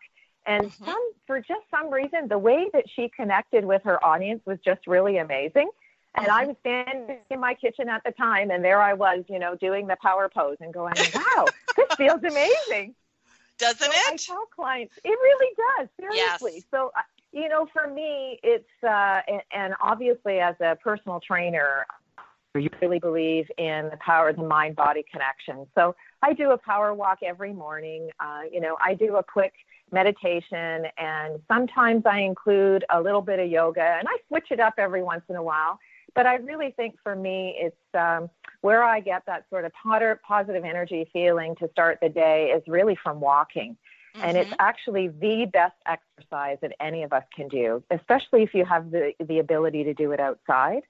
and 0.47 0.67
Mhm. 0.71 0.85
some 0.85 1.13
for 1.27 1.41
just 1.41 1.69
some 1.71 1.91
reason, 1.91 2.29
the 2.29 2.39
way 2.39 2.69
that 2.73 2.89
she 2.91 3.09
connected 3.09 3.65
with 3.65 3.83
her 3.85 4.05
audience 4.05 4.45
was 4.47 4.59
just 4.61 4.87
really 4.87 5.19
amazing. 5.19 5.71
And 6.17 6.27
I 6.27 6.45
was 6.45 6.57
standing 6.59 7.21
in 7.31 7.39
my 7.39 7.55
kitchen 7.55 7.89
at 7.89 8.03
the 8.03 8.11
time, 8.13 8.51
and 8.51 8.65
there 8.65 8.83
I 8.83 8.95
was, 8.95 9.25
you 9.29 9.39
know, 9.39 9.55
doing 9.55 9.87
the 9.87 9.97
power 10.03 10.29
pose 10.29 10.57
and 10.61 10.75
going, 10.75 10.95
"Wow, 11.15 11.47
this 11.77 11.87
feels 11.97 12.23
amazing." 12.25 12.95
doesn't 13.61 13.93
So 13.93 13.99
I 14.07 14.15
it 14.15 14.21
tell 14.27 14.47
clients, 14.47 14.99
it 15.05 15.09
really 15.09 15.55
does, 15.79 15.89
seriously. 15.99 16.53
Yes. 16.57 16.65
So, 16.71 16.91
uh, 16.97 17.03
you 17.33 17.49
know, 17.49 17.67
for 17.73 17.87
me, 17.87 18.41
it's, 18.43 18.69
uh, 18.83 19.21
and, 19.29 19.43
and 19.53 19.75
obviously 19.81 20.41
as 20.41 20.57
a 20.61 20.77
personal 20.83 21.21
trainer, 21.21 21.87
you 22.55 22.69
really 22.81 22.99
believe 22.99 23.49
in 23.59 23.89
the 23.91 23.99
power 23.99 24.31
of 24.31 24.37
the 24.37 24.43
mind 24.43 24.75
body 24.75 25.05
connection. 25.11 25.67
So 25.75 25.95
I 26.23 26.33
do 26.33 26.51
a 26.51 26.59
power 26.59 26.93
walk 26.95 27.19
every 27.23 27.53
morning. 27.53 28.11
Uh, 28.19 28.43
you 28.51 28.61
know, 28.61 28.77
I 28.85 28.95
do 28.95 29.17
a 29.17 29.23
quick 29.23 29.53
meditation, 29.93 30.87
and 30.99 31.41
sometimes 31.49 32.05
I 32.07 32.21
include 32.21 32.85
a 32.91 33.01
little 33.01 33.23
bit 33.23 33.39
of 33.39 33.51
yoga, 33.51 33.97
and 33.99 34.07
I 34.09 34.17
switch 34.29 34.49
it 34.51 34.61
up 34.61 34.75
every 34.79 35.03
once 35.03 35.23
in 35.29 35.37
a 35.37 35.43
while. 35.43 35.79
But 36.15 36.27
I 36.27 36.37
really 36.37 36.73
think 36.73 36.97
for 37.03 37.15
me, 37.15 37.57
it's 37.59 37.77
um, 37.95 38.29
where 38.63 38.83
I 38.83 39.01
get 39.01 39.23
that 39.27 39.45
sort 39.49 39.65
of 39.65 39.73
positive 40.23 40.65
energy 40.65 41.09
feeling 41.13 41.55
to 41.57 41.69
start 41.71 41.99
the 42.03 42.09
day 42.09 42.53
is 42.57 42.63
really 42.67 42.97
from 43.03 43.21
walking. 43.21 43.77
Mm-hmm. 44.15 44.27
And 44.27 44.37
it's 44.37 44.51
mm-hmm. 44.51 44.57
actually 44.59 45.09
the 45.09 45.47
best 45.53 45.77
exercise 45.87 46.59
that 46.63 46.73
any 46.81 47.05
of 47.05 47.13
us 47.13 47.23
can 47.35 47.49
do, 47.49 47.83
especially 47.91 48.43
if 48.43 48.55
you 48.55 48.65
have 48.65 48.91
the, 48.91 49.13
the 49.25 49.39
ability 49.39 49.85
to 49.85 49.95
do 49.95 50.11
it 50.13 50.21
outside. 50.21 50.83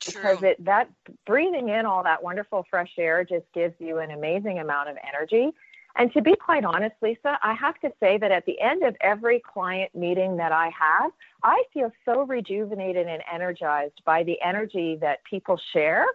True. 0.00 0.22
Because 0.22 0.42
it, 0.44 0.64
that 0.64 0.88
breathing 1.26 1.68
in 1.70 1.84
all 1.84 2.04
that 2.04 2.22
wonderful 2.22 2.64
fresh 2.70 2.92
air 2.96 3.24
just 3.24 3.46
gives 3.52 3.74
you 3.80 3.98
an 3.98 4.12
amazing 4.12 4.60
amount 4.60 4.88
of 4.88 4.96
energy. 5.06 5.50
And 5.98 6.12
to 6.12 6.22
be 6.22 6.36
quite 6.36 6.64
honest, 6.64 6.94
Lisa, 7.02 7.38
I 7.42 7.54
have 7.54 7.78
to 7.80 7.90
say 7.98 8.18
that 8.18 8.30
at 8.30 8.46
the 8.46 8.60
end 8.60 8.84
of 8.84 8.96
every 9.00 9.40
client 9.40 9.92
meeting 9.96 10.36
that 10.36 10.52
I 10.52 10.66
have, 10.66 11.10
I 11.42 11.64
feel 11.74 11.90
so 12.04 12.22
rejuvenated 12.22 13.08
and 13.08 13.20
energized 13.30 14.00
by 14.06 14.22
the 14.22 14.40
energy 14.40 14.96
that 15.00 15.24
people 15.24 15.60
share 15.72 16.06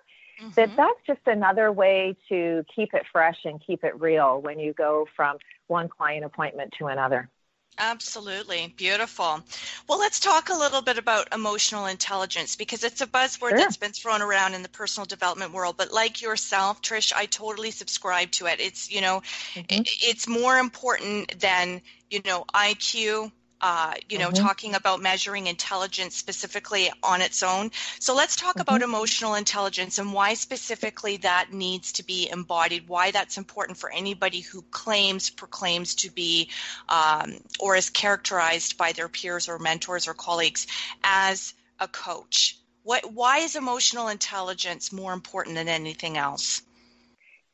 mm-hmm. 0.42 0.50
that 0.56 0.70
that's 0.76 1.00
just 1.06 1.20
another 1.28 1.72
way 1.72 2.16
to 2.30 2.64
keep 2.74 2.94
it 2.94 3.04
fresh 3.12 3.38
and 3.46 3.62
keep 3.66 3.84
it 3.84 4.00
real 4.00 4.42
when 4.42 4.58
you 4.58 4.74
go 4.74 5.06
from 5.16 5.38
one 5.68 5.90
client 5.90 6.24
appointment 6.24 6.74
to 6.80 6.88
another. 6.88 7.30
Absolutely. 7.78 8.74
Beautiful. 8.78 9.44
Well, 9.88 10.00
let's 10.00 10.20
talk 10.20 10.50
a 10.50 10.54
little 10.54 10.82
bit 10.82 10.98
about 10.98 11.34
emotional 11.34 11.88
intelligence 11.88 12.56
because 12.56 12.84
it's 12.84 13.02
a 13.02 13.08
buzzword 13.08 13.50
sure. 13.50 13.58
that's 13.58 13.78
been 13.78 13.92
thrown 13.92 14.22
around 14.22 14.54
in 14.54 14.64
the 14.64 14.70
personal 14.70 15.06
development 15.06 15.54
world. 15.54 15.76
But 15.78 15.92
like 15.92 16.22
yourself, 16.22 16.82
Trish, 16.82 17.12
I 17.16 17.26
totally 17.26 17.72
subscribe 17.72 18.32
to 18.32 18.46
it. 18.46 18.60
It's, 18.60 18.92
you 18.92 19.02
know, 19.02 19.22
mm-hmm. 19.54 19.82
it's 19.86 20.28
more 20.28 20.58
important 20.58 21.40
than, 21.40 21.82
you 22.10 22.22
know, 22.26 22.46
IQ, 22.54 23.32
uh, 23.66 23.94
you 24.10 24.20
know, 24.20 24.28
mm-hmm. 24.28 24.44
talking 24.44 24.76
about 24.76 25.02
measuring 25.02 25.48
intelligence 25.48 26.18
specifically 26.18 26.92
on 27.02 27.22
its 27.22 27.42
own. 27.42 27.72
So 27.98 28.14
let's 28.14 28.36
talk 28.36 28.56
mm-hmm. 28.56 28.62
about 28.62 28.82
emotional 28.82 29.36
intelligence 29.36 30.00
and 30.00 30.12
why 30.12 30.34
specifically 30.34 31.16
that 31.18 31.54
needs 31.54 31.94
to 31.94 32.04
be 32.04 32.30
embodied, 32.30 32.90
why 32.90 33.12
that's 33.12 33.38
important 33.38 33.78
for 33.78 33.90
anybody 33.90 34.42
who 34.42 34.64
claims, 34.64 35.30
proclaims 35.30 35.96
to 35.96 36.12
be, 36.12 36.50
um, 36.90 37.36
or 37.58 37.78
is 37.78 37.90
characterized 37.90 38.78
by 38.78 38.92
their 38.92 39.08
peers 39.08 39.48
or 39.48 39.58
mentors 39.60 40.10
or 40.10 40.14
colleagues 40.14 40.68
as 41.02 41.54
a 41.80 41.88
coach. 41.88 42.58
What, 42.84 43.14
why 43.14 43.38
is 43.40 43.56
emotional 43.56 44.10
intelligence 44.10 44.92
more 44.92 45.14
important 45.14 45.56
than 45.56 45.70
anything 45.70 46.18
else? 46.18 46.64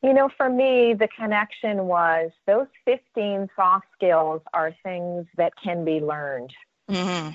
You 0.02 0.14
know, 0.14 0.30
for 0.36 0.48
me, 0.48 0.94
the 0.94 1.08
connection 1.08 1.86
was 1.86 2.30
those 2.46 2.66
15 2.86 3.48
soft 3.54 3.86
skills 3.94 4.40
are 4.54 4.74
things 4.82 5.26
that 5.36 5.52
can 5.62 5.84
be 5.84 6.00
learned. 6.00 6.52
Mm-hmm. 6.88 7.30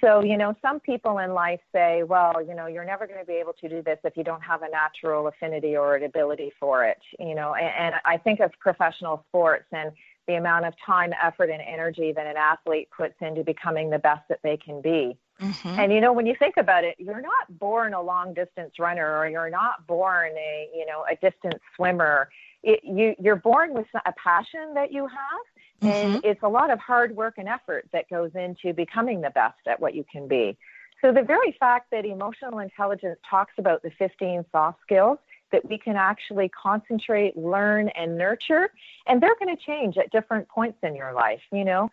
So, 0.00 0.22
you 0.22 0.36
know, 0.36 0.56
some 0.62 0.80
people 0.80 1.18
in 1.18 1.34
life 1.34 1.60
say, 1.72 2.02
well, 2.02 2.42
you 2.42 2.54
know, 2.54 2.66
you're 2.66 2.86
never 2.86 3.06
going 3.06 3.20
to 3.20 3.26
be 3.26 3.34
able 3.34 3.52
to 3.60 3.68
do 3.68 3.82
this 3.82 3.98
if 4.02 4.16
you 4.16 4.24
don't 4.24 4.42
have 4.42 4.62
a 4.62 4.68
natural 4.70 5.26
affinity 5.28 5.76
or 5.76 5.94
an 5.96 6.04
ability 6.04 6.52
for 6.58 6.84
it, 6.84 6.98
you 7.18 7.34
know. 7.34 7.54
And, 7.54 7.72
and 7.78 7.94
I 8.04 8.16
think 8.16 8.40
of 8.40 8.50
professional 8.58 9.24
sports 9.28 9.66
and 9.72 9.92
the 10.26 10.34
amount 10.34 10.64
of 10.64 10.74
time, 10.84 11.12
effort, 11.22 11.50
and 11.50 11.60
energy 11.60 12.12
that 12.12 12.26
an 12.26 12.36
athlete 12.36 12.88
puts 12.96 13.14
into 13.20 13.44
becoming 13.44 13.90
the 13.90 13.98
best 13.98 14.22
that 14.30 14.40
they 14.42 14.56
can 14.56 14.80
be. 14.80 15.18
Mm-hmm. 15.40 15.80
And 15.80 15.92
you 15.92 16.00
know, 16.00 16.12
when 16.12 16.26
you 16.26 16.34
think 16.38 16.56
about 16.58 16.84
it, 16.84 16.96
you're 16.98 17.20
not 17.20 17.58
born 17.58 17.94
a 17.94 18.02
long 18.02 18.34
distance 18.34 18.78
runner, 18.78 19.16
or 19.18 19.28
you're 19.28 19.50
not 19.50 19.86
born 19.86 20.32
a 20.36 20.68
you 20.74 20.86
know 20.86 21.04
a 21.10 21.16
distance 21.16 21.60
swimmer. 21.76 22.28
It, 22.62 22.80
you 22.84 23.14
you're 23.18 23.36
born 23.36 23.72
with 23.72 23.86
a 23.94 24.12
passion 24.12 24.74
that 24.74 24.92
you 24.92 25.06
have, 25.06 25.90
and 25.92 26.14
mm-hmm. 26.14 26.26
it's 26.30 26.42
a 26.42 26.48
lot 26.48 26.70
of 26.70 26.78
hard 26.78 27.16
work 27.16 27.34
and 27.38 27.48
effort 27.48 27.88
that 27.92 28.08
goes 28.10 28.32
into 28.34 28.74
becoming 28.74 29.22
the 29.22 29.30
best 29.30 29.60
at 29.66 29.80
what 29.80 29.94
you 29.94 30.04
can 30.10 30.28
be. 30.28 30.58
So 31.00 31.12
the 31.12 31.22
very 31.22 31.56
fact 31.58 31.90
that 31.92 32.04
emotional 32.04 32.58
intelligence 32.58 33.18
talks 33.28 33.54
about 33.56 33.82
the 33.82 33.90
15 33.98 34.44
soft 34.52 34.82
skills 34.82 35.18
that 35.52 35.68
we 35.68 35.78
can 35.78 35.96
actually 35.96 36.48
concentrate, 36.50 37.36
learn, 37.36 37.88
and 37.90 38.16
nurture, 38.16 38.70
and 39.06 39.20
they're 39.20 39.34
going 39.40 39.54
to 39.56 39.62
change 39.62 39.96
at 39.96 40.10
different 40.10 40.48
points 40.48 40.78
in 40.82 40.94
your 40.94 41.12
life. 41.12 41.40
You 41.50 41.64
know, 41.64 41.90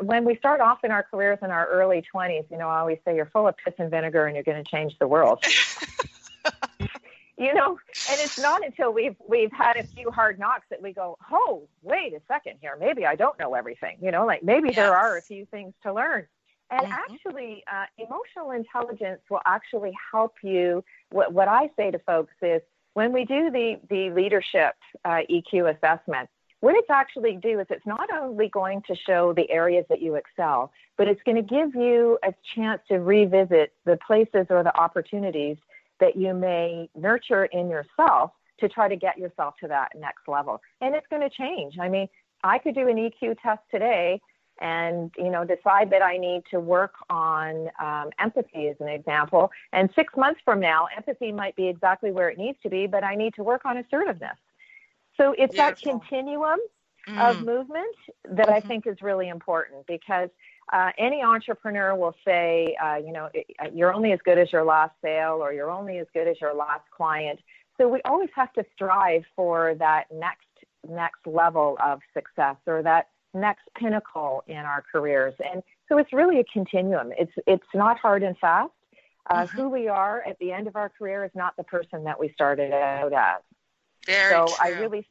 when 0.00 0.24
we 0.24 0.36
start 0.36 0.60
off 0.60 0.84
in 0.84 0.90
our 0.90 1.02
careers 1.02 1.38
in 1.42 1.50
our 1.50 1.66
early 1.66 2.04
20s, 2.14 2.50
you 2.50 2.58
know, 2.58 2.68
I 2.68 2.80
always 2.80 2.98
say 3.04 3.16
you're 3.16 3.26
full 3.26 3.48
of 3.48 3.56
piss 3.56 3.74
and 3.78 3.90
vinegar 3.90 4.26
and 4.26 4.34
you're 4.34 4.44
going 4.44 4.62
to 4.62 4.70
change 4.70 4.98
the 4.98 5.08
world. 5.08 5.44
you 7.38 7.54
know, 7.54 7.78
and 8.10 8.20
it's 8.20 8.38
not 8.38 8.64
until 8.64 8.92
we've 8.92 9.16
we've 9.26 9.52
had 9.52 9.76
a 9.76 9.84
few 9.84 10.10
hard 10.10 10.38
knocks 10.38 10.66
that 10.70 10.82
we 10.82 10.92
go, 10.92 11.16
"Oh, 11.30 11.68
wait 11.82 12.12
a 12.12 12.20
second 12.28 12.58
here. 12.60 12.76
Maybe 12.78 13.06
I 13.06 13.16
don't 13.16 13.38
know 13.38 13.54
everything." 13.54 13.98
You 14.00 14.10
know, 14.10 14.26
like 14.26 14.42
maybe 14.42 14.68
yes. 14.68 14.76
there 14.76 14.96
are 14.96 15.16
a 15.16 15.22
few 15.22 15.46
things 15.46 15.74
to 15.82 15.92
learn. 15.92 16.26
And 16.70 16.86
mm-hmm. 16.86 16.92
actually, 16.92 17.64
uh, 17.70 17.84
emotional 17.98 18.52
intelligence 18.52 19.20
will 19.30 19.42
actually 19.44 19.92
help 20.10 20.36
you. 20.42 20.82
What, 21.10 21.32
what 21.32 21.46
I 21.46 21.70
say 21.76 21.90
to 21.90 21.98
folks 21.98 22.32
is 22.40 22.62
when 22.94 23.12
we 23.12 23.26
do 23.26 23.50
the, 23.50 23.78
the 23.90 24.10
leadership 24.10 24.74
uh, 25.04 25.20
EQ 25.30 25.76
assessment, 25.76 26.30
what 26.62 26.76
it's 26.76 26.90
actually 26.90 27.36
do 27.42 27.58
is 27.58 27.66
it's 27.70 27.86
not 27.86 28.08
only 28.12 28.48
going 28.48 28.82
to 28.86 28.94
show 28.94 29.32
the 29.32 29.50
areas 29.50 29.84
that 29.88 30.00
you 30.00 30.14
excel, 30.14 30.70
but 30.96 31.08
it's 31.08 31.20
going 31.24 31.34
to 31.34 31.42
give 31.42 31.74
you 31.74 32.20
a 32.22 32.32
chance 32.54 32.80
to 32.86 33.00
revisit 33.00 33.72
the 33.84 33.98
places 34.06 34.46
or 34.48 34.62
the 34.62 34.74
opportunities 34.78 35.56
that 35.98 36.14
you 36.14 36.32
may 36.32 36.88
nurture 36.96 37.46
in 37.46 37.68
yourself 37.68 38.30
to 38.60 38.68
try 38.68 38.88
to 38.88 38.94
get 38.94 39.18
yourself 39.18 39.56
to 39.60 39.66
that 39.66 39.88
next 39.98 40.28
level. 40.28 40.62
And 40.80 40.94
it's 40.94 41.06
going 41.10 41.28
to 41.28 41.30
change. 41.30 41.80
I 41.80 41.88
mean, 41.88 42.08
I 42.44 42.58
could 42.58 42.76
do 42.76 42.86
an 42.86 42.96
EQ 42.96 43.38
test 43.42 43.62
today 43.68 44.20
and 44.60 45.10
you 45.18 45.30
know 45.30 45.44
decide 45.44 45.90
that 45.90 46.02
I 46.02 46.16
need 46.16 46.42
to 46.52 46.60
work 46.60 46.94
on 47.10 47.70
um, 47.80 48.10
empathy 48.20 48.68
as 48.68 48.76
an 48.78 48.88
example. 48.88 49.50
And 49.72 49.90
six 49.96 50.14
months 50.16 50.40
from 50.44 50.60
now, 50.60 50.86
empathy 50.96 51.32
might 51.32 51.56
be 51.56 51.66
exactly 51.66 52.12
where 52.12 52.28
it 52.28 52.38
needs 52.38 52.58
to 52.62 52.70
be, 52.70 52.86
but 52.86 53.02
I 53.02 53.16
need 53.16 53.34
to 53.34 53.42
work 53.42 53.64
on 53.64 53.78
assertiveness. 53.78 54.36
So 55.16 55.32
it's 55.32 55.54
Beautiful. 55.54 55.56
that 55.56 55.80
continuum 55.80 56.58
mm. 57.08 57.30
of 57.30 57.44
movement 57.44 57.94
that 58.24 58.46
mm-hmm. 58.46 58.54
I 58.54 58.60
think 58.60 58.86
is 58.86 59.00
really 59.02 59.28
important 59.28 59.86
because 59.86 60.30
uh, 60.72 60.90
any 60.98 61.22
entrepreneur 61.22 61.94
will 61.94 62.14
say, 62.24 62.76
uh, 62.82 62.96
you 62.96 63.12
know, 63.12 63.28
you're 63.74 63.92
only 63.92 64.12
as 64.12 64.20
good 64.24 64.38
as 64.38 64.52
your 64.52 64.64
last 64.64 64.94
sale 65.02 65.38
or 65.42 65.52
you're 65.52 65.70
only 65.70 65.98
as 65.98 66.06
good 66.14 66.28
as 66.28 66.40
your 66.40 66.54
last 66.54 66.84
client. 66.96 67.40
So 67.78 67.88
we 67.88 68.00
always 68.04 68.30
have 68.34 68.52
to 68.54 68.64
strive 68.74 69.24
for 69.34 69.74
that 69.76 70.06
next 70.12 70.46
next 70.88 71.26
level 71.26 71.76
of 71.82 72.00
success 72.12 72.56
or 72.66 72.82
that 72.82 73.08
next 73.34 73.62
pinnacle 73.76 74.42
in 74.46 74.56
our 74.56 74.84
careers. 74.90 75.34
And 75.52 75.62
so 75.88 75.98
it's 75.98 76.12
really 76.12 76.40
a 76.40 76.44
continuum. 76.52 77.12
It's 77.18 77.32
it's 77.46 77.66
not 77.74 77.98
hard 77.98 78.22
and 78.22 78.36
fast. 78.38 78.72
Uh, 79.30 79.42
mm-hmm. 79.42 79.56
Who 79.56 79.68
we 79.68 79.88
are 79.88 80.22
at 80.26 80.38
the 80.38 80.52
end 80.52 80.66
of 80.66 80.76
our 80.76 80.88
career 80.88 81.24
is 81.24 81.30
not 81.34 81.56
the 81.56 81.64
person 81.64 82.04
that 82.04 82.18
we 82.18 82.32
started 82.32 82.72
out 82.72 83.12
as. 83.12 83.42
Very 84.06 84.32
so 84.32 84.46
true. 84.46 84.56
I 84.60 84.68
really, 84.80 85.06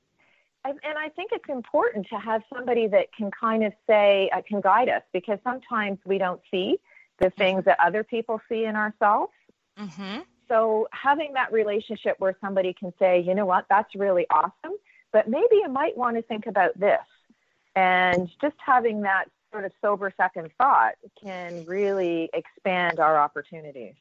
and 0.66 0.98
I 0.98 1.10
think 1.10 1.32
it's 1.34 1.50
important 1.50 2.08
to 2.10 2.16
have 2.18 2.44
somebody 2.54 2.88
that 2.88 3.14
can 3.16 3.32
kind 3.32 3.64
of 3.64 3.74
say, 3.88 4.30
uh, 4.36 4.42
can 4.48 4.62
guide 4.62 4.90
us 4.90 5.04
because 5.14 5.40
sometimes 5.44 6.00
we 6.06 6.18
don't 6.18 6.42
see 6.52 6.80
the 7.20 7.28
mm-hmm. 7.28 7.38
things 7.38 7.66
that 7.66 7.78
other 7.84 8.04
people 8.04 8.42
see 8.50 8.66
in 8.66 8.76
ourselves. 8.76 9.34
Mm-hmm. 9.80 10.20
So 10.48 10.88
having 10.92 11.34
that 11.34 11.52
relationship 11.54 12.18
where 12.20 12.36
somebody 12.42 12.74
can 12.74 12.94
say, 13.00 13.22
you 13.22 13.34
know 13.34 13.46
what, 13.46 13.66
that's 13.70 13.96
really 13.96 14.26
awesome, 14.30 14.76
but 15.14 15.30
maybe 15.30 15.56
you 15.56 15.70
might 15.70 15.98
want 15.98 16.18
to 16.18 16.22
think 16.22 16.46
about 16.46 16.78
this. 16.78 17.00
And 17.76 18.30
just 18.42 18.58
having 18.58 19.02
that 19.04 19.26
sort 19.52 19.64
of 19.64 19.72
sober 19.82 20.14
second 20.18 20.50
thought 20.58 20.96
can 21.22 21.66
really 21.66 22.30
expand 22.34 23.00
our 23.00 23.18
opportunities. 23.18 23.96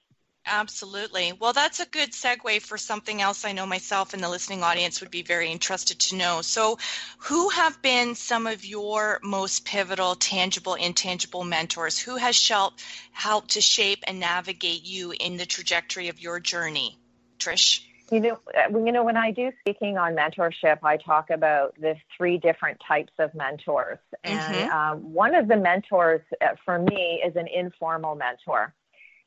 Absolutely. 0.53 1.33
Well, 1.33 1.53
that's 1.53 1.79
a 1.79 1.87
good 1.87 2.11
segue 2.11 2.61
for 2.63 2.77
something 2.77 3.23
else 3.23 3.45
I 3.45 3.53
know 3.53 3.67
myself 3.67 4.15
and 4.15 4.23
the 4.23 4.29
listening 4.29 4.65
audience 4.65 5.01
would 5.01 5.13
be 5.13 5.23
very 5.23 5.49
interested 5.49 6.01
to 6.01 6.17
know. 6.17 6.43
So, 6.43 6.77
who 7.19 7.51
have 7.51 7.81
been 7.83 8.17
some 8.17 8.49
of 8.49 8.65
your 8.65 9.21
most 9.23 9.65
pivotal, 9.65 10.17
tangible, 10.17 10.75
intangible 10.75 11.45
mentors? 11.45 12.01
Who 12.01 12.17
has 12.17 12.49
helped 12.49 12.83
helped 13.13 13.51
to 13.51 13.61
shape 13.61 14.03
and 14.09 14.19
navigate 14.19 14.85
you 14.85 15.13
in 15.13 15.37
the 15.37 15.47
trajectory 15.47 16.09
of 16.09 16.21
your 16.21 16.41
journey? 16.41 16.99
Trish? 17.39 17.83
You 18.11 18.19
know, 18.19 18.41
uh, 18.53 18.77
you 18.77 18.91
know, 18.91 19.05
when 19.05 19.17
I 19.17 19.31
do 19.31 19.53
speaking 19.61 19.99
on 19.99 20.17
mentorship, 20.17 20.79
I 20.83 20.97
talk 20.97 21.31
about 21.31 21.77
the 21.81 21.95
three 22.17 22.39
different 22.39 22.81
types 22.87 23.13
of 23.21 23.33
mentors, 23.37 24.01
and 24.25 24.41
mm-hmm. 24.41 24.71
um, 24.73 25.13
one 25.15 25.37
of 25.37 25.47
the 25.47 25.57
mentors 25.57 26.23
uh, 26.41 26.49
for 26.65 26.81
me 26.81 27.23
is 27.25 27.37
an 27.37 27.47
informal 27.47 28.17
mentor. 28.17 28.75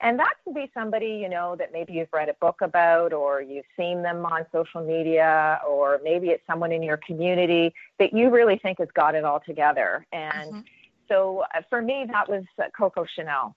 And 0.04 0.20
that 0.20 0.34
can 0.44 0.54
be 0.54 0.70
somebody, 0.74 1.18
you 1.22 1.30
know, 1.30 1.56
that 1.56 1.72
maybe 1.72 1.94
you've 1.94 2.12
read 2.12 2.28
a 2.28 2.34
book 2.34 2.60
about 2.60 3.14
or 3.14 3.42
you've 3.42 3.66
seen 3.78 4.04
them 4.04 4.26
on 4.26 4.46
social 4.52 4.86
media 4.86 5.62
or 5.68 6.02
maybe 6.04 6.28
it's 6.28 6.46
someone 6.46 6.74
in 6.74 6.84
your 6.84 6.98
community 6.98 7.74
that 8.00 8.14
you 8.14 8.30
really 8.30 8.58
think 8.58 8.80
has 8.80 8.90
got 8.94 9.16
it 9.16 9.24
all 9.24 9.40
together. 9.40 10.06
And 10.12 10.52
mm-hmm. 10.52 10.60
so 11.08 11.46
uh, 11.56 11.62
for 11.70 11.82
me, 11.82 12.06
that 12.12 12.30
was 12.30 12.44
uh, 12.60 12.66
Coco 12.78 13.06
Chanel. 13.16 13.56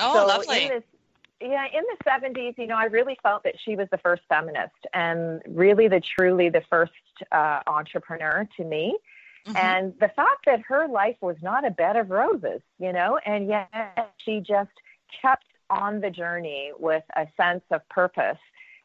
Oh, 0.00 0.12
so 0.12 0.26
lovely. 0.26 0.68
This, 0.68 0.82
yeah, 1.40 1.66
in 1.72 1.84
the 1.84 2.04
70s, 2.04 2.58
you 2.58 2.66
know, 2.66 2.76
I 2.76 2.86
really 2.86 3.16
felt 3.22 3.44
that 3.44 3.54
she 3.64 3.76
was 3.76 3.86
the 3.92 3.98
first 3.98 4.22
feminist 4.28 4.74
and 4.92 5.40
really 5.46 5.86
the 5.86 6.00
truly 6.00 6.48
the 6.48 6.62
first 6.68 6.92
uh, 7.30 7.60
entrepreneur 7.68 8.48
to 8.56 8.64
me. 8.64 8.96
Mm-hmm. 9.46 9.56
And 9.56 9.94
the 10.00 10.08
fact 10.08 10.46
that 10.46 10.62
her 10.62 10.88
life 10.88 11.16
was 11.20 11.36
not 11.42 11.64
a 11.64 11.70
bed 11.70 11.94
of 11.94 12.10
roses, 12.10 12.60
you 12.80 12.92
know, 12.92 13.20
and 13.24 13.46
yet 13.46 14.14
she 14.16 14.40
just 14.40 14.72
kept 15.22 15.44
on 15.70 16.00
the 16.00 16.10
journey 16.10 16.72
with 16.78 17.04
a 17.14 17.26
sense 17.36 17.64
of 17.70 17.86
purpose. 17.88 18.38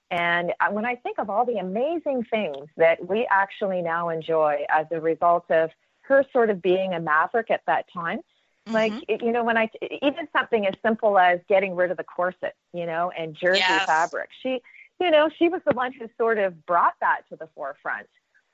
And 0.10 0.54
when 0.72 0.86
I 0.86 0.96
think 0.96 1.20
of 1.20 1.30
all 1.30 1.46
the 1.46 1.58
amazing 1.58 2.26
things 2.30 2.68
that 2.78 3.08
we 3.08 3.28
actually 3.30 3.82
now 3.82 4.10
enjoy 4.10 4.66
as 4.70 4.86
a 4.92 5.00
result 5.00 5.50
of 5.50 5.70
her 6.02 6.26
sort 6.34 6.50
of 6.50 6.62
being 6.62 6.94
a 6.94 7.00
maverick 7.00 7.50
at 7.50 7.62
that 7.68 7.86
time, 7.94 8.20
Mm-hmm. 8.68 8.74
Like 8.74 9.22
you 9.22 9.32
know, 9.32 9.44
when 9.44 9.58
I 9.58 9.70
even 10.02 10.28
something 10.36 10.68
as 10.68 10.76
simple 10.84 11.18
as 11.18 11.40
getting 11.50 11.76
rid 11.76 11.90
of 11.90 11.98
the 11.98 12.04
corset, 12.04 12.56
you 12.74 12.86
know, 12.86 13.12
and 13.18 13.36
jersey 13.36 13.60
yes. 13.60 13.86
fabric. 13.86 14.30
She, 14.44 14.62
you 15.00 15.10
know, 15.10 15.30
she 15.38 15.50
was 15.50 15.62
the 15.66 15.74
one 15.74 15.94
who 15.94 16.08
sort 16.18 16.38
of 16.38 16.66
brought 16.66 16.94
that 17.02 17.22
to 17.30 17.36
the 17.36 17.48
forefront. 17.56 18.08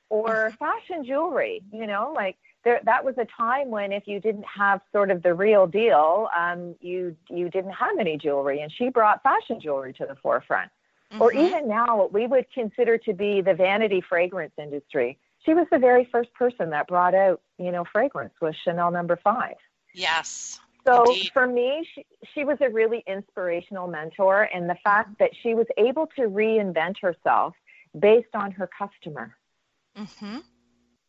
Or 0.09 0.29
mm-hmm. 0.29 0.55
fashion 0.55 1.05
jewelry, 1.05 1.61
you 1.73 1.87
know, 1.87 2.13
like 2.15 2.37
there 2.67 2.82
that 2.84 3.06
was 3.06 3.15
a 3.17 3.25
time 3.25 3.71
when 3.71 3.93
if 3.93 4.08
you 4.08 4.19
didn't 4.19 4.43
have 4.43 4.82
sort 4.91 5.10
of 5.10 5.23
the 5.23 5.34
real 5.34 5.67
deal, 5.67 6.27
um, 6.38 6.75
you 6.82 7.15
you 7.30 7.49
didn't 7.49 7.71
have 7.71 7.97
any 7.97 8.17
jewelry, 8.17 8.60
and 8.60 8.69
she 8.71 8.89
brought 8.89 9.23
fashion 9.23 9.60
jewelry 9.62 9.93
to 9.93 10.06
the 10.06 10.15
forefront. 10.15 10.69
Mm-hmm. 11.13 11.21
Or 11.21 11.32
even 11.32 11.69
now, 11.69 11.97
what 11.97 12.12
we 12.12 12.27
would 12.27 12.45
consider 12.53 12.97
to 12.97 13.13
be 13.13 13.39
the 13.39 13.53
vanity 13.53 14.01
fragrance 14.01 14.51
industry. 14.58 15.17
She 15.45 15.53
was 15.53 15.65
the 15.71 15.80
very 15.80 16.10
first 16.12 16.34
person 16.34 16.71
that 16.71 16.88
brought 16.88 17.15
out, 17.15 17.39
you 17.58 17.71
know, 17.71 17.86
fragrance 17.89 18.34
with 18.41 18.53
Chanel 18.65 18.91
Number 18.91 19.17
no. 19.25 19.32
Five. 19.32 19.56
Yes. 19.93 20.60
So 20.86 21.06
indeed. 21.06 21.32
for 21.32 21.47
me, 21.47 21.88
she, 21.93 22.06
she 22.34 22.43
was 22.43 22.58
a 22.60 22.69
really 22.69 23.01
inspirational 23.08 23.88
mentor, 23.88 24.49
and 24.53 24.69
the 24.69 24.77
fact 24.84 25.17
that 25.19 25.32
she 25.41 25.53
was 25.53 25.67
able 25.77 26.08
to 26.17 26.23
reinvent 26.23 26.95
herself 27.01 27.53
based 27.97 28.34
on 28.34 28.51
her 28.51 28.69
customer, 28.77 29.38
mm-hmm. 29.97 30.39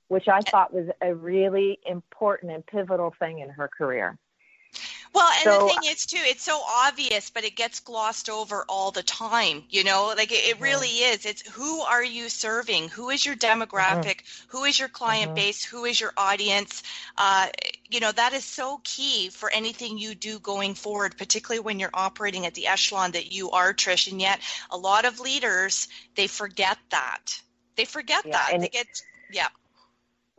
Which 0.08 0.28
I 0.28 0.40
thought 0.40 0.72
was 0.72 0.88
a 1.00 1.14
really 1.14 1.78
important 1.86 2.52
and 2.52 2.66
pivotal 2.66 3.14
thing 3.18 3.38
in 3.40 3.50
her 3.50 3.68
career. 3.68 4.18
Well, 5.14 5.30
and 5.32 5.44
so, 5.44 5.60
the 5.60 5.68
thing 5.68 5.90
is 5.90 6.06
too, 6.06 6.20
it's 6.20 6.42
so 6.42 6.60
obvious, 6.68 7.30
but 7.30 7.44
it 7.44 7.56
gets 7.56 7.80
glossed 7.80 8.28
over 8.28 8.64
all 8.68 8.90
the 8.90 9.02
time. 9.02 9.64
You 9.70 9.84
know, 9.84 10.12
like 10.16 10.32
it, 10.32 10.46
it 10.46 10.60
really 10.60 10.88
is. 10.88 11.24
It's 11.24 11.48
who 11.48 11.80
are 11.80 12.04
you 12.04 12.28
serving? 12.28 12.88
Who 12.90 13.10
is 13.10 13.24
your 13.24 13.34
demographic? 13.34 14.20
Mm-hmm. 14.20 14.56
Who 14.56 14.64
is 14.64 14.78
your 14.78 14.88
client 14.88 15.28
mm-hmm. 15.28 15.36
base? 15.36 15.64
Who 15.64 15.84
is 15.86 16.00
your 16.00 16.12
audience? 16.16 16.82
Uh, 17.16 17.48
you 17.90 18.00
know, 18.00 18.12
that 18.12 18.34
is 18.34 18.44
so 18.44 18.80
key 18.84 19.30
for 19.30 19.50
anything 19.50 19.96
you 19.96 20.14
do 20.14 20.38
going 20.38 20.74
forward, 20.74 21.16
particularly 21.16 21.60
when 21.60 21.80
you're 21.80 21.90
operating 21.94 22.44
at 22.44 22.54
the 22.54 22.66
echelon 22.66 23.12
that 23.12 23.32
you 23.32 23.50
are, 23.50 23.72
Trish. 23.72 24.10
And 24.10 24.20
yet, 24.20 24.40
a 24.70 24.76
lot 24.76 25.04
of 25.06 25.20
leaders 25.20 25.88
they 26.16 26.26
forget 26.26 26.78
that. 26.90 27.40
They 27.76 27.86
forget 27.86 28.24
yeah, 28.26 28.32
that. 28.32 28.60
They 28.60 28.68
get 28.68 28.86
yeah. 29.30 29.48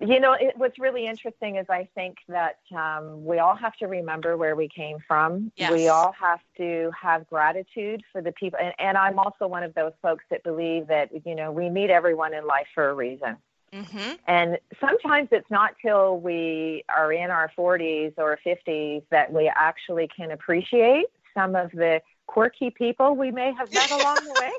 You 0.01 0.19
know, 0.19 0.33
it, 0.33 0.53
what's 0.55 0.79
really 0.79 1.05
interesting 1.07 1.57
is 1.57 1.65
I 1.69 1.88
think 1.93 2.17
that 2.29 2.59
um, 2.75 3.25
we 3.25 3.39
all 3.39 3.55
have 3.55 3.75
to 3.77 3.88
remember 3.88 4.38
where 4.38 4.55
we 4.55 4.69
came 4.69 4.97
from. 5.07 5.51
Yes. 5.57 5.71
We 5.71 5.89
all 5.89 6.13
have 6.13 6.39
to 6.57 6.91
have 6.99 7.27
gratitude 7.27 8.03
for 8.12 8.21
the 8.21 8.31
people. 8.31 8.59
And, 8.62 8.73
and, 8.79 8.97
I'm 8.97 9.19
also 9.19 9.47
one 9.47 9.63
of 9.63 9.73
those 9.75 9.91
folks 10.01 10.23
that 10.29 10.43
believe 10.43 10.88
that, 10.88 11.09
you 11.25 11.35
know, 11.35 11.51
we 11.51 11.69
meet 11.69 11.89
everyone 11.89 12.33
in 12.33 12.45
life 12.47 12.67
for 12.73 12.89
a 12.89 12.93
reason. 12.93 13.38
Mm-hmm. 13.73 14.13
And 14.27 14.57
sometimes 14.79 15.29
it's 15.31 15.49
not 15.51 15.75
till 15.81 16.19
we 16.19 16.83
are 16.89 17.12
in 17.12 17.29
our 17.29 17.51
40s 17.57 18.13
or 18.17 18.39
50s 18.45 19.03
that 19.12 19.31
we 19.31 19.51
actually 19.53 20.09
can 20.15 20.31
appreciate 20.31 21.05
some 21.33 21.55
of 21.55 21.71
the 21.71 22.01
quirky 22.27 22.69
people 22.69 23.15
we 23.15 23.31
may 23.31 23.53
have 23.53 23.71
met 23.73 23.91
along 23.99 24.15
the 24.15 24.35
way. 24.39 24.51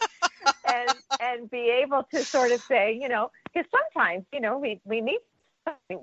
and 0.66 0.90
and 1.20 1.50
be 1.50 1.70
able 1.82 2.02
to 2.14 2.24
sort 2.24 2.50
of 2.50 2.60
say, 2.60 2.98
you 3.00 3.08
know, 3.08 3.30
because 3.44 3.68
sometimes, 3.70 4.24
you 4.32 4.40
know, 4.40 4.58
we 4.58 4.80
we 4.84 5.00
meet 5.00 5.20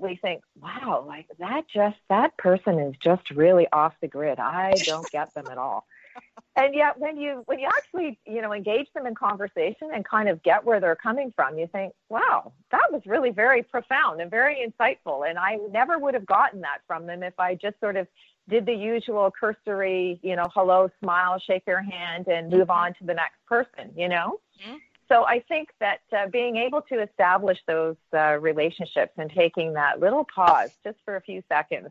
we 0.00 0.16
think, 0.16 0.42
wow, 0.60 1.04
like 1.06 1.26
that 1.38 1.64
just 1.72 1.96
that 2.08 2.36
person 2.36 2.78
is 2.78 2.94
just 3.02 3.30
really 3.30 3.66
off 3.72 3.94
the 4.00 4.08
grid. 4.08 4.38
I 4.38 4.72
don't 4.84 5.10
get 5.10 5.32
them 5.34 5.46
at 5.50 5.58
all. 5.58 5.86
And 6.56 6.74
yet 6.74 6.98
when 6.98 7.16
you 7.16 7.42
when 7.46 7.60
you 7.60 7.68
actually, 7.68 8.18
you 8.26 8.42
know, 8.42 8.52
engage 8.52 8.88
them 8.92 9.06
in 9.06 9.14
conversation 9.14 9.90
and 9.94 10.04
kind 10.04 10.28
of 10.28 10.42
get 10.42 10.64
where 10.64 10.80
they're 10.80 10.96
coming 10.96 11.32
from, 11.36 11.56
you 11.56 11.68
think, 11.68 11.92
wow, 12.08 12.52
that 12.72 12.90
was 12.90 13.02
really 13.06 13.30
very 13.30 13.62
profound 13.62 14.20
and 14.20 14.30
very 14.30 14.56
insightful. 14.56 15.28
And 15.28 15.38
I 15.38 15.58
never 15.70 15.98
would 15.98 16.14
have 16.14 16.26
gotten 16.26 16.60
that 16.62 16.78
from 16.86 17.06
them 17.06 17.22
if 17.22 17.38
I 17.38 17.54
just 17.54 17.78
sort 17.78 17.96
of 17.96 18.08
did 18.48 18.66
the 18.66 18.74
usual 18.74 19.30
cursory, 19.30 20.18
you 20.22 20.34
know, 20.34 20.48
hello, 20.52 20.90
smile, 21.00 21.38
shake 21.38 21.62
your 21.66 21.82
hand 21.82 22.26
and 22.26 22.50
move 22.50 22.70
on 22.70 22.94
to 22.94 23.04
the 23.04 23.14
next 23.14 23.38
person, 23.46 23.92
you 23.94 24.08
know? 24.08 24.40
Mm-hmm 24.60 24.76
so 25.08 25.24
I 25.24 25.40
think 25.40 25.70
that 25.80 26.00
uh, 26.16 26.26
being 26.28 26.56
able 26.56 26.82
to 26.82 27.02
establish 27.02 27.58
those 27.66 27.96
uh, 28.14 28.38
relationships 28.38 29.12
and 29.16 29.30
taking 29.30 29.74
that 29.74 30.00
little 30.00 30.26
pause 30.34 30.70
just 30.84 30.98
for 31.04 31.16
a 31.16 31.20
few 31.20 31.42
seconds 31.48 31.88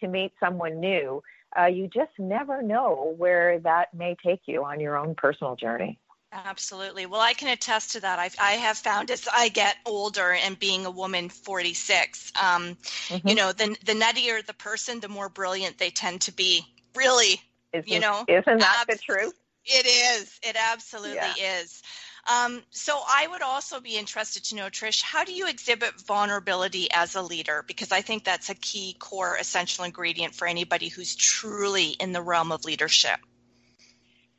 to 0.00 0.08
meet 0.08 0.32
someone 0.38 0.80
new, 0.80 1.22
uh, 1.58 1.66
you 1.66 1.88
just 1.88 2.12
never 2.18 2.62
know 2.62 3.14
where 3.16 3.58
that 3.60 3.94
may 3.94 4.16
take 4.24 4.42
you 4.46 4.64
on 4.64 4.80
your 4.80 4.96
own 4.96 5.14
personal 5.14 5.56
journey. 5.56 5.98
Absolutely. 6.30 7.06
Well, 7.06 7.22
I 7.22 7.32
can 7.32 7.48
attest 7.48 7.92
to 7.92 8.00
that. 8.00 8.18
I've, 8.18 8.36
I 8.38 8.52
have 8.52 8.76
found 8.76 9.10
as 9.10 9.26
I 9.32 9.48
get 9.48 9.76
older 9.86 10.32
and 10.32 10.58
being 10.58 10.84
a 10.84 10.90
woman 10.90 11.30
46, 11.30 12.32
um, 12.36 12.76
mm-hmm. 13.08 13.26
you 13.26 13.34
know, 13.34 13.52
the, 13.52 13.74
the 13.86 13.94
nuttier 13.94 14.44
the 14.44 14.52
person, 14.52 15.00
the 15.00 15.08
more 15.08 15.30
brilliant 15.30 15.78
they 15.78 15.88
tend 15.88 16.20
to 16.22 16.32
be. 16.32 16.66
Really, 16.94 17.40
isn't, 17.72 17.88
you 17.88 18.00
know, 18.00 18.24
isn't 18.28 18.44
that 18.58 18.84
abs- 18.86 18.98
the 18.98 19.02
truth? 19.02 19.34
It 19.64 19.86
is. 19.86 20.38
It 20.42 20.56
absolutely 20.58 21.16
yeah. 21.16 21.60
is. 21.60 21.82
Um, 22.28 22.62
so 22.70 23.00
I 23.08 23.26
would 23.26 23.40
also 23.40 23.80
be 23.80 23.96
interested 23.96 24.44
to 24.44 24.56
know, 24.56 24.66
Trish, 24.66 25.02
how 25.02 25.24
do 25.24 25.32
you 25.32 25.48
exhibit 25.48 25.98
vulnerability 26.06 26.88
as 26.92 27.14
a 27.14 27.22
leader? 27.22 27.64
Because 27.66 27.90
I 27.90 28.02
think 28.02 28.24
that's 28.24 28.50
a 28.50 28.54
key, 28.54 28.96
core, 28.98 29.36
essential 29.36 29.84
ingredient 29.84 30.34
for 30.34 30.46
anybody 30.46 30.88
who's 30.88 31.16
truly 31.16 31.88
in 31.88 32.12
the 32.12 32.20
realm 32.20 32.52
of 32.52 32.66
leadership. 32.66 33.18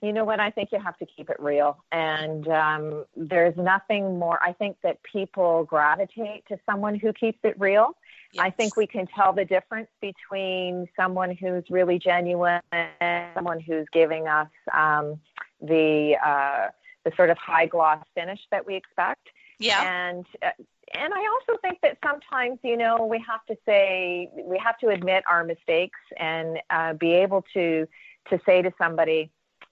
You 0.01 0.13
know 0.13 0.23
what? 0.23 0.39
I 0.39 0.51
think 0.51 0.69
you 0.71 0.79
have 0.79 0.97
to 0.99 1.05
keep 1.05 1.29
it 1.29 1.37
real. 1.39 1.83
And 1.91 2.47
um, 2.47 3.05
there's 3.17 3.57
nothing 3.57 4.19
more. 4.19 4.39
I 4.41 4.53
think 4.53 4.77
that 4.83 5.01
people 5.03 5.63
gravitate 5.65 6.45
to 6.47 6.59
someone 6.65 6.95
who 6.95 7.11
keeps 7.11 7.39
it 7.43 7.59
real. 7.59 7.95
Yes. 8.31 8.45
I 8.45 8.49
think 8.51 8.77
we 8.77 8.85
can 8.85 9.07
tell 9.07 9.33
the 9.33 9.45
difference 9.45 9.89
between 9.99 10.87
someone 10.95 11.35
who's 11.35 11.63
really 11.71 11.97
genuine 11.97 12.61
and 12.71 13.33
someone 13.33 13.59
who's 13.59 13.87
giving 13.91 14.27
us 14.27 14.49
um, 14.71 15.19
the 15.59 16.15
uh, 16.23 16.67
the 17.03 17.11
sort 17.15 17.29
of 17.29 17.37
high 17.37 17.65
gloss 17.65 18.03
finish 18.15 18.39
that 18.51 18.65
we 18.65 18.75
expect. 18.75 19.27
Yeah. 19.59 19.81
And 19.83 20.25
uh, 20.41 20.49
and 20.93 21.13
I 21.13 21.27
also 21.27 21.59
think 21.61 21.79
that 21.83 21.97
sometimes 22.03 22.59
you 22.63 22.77
know 22.77 23.05
we 23.05 23.23
have 23.27 23.45
to 23.47 23.55
say 23.65 24.29
we 24.35 24.57
have 24.63 24.77
to 24.79 24.87
admit 24.87 25.23
our 25.27 25.43
mistakes 25.43 25.99
and 26.17 26.59
uh, 26.69 26.93
be 26.93 27.13
able 27.13 27.43
to 27.53 27.87
to 28.29 28.39
say 28.45 28.61
to 28.61 28.71
somebody. 28.77 29.31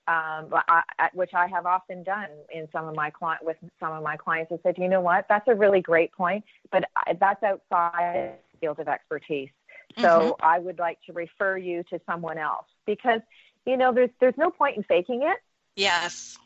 Um, 0.10 0.54
I, 0.54 0.84
which 1.12 1.32
I 1.34 1.48
have 1.48 1.66
often 1.66 2.02
done 2.02 2.30
in 2.50 2.70
some 2.72 2.88
of 2.88 2.96
my 2.96 3.10
client 3.10 3.44
with 3.44 3.58
some 3.78 3.92
of 3.92 4.02
my 4.04 4.16
clients, 4.16 4.52
and 4.52 4.60
said, 4.64 4.76
you 4.78 4.88
know 4.88 5.02
what, 5.02 5.26
that's 5.28 5.50
a 5.50 5.54
really 5.54 5.82
great 5.82 6.14
point, 6.14 6.46
but 6.72 6.86
that's 7.20 7.44
outside 7.44 8.38
the 8.54 8.58
field 8.62 8.80
of 8.80 8.88
expertise. 8.88 9.50
So 9.98 10.08
mm-hmm. 10.08 10.32
I 10.40 10.60
would 10.60 10.80
like 10.80 11.00
to 11.08 11.12
refer 11.12 11.58
you 11.58 11.84
to 11.90 12.00
someone 12.06 12.38
else 12.38 12.68
because 12.86 13.20
you 13.66 13.76
know 13.76 13.92
there's 13.92 14.12
there's 14.22 14.38
no 14.38 14.50
point 14.50 14.78
in 14.78 14.84
faking 14.84 15.24
it. 15.24 15.40
Yes 15.76 16.38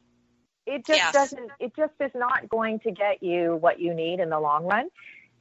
it 0.66 0.86
just 0.86 1.00
yes. 1.00 1.14
doesn't 1.14 1.52
it 1.60 1.76
just 1.76 1.94
is 2.00 2.12
not 2.16 2.48
going 2.50 2.80
to 2.80 2.92
get 2.92 3.22
you 3.22 3.58
what 3.58 3.80
you 3.80 3.94
need 3.94 4.20
in 4.20 4.30
the 4.30 4.40
long 4.40 4.66
run 4.66 4.90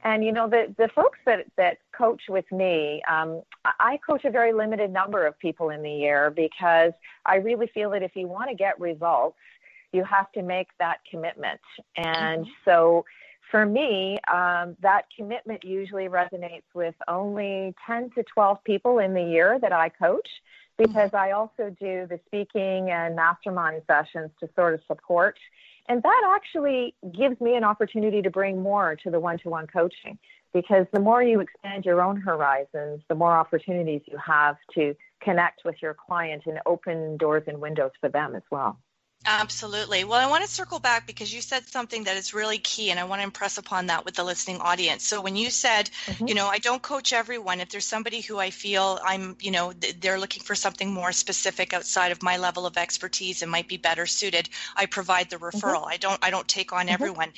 and 0.03 0.23
you 0.23 0.31
know 0.31 0.49
the 0.49 0.73
the 0.77 0.87
folks 0.95 1.19
that 1.25 1.45
that 1.57 1.77
coach 1.95 2.23
with 2.29 2.49
me 2.51 3.01
um, 3.09 3.41
i 3.79 3.99
coach 4.05 4.25
a 4.25 4.31
very 4.31 4.53
limited 4.53 4.91
number 4.91 5.25
of 5.25 5.37
people 5.39 5.69
in 5.69 5.81
the 5.81 5.91
year 5.91 6.31
because 6.35 6.93
i 7.25 7.35
really 7.35 7.67
feel 7.67 7.89
that 7.89 8.03
if 8.03 8.15
you 8.15 8.27
want 8.27 8.49
to 8.49 8.55
get 8.55 8.79
results 8.79 9.37
you 9.93 10.03
have 10.03 10.31
to 10.31 10.41
make 10.41 10.67
that 10.79 10.99
commitment 11.09 11.59
and 11.97 12.45
mm-hmm. 12.45 12.51
so 12.65 13.05
for 13.51 13.65
me, 13.65 14.17
um, 14.33 14.77
that 14.81 15.03
commitment 15.15 15.65
usually 15.65 16.07
resonates 16.07 16.63
with 16.73 16.95
only 17.09 17.75
10 17.85 18.11
to 18.11 18.23
12 18.33 18.63
people 18.63 18.99
in 18.99 19.13
the 19.13 19.21
year 19.21 19.59
that 19.59 19.73
I 19.73 19.89
coach 19.89 20.27
because 20.77 21.13
I 21.13 21.31
also 21.31 21.75
do 21.79 22.07
the 22.07 22.19
speaking 22.25 22.89
and 22.89 23.15
mastermind 23.15 23.81
sessions 23.87 24.31
to 24.39 24.49
sort 24.55 24.73
of 24.73 24.81
support. 24.87 25.37
And 25.87 26.01
that 26.03 26.31
actually 26.35 26.95
gives 27.13 27.39
me 27.41 27.55
an 27.55 27.63
opportunity 27.63 28.21
to 28.21 28.29
bring 28.29 28.61
more 28.61 28.95
to 29.03 29.09
the 29.09 29.19
one 29.19 29.37
to 29.39 29.49
one 29.49 29.67
coaching 29.67 30.17
because 30.53 30.85
the 30.93 30.99
more 30.99 31.23
you 31.23 31.39
expand 31.39 31.85
your 31.85 32.01
own 32.01 32.19
horizons, 32.19 33.01
the 33.07 33.15
more 33.15 33.35
opportunities 33.35 34.01
you 34.05 34.17
have 34.17 34.57
to 34.75 34.95
connect 35.21 35.61
with 35.65 35.75
your 35.81 35.93
client 35.93 36.43
and 36.45 36.59
open 36.65 37.17
doors 37.17 37.43
and 37.47 37.59
windows 37.59 37.91
for 37.99 38.09
them 38.09 38.35
as 38.35 38.43
well. 38.51 38.77
Absolutely. 39.23 40.03
Well, 40.03 40.19
I 40.19 40.27
want 40.27 40.43
to 40.43 40.49
circle 40.49 40.79
back 40.79 41.05
because 41.05 41.31
you 41.31 41.41
said 41.41 41.67
something 41.67 42.05
that 42.05 42.17
is 42.17 42.33
really 42.33 42.57
key, 42.57 42.89
and 42.89 42.99
I 42.99 43.03
want 43.03 43.19
to 43.19 43.23
impress 43.23 43.59
upon 43.59 43.85
that 43.87 44.03
with 44.03 44.15
the 44.15 44.23
listening 44.23 44.59
audience. 44.61 45.05
So, 45.05 45.21
when 45.21 45.35
you 45.35 45.51
said, 45.51 45.91
mm-hmm. 46.07 46.27
you 46.27 46.33
know, 46.33 46.47
I 46.47 46.57
don't 46.57 46.81
coach 46.81 47.13
everyone, 47.13 47.59
if 47.59 47.69
there's 47.69 47.85
somebody 47.85 48.21
who 48.21 48.39
I 48.39 48.49
feel 48.49 48.99
I'm, 49.05 49.35
you 49.39 49.51
know, 49.51 49.73
they're 49.99 50.19
looking 50.19 50.41
for 50.41 50.55
something 50.55 50.91
more 50.91 51.11
specific 51.11 51.71
outside 51.71 52.11
of 52.11 52.23
my 52.23 52.37
level 52.37 52.65
of 52.65 52.77
expertise 52.77 53.43
and 53.43 53.51
might 53.51 53.67
be 53.67 53.77
better 53.77 54.07
suited, 54.07 54.49
I 54.75 54.87
provide 54.87 55.29
the 55.29 55.35
mm-hmm. 55.35 55.55
referral. 55.55 55.81
Mm-hmm. 55.81 55.93
I 55.93 55.97
don't, 55.97 56.19
I 56.23 56.31
don't 56.31 56.47
take 56.47 56.73
on 56.73 56.87
mm-hmm. 56.87 56.93
everyone. 56.93 57.31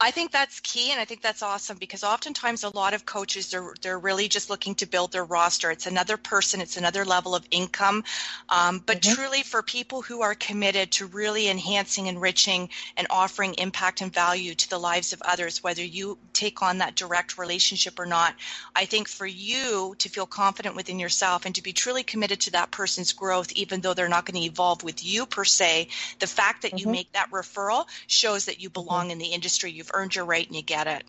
I 0.00 0.12
think 0.12 0.32
that's 0.32 0.60
key, 0.60 0.90
and 0.90 0.98
I 0.98 1.04
think 1.04 1.20
that's 1.20 1.42
awesome 1.42 1.76
because 1.76 2.02
oftentimes 2.02 2.64
a 2.64 2.74
lot 2.74 2.94
of 2.94 3.04
coaches 3.04 3.50
they're 3.50 3.74
they're 3.82 3.98
really 3.98 4.28
just 4.28 4.48
looking 4.48 4.74
to 4.76 4.86
build 4.86 5.12
their 5.12 5.24
roster. 5.24 5.70
It's 5.70 5.86
another 5.86 6.16
person, 6.16 6.62
it's 6.62 6.78
another 6.78 7.04
level 7.04 7.34
of 7.34 7.46
income, 7.50 8.04
um, 8.48 8.82
but 8.86 9.02
mm-hmm. 9.02 9.14
truly 9.14 9.42
for 9.42 9.62
people 9.62 10.00
who 10.00 10.22
are 10.22 10.34
committed 10.34 10.92
to 10.92 11.06
really 11.06 11.25
really 11.26 11.48
enhancing, 11.48 12.06
enriching, 12.06 12.68
and 12.96 13.08
offering 13.10 13.54
impact 13.54 14.00
and 14.00 14.14
value 14.14 14.54
to 14.54 14.70
the 14.70 14.78
lives 14.78 15.12
of 15.12 15.20
others, 15.22 15.60
whether 15.60 15.82
you 15.82 16.16
take 16.32 16.62
on 16.62 16.78
that 16.78 16.94
direct 16.94 17.36
relationship 17.36 17.98
or 17.98 18.06
not. 18.06 18.32
I 18.76 18.84
think 18.84 19.08
for 19.08 19.26
you 19.26 19.96
to 19.98 20.08
feel 20.08 20.26
confident 20.26 20.76
within 20.76 21.00
yourself 21.00 21.44
and 21.44 21.52
to 21.56 21.62
be 21.64 21.72
truly 21.72 22.04
committed 22.04 22.38
to 22.42 22.52
that 22.52 22.70
person's 22.70 23.12
growth, 23.12 23.50
even 23.54 23.80
though 23.80 23.92
they're 23.92 24.08
not 24.08 24.24
going 24.24 24.40
to 24.40 24.46
evolve 24.46 24.84
with 24.84 25.04
you 25.04 25.26
per 25.26 25.44
se, 25.44 25.88
the 26.20 26.28
fact 26.28 26.62
that 26.62 26.68
mm-hmm. 26.68 26.90
you 26.90 26.92
make 26.92 27.10
that 27.12 27.32
referral 27.32 27.86
shows 28.06 28.44
that 28.44 28.60
you 28.60 28.70
belong 28.70 29.06
mm-hmm. 29.06 29.12
in 29.12 29.18
the 29.18 29.32
industry. 29.34 29.72
You've 29.72 29.90
earned 29.94 30.14
your 30.14 30.26
right 30.26 30.46
and 30.46 30.54
you 30.54 30.62
get 30.62 30.86
it. 30.86 31.02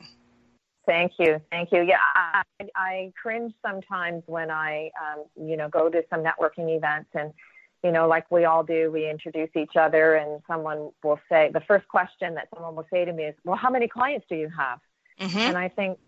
Thank 0.87 1.11
you, 1.19 1.39
thank 1.51 1.71
you. 1.71 1.81
Yeah, 1.83 1.97
I, 2.15 2.43
I 2.73 3.11
cringe 3.21 3.53
sometimes 3.63 4.23
when 4.25 4.49
I, 4.49 4.89
um, 4.99 5.25
you 5.47 5.57
know, 5.57 5.69
go 5.69 5.89
to 5.89 6.01
some 6.09 6.23
networking 6.23 6.75
events 6.75 7.09
and 7.13 7.33
you 7.83 7.91
know, 7.91 8.07
like 8.07 8.29
we 8.31 8.45
all 8.45 8.63
do, 8.63 8.91
we 8.91 9.09
introduce 9.09 9.49
each 9.55 9.75
other, 9.75 10.15
and 10.15 10.41
someone 10.47 10.89
will 11.03 11.19
say, 11.29 11.51
the 11.53 11.61
first 11.61 11.87
question 11.87 12.35
that 12.35 12.47
someone 12.53 12.75
will 12.75 12.87
say 12.91 13.05
to 13.05 13.13
me 13.13 13.25
is, 13.25 13.35
Well, 13.43 13.55
how 13.57 13.69
many 13.69 13.87
clients 13.87 14.25
do 14.29 14.35
you 14.35 14.49
have? 14.57 14.79
Mm-hmm. 15.19 15.37
And 15.37 15.57
I 15.57 15.69
think, 15.69 15.99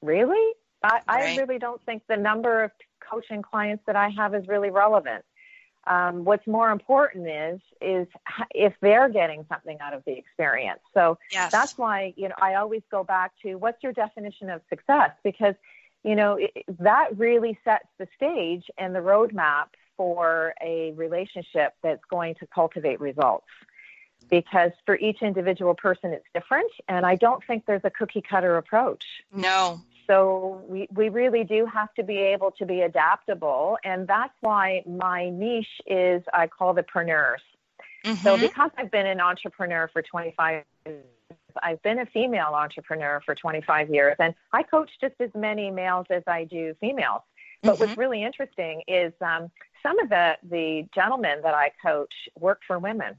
Really? 0.00 0.54
I, 0.82 0.88
right. 0.88 1.02
I 1.08 1.36
really 1.36 1.58
don't 1.58 1.80
think 1.84 2.02
the 2.08 2.16
number 2.16 2.64
of 2.64 2.70
coaching 3.08 3.42
clients 3.42 3.84
that 3.86 3.96
I 3.96 4.08
have 4.08 4.34
is 4.34 4.46
really 4.48 4.70
relevant. 4.70 5.24
Um, 5.86 6.24
what's 6.24 6.46
more 6.46 6.70
important 6.70 7.28
is 7.28 7.60
is 7.80 8.06
if 8.54 8.72
they're 8.80 9.08
getting 9.08 9.44
something 9.48 9.78
out 9.80 9.94
of 9.94 10.04
the 10.06 10.12
experience. 10.12 10.80
So 10.94 11.18
yes. 11.32 11.50
that's 11.50 11.76
why 11.76 12.14
you 12.16 12.28
know 12.28 12.36
I 12.40 12.54
always 12.54 12.82
go 12.90 13.02
back 13.02 13.32
to 13.42 13.56
what's 13.56 13.82
your 13.82 13.92
definition 13.92 14.48
of 14.48 14.60
success 14.68 15.10
because 15.24 15.54
you 16.04 16.14
know 16.14 16.34
it, 16.34 16.52
that 16.78 17.18
really 17.18 17.58
sets 17.64 17.88
the 17.98 18.06
stage 18.14 18.64
and 18.78 18.94
the 18.94 19.00
roadmap 19.00 19.66
for 19.96 20.54
a 20.62 20.92
relationship 20.92 21.74
that's 21.82 22.04
going 22.10 22.34
to 22.36 22.46
cultivate 22.46 23.00
results 23.00 23.46
because 24.30 24.70
for 24.86 24.96
each 24.96 25.22
individual 25.22 25.74
person 25.74 26.12
it's 26.12 26.26
different 26.34 26.70
and 26.88 27.04
i 27.04 27.14
don't 27.14 27.44
think 27.44 27.64
there's 27.66 27.84
a 27.84 27.90
cookie 27.90 28.22
cutter 28.22 28.56
approach 28.56 29.04
no 29.34 29.80
so 30.06 30.62
we, 30.66 30.88
we 30.92 31.08
really 31.08 31.44
do 31.44 31.64
have 31.66 31.92
to 31.94 32.02
be 32.02 32.16
able 32.16 32.50
to 32.50 32.66
be 32.66 32.82
adaptable 32.82 33.78
and 33.84 34.06
that's 34.06 34.34
why 34.40 34.82
my 34.86 35.28
niche 35.30 35.80
is 35.86 36.22
i 36.32 36.46
call 36.46 36.72
the 36.72 36.82
preneurs 36.82 37.42
mm-hmm. 38.04 38.14
so 38.22 38.38
because 38.38 38.70
i've 38.78 38.90
been 38.90 39.06
an 39.06 39.20
entrepreneur 39.20 39.88
for 39.92 40.02
25 40.02 40.64
years 40.86 41.04
I've 41.62 41.82
been 41.82 41.98
a 41.98 42.06
female 42.06 42.54
entrepreneur 42.54 43.20
for 43.24 43.34
25 43.34 43.90
years 43.90 44.16
and 44.18 44.34
I 44.52 44.62
coach 44.62 44.90
just 45.00 45.14
as 45.20 45.30
many 45.34 45.70
males 45.70 46.06
as 46.10 46.22
I 46.26 46.44
do 46.44 46.74
females. 46.80 47.22
But 47.62 47.74
mm-hmm. 47.74 47.80
what's 47.84 47.98
really 47.98 48.22
interesting 48.22 48.82
is 48.88 49.12
um, 49.20 49.50
some 49.82 49.98
of 49.98 50.08
the 50.08 50.36
the 50.42 50.86
gentlemen 50.94 51.40
that 51.42 51.54
I 51.54 51.70
coach 51.84 52.12
work 52.38 52.60
for 52.66 52.78
women. 52.78 53.16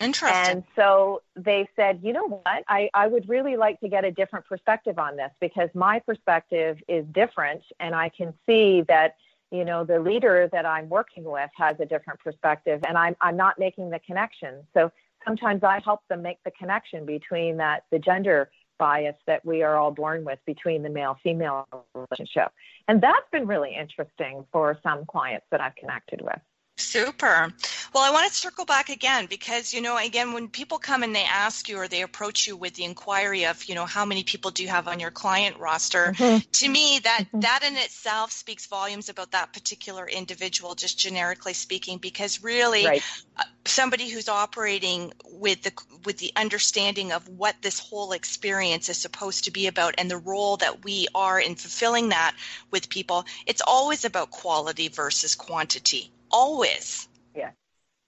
Interesting. 0.00 0.50
And 0.50 0.64
so 0.74 1.22
they 1.36 1.68
said, 1.76 2.00
you 2.02 2.12
know 2.12 2.26
what, 2.26 2.64
I, 2.66 2.88
I 2.94 3.06
would 3.06 3.28
really 3.28 3.56
like 3.56 3.78
to 3.80 3.88
get 3.88 4.04
a 4.04 4.10
different 4.10 4.46
perspective 4.46 4.98
on 4.98 5.16
this 5.16 5.30
because 5.38 5.68
my 5.74 5.98
perspective 5.98 6.78
is 6.88 7.04
different 7.12 7.62
and 7.78 7.94
I 7.94 8.08
can 8.08 8.32
see 8.46 8.82
that, 8.88 9.16
you 9.50 9.66
know, 9.66 9.84
the 9.84 10.00
leader 10.00 10.48
that 10.50 10.64
I'm 10.64 10.88
working 10.88 11.24
with 11.24 11.50
has 11.56 11.76
a 11.78 11.84
different 11.84 12.20
perspective 12.20 12.80
and 12.88 12.96
I'm 12.96 13.16
I'm 13.20 13.36
not 13.36 13.58
making 13.58 13.90
the 13.90 13.98
connection. 13.98 14.66
So 14.72 14.90
sometimes 15.26 15.62
I 15.62 15.80
help 15.84 16.00
them 16.08 16.22
make 16.22 16.38
the 16.44 16.52
connection 16.52 17.04
between 17.04 17.58
that 17.58 17.84
the 17.90 17.98
gender 17.98 18.50
bias 18.78 19.16
that 19.26 19.44
we 19.44 19.62
are 19.62 19.76
all 19.76 19.90
born 19.90 20.24
with 20.24 20.38
between 20.46 20.82
the 20.82 20.90
male 20.90 21.16
female 21.22 21.66
relationship. 21.94 22.52
And 22.88 23.00
that's 23.00 23.28
been 23.30 23.46
really 23.46 23.74
interesting 23.78 24.44
for 24.52 24.78
some 24.82 25.04
clients 25.06 25.46
that 25.50 25.60
I've 25.60 25.76
connected 25.76 26.20
with. 26.22 26.40
Super. 26.78 27.52
Well, 27.94 28.02
I 28.02 28.10
want 28.10 28.26
to 28.28 28.34
circle 28.34 28.64
back 28.64 28.88
again 28.88 29.26
because, 29.26 29.74
you 29.74 29.82
know, 29.82 29.98
again, 29.98 30.32
when 30.32 30.48
people 30.48 30.78
come 30.78 31.02
and 31.02 31.14
they 31.14 31.24
ask 31.24 31.68
you 31.68 31.76
or 31.76 31.86
they 31.86 32.00
approach 32.00 32.46
you 32.46 32.56
with 32.56 32.74
the 32.74 32.84
inquiry 32.84 33.44
of, 33.44 33.64
you 33.66 33.74
know, 33.74 33.84
how 33.84 34.06
many 34.06 34.24
people 34.24 34.50
do 34.50 34.62
you 34.62 34.70
have 34.70 34.88
on 34.88 34.98
your 34.98 35.10
client 35.10 35.58
roster, 35.58 36.14
mm-hmm. 36.16 36.38
to 36.38 36.68
me, 36.68 37.00
that 37.00 37.24
mm-hmm. 37.26 37.40
that 37.40 37.62
in 37.62 37.76
itself 37.76 38.32
speaks 38.32 38.66
volumes 38.66 39.10
about 39.10 39.32
that 39.32 39.52
particular 39.52 40.08
individual, 40.08 40.74
just 40.74 40.98
generically 40.98 41.52
speaking, 41.52 41.98
because 41.98 42.42
really, 42.42 42.86
right. 42.86 43.02
uh, 43.36 43.44
somebody 43.66 44.08
who's 44.08 44.28
operating 44.28 45.12
with 45.26 45.62
the 45.62 45.72
with 46.04 46.16
the 46.18 46.32
understanding 46.36 47.12
of 47.12 47.28
what 47.28 47.54
this 47.60 47.78
whole 47.78 48.12
experience 48.12 48.88
is 48.88 48.96
supposed 48.96 49.44
to 49.44 49.50
be 49.50 49.66
about 49.66 49.94
and 49.98 50.10
the 50.10 50.16
role 50.16 50.56
that 50.56 50.84
we 50.84 51.06
are 51.14 51.38
in 51.38 51.54
fulfilling 51.54 52.08
that 52.08 52.34
with 52.70 52.88
people, 52.88 53.26
it's 53.46 53.62
always 53.66 54.04
about 54.04 54.30
quality 54.30 54.88
versus 54.88 55.34
quantity 55.34 56.11
always. 56.32 57.08
Yes. 57.34 57.54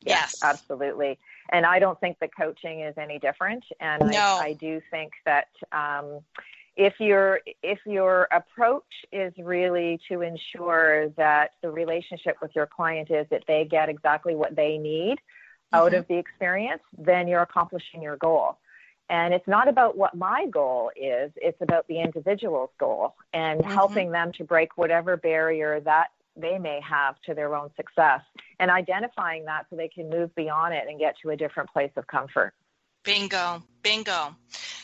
Yes, 0.00 0.34
yes. 0.34 0.42
absolutely. 0.42 1.18
And 1.50 1.64
I 1.64 1.78
don't 1.78 1.98
think 2.00 2.18
the 2.20 2.28
coaching 2.28 2.80
is 2.80 2.94
any 2.98 3.18
different. 3.18 3.64
And 3.80 4.10
no. 4.10 4.18
I, 4.18 4.48
I 4.48 4.52
do 4.54 4.80
think 4.90 5.12
that 5.24 5.48
um, 5.72 6.20
if 6.76 6.98
your 6.98 7.40
if 7.62 7.78
your 7.86 8.28
approach 8.32 8.82
is 9.12 9.32
really 9.38 10.00
to 10.08 10.22
ensure 10.22 11.08
that 11.10 11.52
the 11.62 11.70
relationship 11.70 12.36
with 12.42 12.50
your 12.54 12.66
client 12.66 13.10
is 13.10 13.26
that 13.30 13.44
they 13.46 13.64
get 13.64 13.88
exactly 13.88 14.34
what 14.34 14.56
they 14.56 14.78
need 14.78 15.16
mm-hmm. 15.16 15.76
out 15.76 15.94
of 15.94 16.06
the 16.08 16.16
experience, 16.16 16.82
then 16.98 17.28
you're 17.28 17.42
accomplishing 17.42 18.02
your 18.02 18.16
goal. 18.16 18.58
And 19.10 19.34
it's 19.34 19.46
not 19.46 19.68
about 19.68 19.98
what 19.98 20.14
my 20.14 20.46
goal 20.46 20.90
is, 20.96 21.30
it's 21.36 21.60
about 21.60 21.86
the 21.88 22.00
individual's 22.00 22.70
goal 22.78 23.14
and 23.34 23.60
mm-hmm. 23.60 23.70
helping 23.70 24.10
them 24.10 24.32
to 24.32 24.44
break 24.44 24.76
whatever 24.76 25.16
barrier 25.16 25.80
that 25.80 26.08
they 26.36 26.58
may 26.58 26.80
have 26.88 27.16
to 27.26 27.34
their 27.34 27.54
own 27.54 27.70
success 27.76 28.20
and 28.58 28.70
identifying 28.70 29.44
that 29.44 29.66
so 29.70 29.76
they 29.76 29.88
can 29.88 30.08
move 30.10 30.34
beyond 30.34 30.74
it 30.74 30.84
and 30.88 30.98
get 30.98 31.14
to 31.22 31.30
a 31.30 31.36
different 31.36 31.70
place 31.70 31.92
of 31.96 32.06
comfort. 32.06 32.54
Bingo, 33.04 33.62
bingo. 33.82 34.34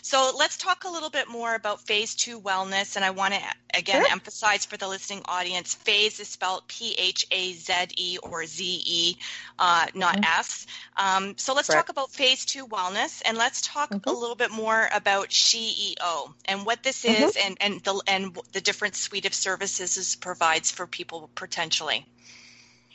So 0.03 0.33
let's 0.37 0.59
talk 0.59 0.85
a 0.85 0.91
little 0.91 1.09
bit 1.09 1.29
more 1.29 1.55
about 1.55 1.85
Phaze 1.87 2.15
two 2.15 2.39
wellness. 2.41 2.97
And 2.97 3.05
I 3.05 3.11
want 3.11 3.35
to 3.35 3.41
again 3.75 4.03
sure. 4.03 4.13
emphasize 4.13 4.67
for 4.67 4.77
the 4.77 4.87
listening 4.87 5.23
audience 5.25 5.75
phase 5.75 6.21
is 6.21 6.29
spelled 6.29 6.69
P 6.69 6.95
H 6.99 7.27
A 7.31 7.53
Z 7.53 7.73
E 7.97 8.19
or 8.23 8.45
Z 8.45 8.83
E, 8.85 9.17
uh, 9.59 9.87
not 9.95 10.17
mm-hmm. 10.17 10.39
S. 10.39 10.67
Um, 10.97 11.39
so 11.39 11.55
let's 11.55 11.69
Correct. 11.69 11.87
talk 11.87 11.89
about 11.89 12.13
Phaze 12.13 12.45
two 12.45 12.67
wellness 12.67 13.23
and 13.25 13.39
let's 13.39 13.63
talk 13.63 13.91
mm-hmm. 13.91 14.09
a 14.09 14.13
little 14.13 14.37
bit 14.37 14.51
more 14.51 14.89
about 14.93 15.31
SheEO 15.31 16.35
and 16.45 16.67
what 16.67 16.83
this 16.83 17.05
mm-hmm. 17.05 17.25
is 17.25 17.37
and, 17.37 17.57
and, 17.61 17.81
the, 17.83 18.03
and 18.07 18.39
the 18.53 18.61
different 18.61 18.97
suite 18.97 19.25
of 19.25 19.33
services 19.33 19.95
this 19.95 20.15
provides 20.15 20.71
for 20.71 20.87
people 20.87 21.31
potentially. 21.35 22.07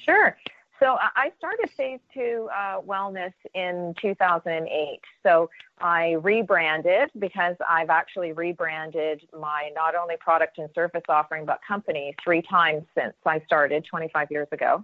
Sure. 0.06 0.38
So 0.80 0.98
I 1.00 1.32
started 1.38 1.70
Phaze 1.80 2.02
two 2.14 2.50
uh, 2.54 2.82
wellness 2.82 3.34
in 3.54 3.96
2008. 4.02 5.00
So 5.24 5.50
I 5.80 6.14
rebranded 6.22 7.12
because 7.18 7.56
I've 7.68 7.90
actually 7.90 8.34
rebranded 8.34 9.22
my 9.38 9.72
not 9.74 9.96
only 9.96 10.18
product 10.18 10.58
and 10.58 10.70
service 10.76 11.04
offering, 11.08 11.46
but 11.46 11.62
company 11.66 12.14
three 12.22 12.42
times 12.42 12.84
since 12.94 13.14
I 13.26 13.42
started 13.46 13.86
25 13.86 14.28
years 14.32 14.48
ago. 14.52 14.84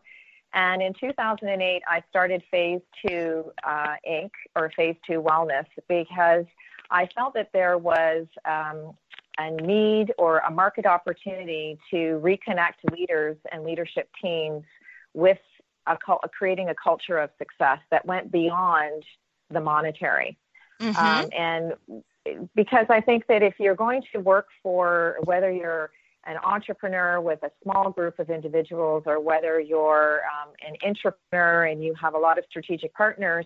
And 0.54 0.82
in 0.82 0.94
2008, 0.94 1.82
I 1.88 2.04
started 2.10 2.42
Phaze 2.54 2.82
Two 3.06 3.52
uh, 3.64 3.96
Inc. 4.10 4.32
or 4.56 4.72
Phaze 4.78 4.98
Two 5.06 5.22
Wellness 5.22 5.66
because 5.90 6.46
I 6.90 7.08
felt 7.16 7.34
that 7.34 7.50
there 7.54 7.78
was 7.78 8.28
um, 8.46 8.94
a 9.38 9.52
need 9.62 10.14
or 10.18 10.40
a 10.40 10.52
market 10.52 10.86
opportunity 10.86 11.78
to 11.90 12.22
reconnect 12.24 12.92
leaders 12.92 13.38
and 13.52 13.64
leadership 13.64 14.10
teams 14.22 14.64
with 15.14 15.38
a, 15.94 16.30
creating 16.30 16.70
a 16.70 16.76
culture 16.76 17.18
of 17.18 17.30
success 17.38 17.80
that 17.90 18.06
went 18.06 18.32
beyond 18.32 19.04
the 19.50 19.62
monetary. 19.62 20.38
Mm-hmm. 20.80 20.98
Um, 20.98 21.30
and 21.38 22.50
because 22.56 22.86
I 22.90 23.02
think 23.02 23.28
that 23.28 23.44
if 23.44 23.56
you're 23.60 23.76
going 23.76 24.04
to 24.14 24.20
work 24.20 24.48
for 24.64 25.18
whether 25.24 25.52
you're 25.52 25.92
an 26.26 26.38
entrepreneur 26.44 27.20
with 27.20 27.42
a 27.44 27.52
small 27.64 27.90
group 27.90 28.20
of 28.20 28.30
individuals 28.30 29.04
or 29.06 29.20
whether 29.20 29.60
you're 29.60 30.22
um, 30.26 30.52
an 30.66 30.76
entrepreneur 30.88 31.66
and 31.66 31.84
you 31.84 31.94
have 31.96 32.14
a 32.14 32.18
lot 32.18 32.38
of 32.38 32.46
strategic 32.50 32.94
partners 32.94 33.46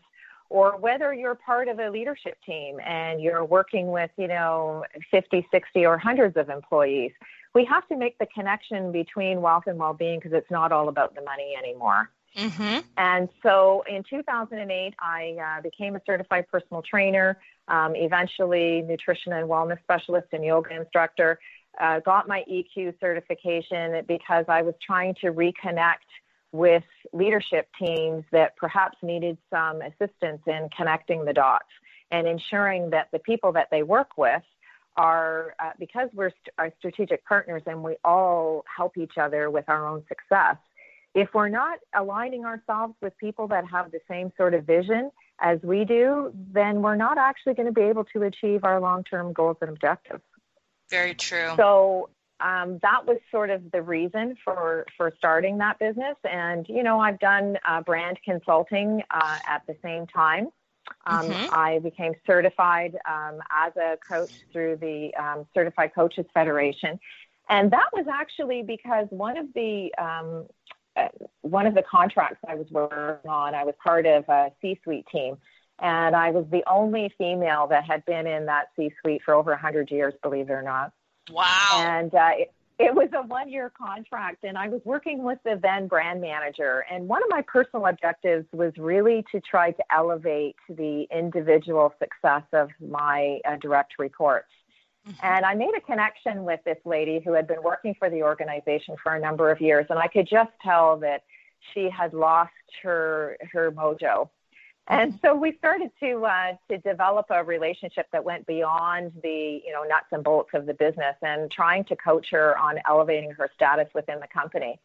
or 0.50 0.78
whether 0.78 1.14
you're 1.14 1.36
part 1.36 1.68
of 1.68 1.80
a 1.80 1.90
leadership 1.90 2.38
team 2.46 2.80
and 2.86 3.22
you're 3.22 3.46
working 3.46 3.88
with 3.88 4.12
you 4.18 4.28
know 4.28 4.84
50 5.10 5.48
60 5.50 5.86
or 5.86 5.98
hundreds 5.98 6.36
of 6.38 6.50
employees 6.50 7.12
we 7.54 7.64
have 7.66 7.88
to 7.88 7.96
make 7.96 8.18
the 8.18 8.28
connection 8.28 8.92
between 8.92 9.42
wealth 9.42 9.64
and 9.68 9.80
well-being 9.80 10.20
because 10.20 10.34
it's 10.34 10.52
not 10.52 10.72
all 10.74 10.90
about 10.90 11.16
the 11.16 11.22
money 11.22 11.56
anymore 11.58 12.10
Mm-hmm. 12.36 12.80
And 12.98 13.30
so 13.42 13.84
in 13.90 14.04
2008, 14.10 14.94
I 15.00 15.38
uh, 15.42 15.62
became 15.62 15.96
a 15.96 16.02
certified 16.06 16.46
personal 16.52 16.82
trainer, 16.82 17.38
um, 17.68 17.96
eventually 17.96 18.82
nutrition 18.82 19.34
and 19.34 19.50
wellness 19.50 19.80
specialist 19.84 20.28
and 20.34 20.44
yoga 20.44 20.76
instructor. 20.76 21.40
Uh, 21.80 22.00
got 22.00 22.28
my 22.28 22.44
EQ 22.50 23.00
certification 23.00 24.04
because 24.08 24.46
I 24.48 24.62
was 24.62 24.76
trying 24.86 25.16
to 25.22 25.28
reconnect 25.34 26.08
with 26.52 26.84
leadership 27.12 27.68
teams 27.78 28.24
that 28.32 28.56
perhaps 28.56 28.98
needed 29.02 29.38
some 29.50 29.82
assistance 29.82 30.42
in 30.48 30.70
connecting 30.76 31.26
the 31.26 31.34
dots 31.34 31.66
and 32.12 32.28
ensuring 32.28 32.90
that 32.92 33.10
the 33.12 33.20
people 33.20 33.52
that 33.52 33.68
they 33.72 33.84
work 33.84 34.18
with 34.18 34.44
are, 34.96 35.54
uh, 35.60 35.72
because 35.80 36.10
we're 36.14 36.32
st- 36.32 36.74
strategic 36.78 37.26
partners 37.26 37.62
and 37.66 37.84
we 37.84 37.96
all 38.06 38.64
help 38.74 38.98
each 38.98 39.18
other 39.18 39.50
with 39.50 39.66
our 39.68 39.86
own 39.86 40.04
success, 40.08 40.56
if 41.16 41.30
we're 41.34 41.50
not 41.50 41.80
aligning 41.96 42.46
ourselves 42.46 42.94
with 43.02 43.18
people 43.18 43.48
that 43.48 43.66
have 43.72 43.90
the 43.92 44.02
same 44.08 44.32
sort 44.36 44.54
of 44.54 44.66
vision 44.66 45.10
as 45.40 45.60
we 45.64 45.86
do, 45.86 46.32
then 46.52 46.82
we're 46.82 46.98
not 46.98 47.18
actually 47.18 47.54
going 47.54 47.68
to 47.68 47.72
be 47.72 47.82
able 47.82 48.04
to 48.04 48.24
achieve 48.24 48.66
our 48.66 48.80
long 48.82 49.04
term 49.06 49.32
goals 49.34 49.58
and 49.62 49.70
objectives. 49.70 50.22
Very 50.90 51.16
true. 51.16 51.54
So 51.56 52.10
um, 52.42 52.80
that 52.82 53.06
was 53.08 53.18
sort 53.32 53.50
of 53.50 53.72
the 53.72 53.82
reason 53.82 54.36
for 54.44 54.86
for 54.98 55.14
starting 55.18 55.58
that 55.60 55.80
business. 55.80 56.18
And 56.30 56.68
you 56.68 56.84
know, 56.84 57.00
I've 57.00 57.20
done 57.20 57.58
uh, 57.66 57.82
brand 57.82 58.20
consulting 58.24 59.02
uh, 59.10 59.38
at 59.48 59.64
the 59.68 59.76
same 59.82 60.08
time. 60.08 60.50
Um, 61.08 61.30
mm-hmm. 61.30 61.48
I 61.52 61.80
became 61.80 62.14
certified 62.28 62.96
um, 63.10 63.40
as 63.52 63.76
a 63.76 63.98
coach 64.08 64.32
through 64.52 64.78
the 64.78 65.16
um, 65.16 65.48
Certified 65.54 65.96
Coaches 65.96 66.26
Federation, 66.34 67.00
and 67.50 67.72
that 67.72 67.90
was 67.94 68.06
actually 68.12 68.64
because 68.64 69.08
one 69.10 69.38
of 69.38 69.48
the 69.56 69.94
um, 69.98 70.46
one 71.42 71.68
of 71.68 71.74
the 71.74 71.84
contracts 71.84 72.40
I 72.48 72.56
was 72.56 72.68
working 72.72 73.30
on, 73.30 73.54
I 73.54 73.64
was 73.64 73.76
part 73.84 74.06
of 74.06 74.28
a 74.30 74.52
C-suite 74.62 75.06
team, 75.12 75.38
and 75.80 76.16
I 76.16 76.32
was 76.32 76.46
the 76.52 76.64
only 76.70 77.14
female 77.18 77.68
that 77.68 77.84
had 77.84 78.06
been 78.06 78.28
in 78.28 78.46
that 78.46 78.68
C-suite 78.76 79.22
for 79.24 79.34
over 79.34 79.52
100 79.52 79.92
years, 79.92 80.14
believe 80.22 80.50
it 80.50 80.54
or 80.54 80.62
not. 80.62 80.94
Wow. 81.30 81.84
And 81.86 82.14
uh, 82.14 82.32
it, 82.34 82.54
it 82.78 82.94
was 82.94 83.10
a 83.14 83.26
one 83.26 83.50
year 83.50 83.72
contract, 83.78 84.44
and 84.44 84.58
I 84.58 84.68
was 84.68 84.82
working 84.84 85.24
with 85.24 85.40
the 85.44 85.60
then 85.62 85.88
brand 85.88 86.22
manager. 86.22 86.86
And 86.92 87.08
one 87.08 87.24
of 87.24 87.30
my 87.30 87.42
personal 87.42 87.86
objectives 87.86 88.46
was 88.52 88.74
really 88.78 89.26
to 89.32 89.40
try 89.42 89.72
to 89.72 89.84
elevate 89.94 90.56
the 90.70 91.08
individual 91.12 91.94
success 92.00 92.44
of 92.54 92.70
my 92.80 93.40
uh, 93.48 93.56
direct 93.58 93.94
reports. 93.98 94.48
Mm-hmm. 95.08 95.26
And 95.26 95.46
I 95.46 95.54
made 95.54 95.74
a 95.78 95.82
connection 95.82 96.46
with 96.46 96.60
this 96.66 96.80
lady 96.86 97.22
who 97.24 97.34
had 97.34 97.48
been 97.48 97.62
working 97.64 97.96
for 97.98 98.10
the 98.10 98.24
organization 98.24 98.96
for 99.02 99.16
a 99.16 99.20
number 99.20 99.52
of 99.52 99.62
years, 99.62 99.86
and 99.90 100.00
I 100.00 100.08
could 100.08 100.28
just 100.28 100.52
tell 100.64 100.98
that 100.98 101.24
she 101.74 101.90
had 101.90 102.14
lost 102.14 102.52
her 102.82 103.38
her 103.52 103.72
mojo 103.72 104.30
and 104.88 105.18
so 105.24 105.34
we 105.34 105.58
started 105.58 105.90
to 106.00 106.26
uh, 106.26 106.54
to 106.70 106.78
develop 106.78 107.28
a 107.32 107.44
relationship 107.44 108.08
that 108.12 108.24
went 108.24 108.46
beyond 108.46 109.14
the 109.24 109.62
you 109.66 109.74
know 109.74 109.84
nuts 109.84 110.08
and 110.12 110.24
bolts 110.24 110.52
of 110.54 110.68
the 110.68 110.76
business 110.76 111.16
and 111.24 111.50
trying 111.50 111.84
to 111.86 111.96
coach 111.96 112.28
her 112.32 112.58
on 112.58 112.78
elevating 112.88 113.32
her 113.32 113.50
status 113.56 113.88
within 113.96 114.20
the 114.20 114.28
company. 114.28 114.80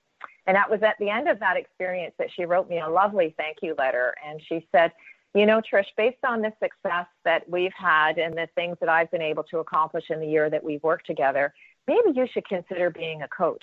And 0.47 0.57
that 0.57 0.71
was 0.71 0.83
at 0.83 0.97
the 0.99 1.11
end 1.11 1.29
of 1.29 1.39
that 1.41 1.57
experience 1.57 2.15
that 2.19 2.29
she 2.35 2.47
wrote 2.47 2.69
me 2.69 2.81
a 2.81 2.89
lovely 2.89 3.35
thank 3.37 3.59
you 3.63 3.75
letter. 3.77 4.15
And 4.27 4.41
she 4.49 4.67
said, 4.73 4.93
you 5.35 5.47
know, 5.47 5.61
Trish, 5.61 5.87
based 5.97 6.25
on 6.27 6.43
the 6.43 6.53
success 6.63 7.07
that 7.25 7.49
we've 7.49 7.73
had 7.77 8.19
and 8.19 8.35
the 8.35 8.49
things 8.55 8.77
that 8.81 8.89
I've 8.89 9.11
been 9.11 9.23
able 9.23 9.45
to 9.45 9.59
accomplish 9.59 10.05
in 10.11 10.21
the 10.21 10.27
year 10.27 10.51
that 10.51 10.63
we've 10.63 10.83
worked 10.83 11.07
together, 11.07 11.55
maybe 11.87 12.11
you 12.15 12.27
should 12.33 12.47
consider 12.49 12.91
being 12.91 13.23
a 13.23 13.29
coach. 13.29 13.63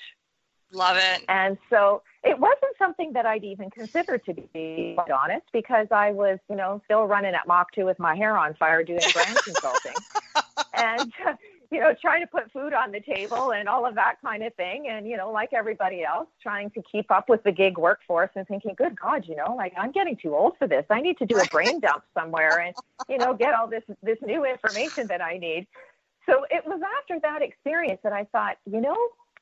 Love 0.74 0.98
it. 0.98 1.24
And 1.30 1.58
so 1.70 2.02
it 2.24 2.38
wasn't 2.38 2.76
something 2.78 3.14
that 3.14 3.26
I'd 3.26 3.44
even 3.44 3.70
considered 3.70 4.24
to 4.26 4.34
be 4.34 4.94
quite 4.98 5.12
honest 5.12 5.46
because 5.54 5.88
I 5.92 6.12
was, 6.12 6.40
you 6.50 6.58
know, 6.58 6.82
still 6.86 7.06
running 7.06 7.34
at 7.34 7.48
Mach 7.48 7.72
2 7.74 7.86
with 7.86 8.00
my 8.00 8.16
hair 8.16 8.38
on 8.38 8.54
fire 8.56 8.84
doing 8.84 9.00
brand 9.14 9.38
consulting. 9.44 9.94
And, 10.74 11.14
you 11.72 11.80
know, 11.80 11.94
trying 12.00 12.22
to 12.22 12.28
put 12.28 12.52
food 12.52 12.74
on 12.74 12.92
the 12.92 13.00
table 13.02 13.52
and 13.52 13.68
all 13.68 13.86
of 13.86 13.96
that 13.96 14.16
kind 14.22 14.44
of 14.44 14.54
thing. 14.56 14.88
And, 14.90 15.08
you 15.08 15.18
know, 15.18 15.32
like 15.32 15.54
everybody 15.54 16.04
else, 16.04 16.28
trying 16.42 16.70
to 16.72 16.82
keep 16.90 17.12
up 17.12 17.30
with 17.30 17.44
the 17.44 17.52
gig 17.52 17.78
workforce 17.78 18.30
and 18.36 18.48
thinking, 18.48 18.74
good 18.78 19.00
God, 19.00 19.26
you 19.28 19.36
know, 19.36 19.56
like 19.56 19.74
I'm 19.78 19.92
getting 19.92 20.16
too 20.16 20.36
old 20.36 20.58
for 20.58 20.68
this. 20.68 20.86
I 20.90 21.02
need 21.02 21.18
to 21.18 21.26
do 21.26 21.38
a 21.38 21.46
brain 21.46 21.80
dump 21.80 22.04
somewhere 22.14 22.60
and, 22.60 22.76
you 23.10 23.18
know, 23.18 23.34
get 23.34 23.54
all 23.54 23.68
this, 23.68 23.84
this 24.02 24.18
new 24.22 24.46
information 24.46 25.08
that 25.08 25.22
I 25.22 25.38
need. 25.38 25.68
So 26.26 26.46
it 26.50 26.66
was 26.66 26.82
after 27.00 27.20
that 27.22 27.42
experience 27.42 28.00
that 28.04 28.14
I 28.14 28.26
thought, 28.26 28.58
you 28.70 28.82
know, 28.82 28.98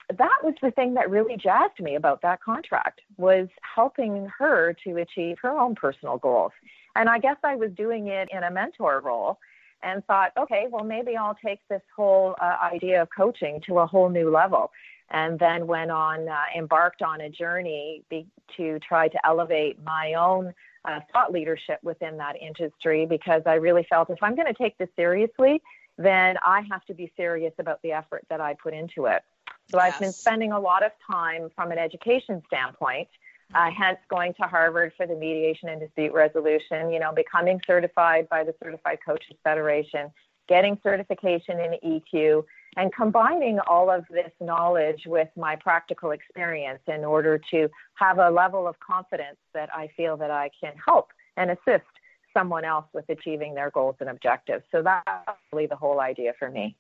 that 0.10 0.38
was 0.44 0.54
the 0.62 0.72
thing 0.72 0.94
that 0.96 1.10
really 1.10 1.36
jazzed 1.36 1.80
me 1.80 1.96
about 1.96 2.22
that 2.22 2.42
contract 2.42 3.02
was 3.18 3.48
helping 3.62 4.32
her 4.38 4.76
to 4.84 4.98
achieve 4.98 5.38
her 5.42 5.50
own 5.50 5.76
personal 5.76 6.18
goals. 6.18 6.52
And 6.96 7.10
I 7.10 7.20
guess 7.20 7.38
I 7.44 7.56
was 7.56 7.72
doing 7.72 8.08
it 8.08 8.30
in 8.32 8.44
a 8.44 8.52
mentor 8.52 9.02
role 9.04 9.40
and 9.86 10.04
thought, 10.06 10.32
okay, 10.36 10.66
well, 10.70 10.84
maybe 10.84 11.16
I'll 11.16 11.38
take 11.46 11.60
this 11.70 11.84
whole 11.96 12.36
uh, 12.42 12.58
idea 12.74 13.04
of 13.04 13.08
coaching 13.16 13.62
to 13.68 13.80
a 13.80 13.86
whole 13.86 14.10
new 14.10 14.32
level. 14.32 14.72
And 15.12 15.38
then 15.38 15.68
went 15.68 15.92
on, 15.92 16.28
uh, 16.28 16.46
embarked 16.58 17.04
on 17.04 17.22
a 17.22 17.30
journey 17.30 18.04
be, 18.10 18.26
to 18.58 18.80
try 18.80 19.08
to 19.08 19.26
elevate 19.26 19.78
my 19.84 20.16
own 20.16 20.52
uh, 20.84 21.00
thought 21.14 21.32
leadership 21.32 21.80
within 21.84 22.18
that 22.18 22.36
industry 22.42 23.06
because 23.06 23.44
I 23.46 23.54
really 23.54 23.86
felt 23.88 24.10
if 24.10 24.22
I'm 24.24 24.36
going 24.36 24.48
to 24.48 24.54
take 24.54 24.76
this 24.80 24.90
seriously, 24.96 25.62
then 26.00 26.38
I 26.44 26.64
have 26.72 26.84
to 26.86 26.96
be 26.96 27.12
serious 27.16 27.54
about 27.60 27.82
the 27.84 27.92
effort 27.92 28.26
that 28.30 28.42
I 28.42 28.56
put 28.56 28.74
into 28.74 29.06
it. 29.06 29.22
So 29.70 29.78
yes. 29.78 29.94
I've 29.94 30.00
been 30.00 30.12
spending 30.12 30.52
a 30.52 30.60
lot 30.60 30.84
of 30.84 30.92
time 31.10 31.50
from 31.56 31.72
an 31.72 31.78
education 31.78 32.42
standpoint, 32.48 33.08
uh, 33.54 33.70
hence 33.72 34.00
going 34.10 34.34
to 34.34 34.44
Harvard 34.44 34.94
for 34.98 35.06
the 35.06 35.16
mediation 35.16 35.70
and 35.70 35.80
dispute 35.80 36.14
resolution, 36.14 36.92
you 36.92 37.00
know, 37.00 37.14
becoming 37.14 37.62
certified 37.66 38.28
by 38.30 38.44
the 38.44 38.56
Certified 38.64 39.00
Coaches 39.06 39.36
Federation, 39.44 40.12
getting 40.48 40.78
certification 40.84 41.60
in 41.60 42.02
EQ, 42.02 42.44
and 42.78 42.94
combining 42.94 43.60
all 43.68 43.90
of 43.90 44.04
this 44.10 44.32
knowledge 44.42 45.04
with 45.06 45.30
my 45.38 45.56
practical 45.56 46.12
experience 46.12 46.82
in 46.88 47.06
order 47.06 47.40
to 47.52 47.70
have 47.96 48.18
a 48.18 48.30
level 48.30 48.68
of 48.68 48.80
confidence 48.80 49.38
that 49.54 49.70
I 49.74 49.90
feel 49.96 50.18
that 50.18 50.32
I 50.32 50.50
can 50.60 50.74
help 50.84 51.12
and 51.38 51.52
assist 51.52 51.86
someone 52.34 52.66
else 52.66 52.86
with 52.94 53.06
achieving 53.10 53.54
their 53.54 53.72
goals 53.72 53.96
and 54.02 54.10
objectives. 54.10 54.64
So 54.72 54.82
that's 54.82 55.38
really 55.54 55.68
the 55.68 55.76
whole 55.76 56.02
idea 56.02 56.34
for 56.38 56.50
me. 56.50 56.76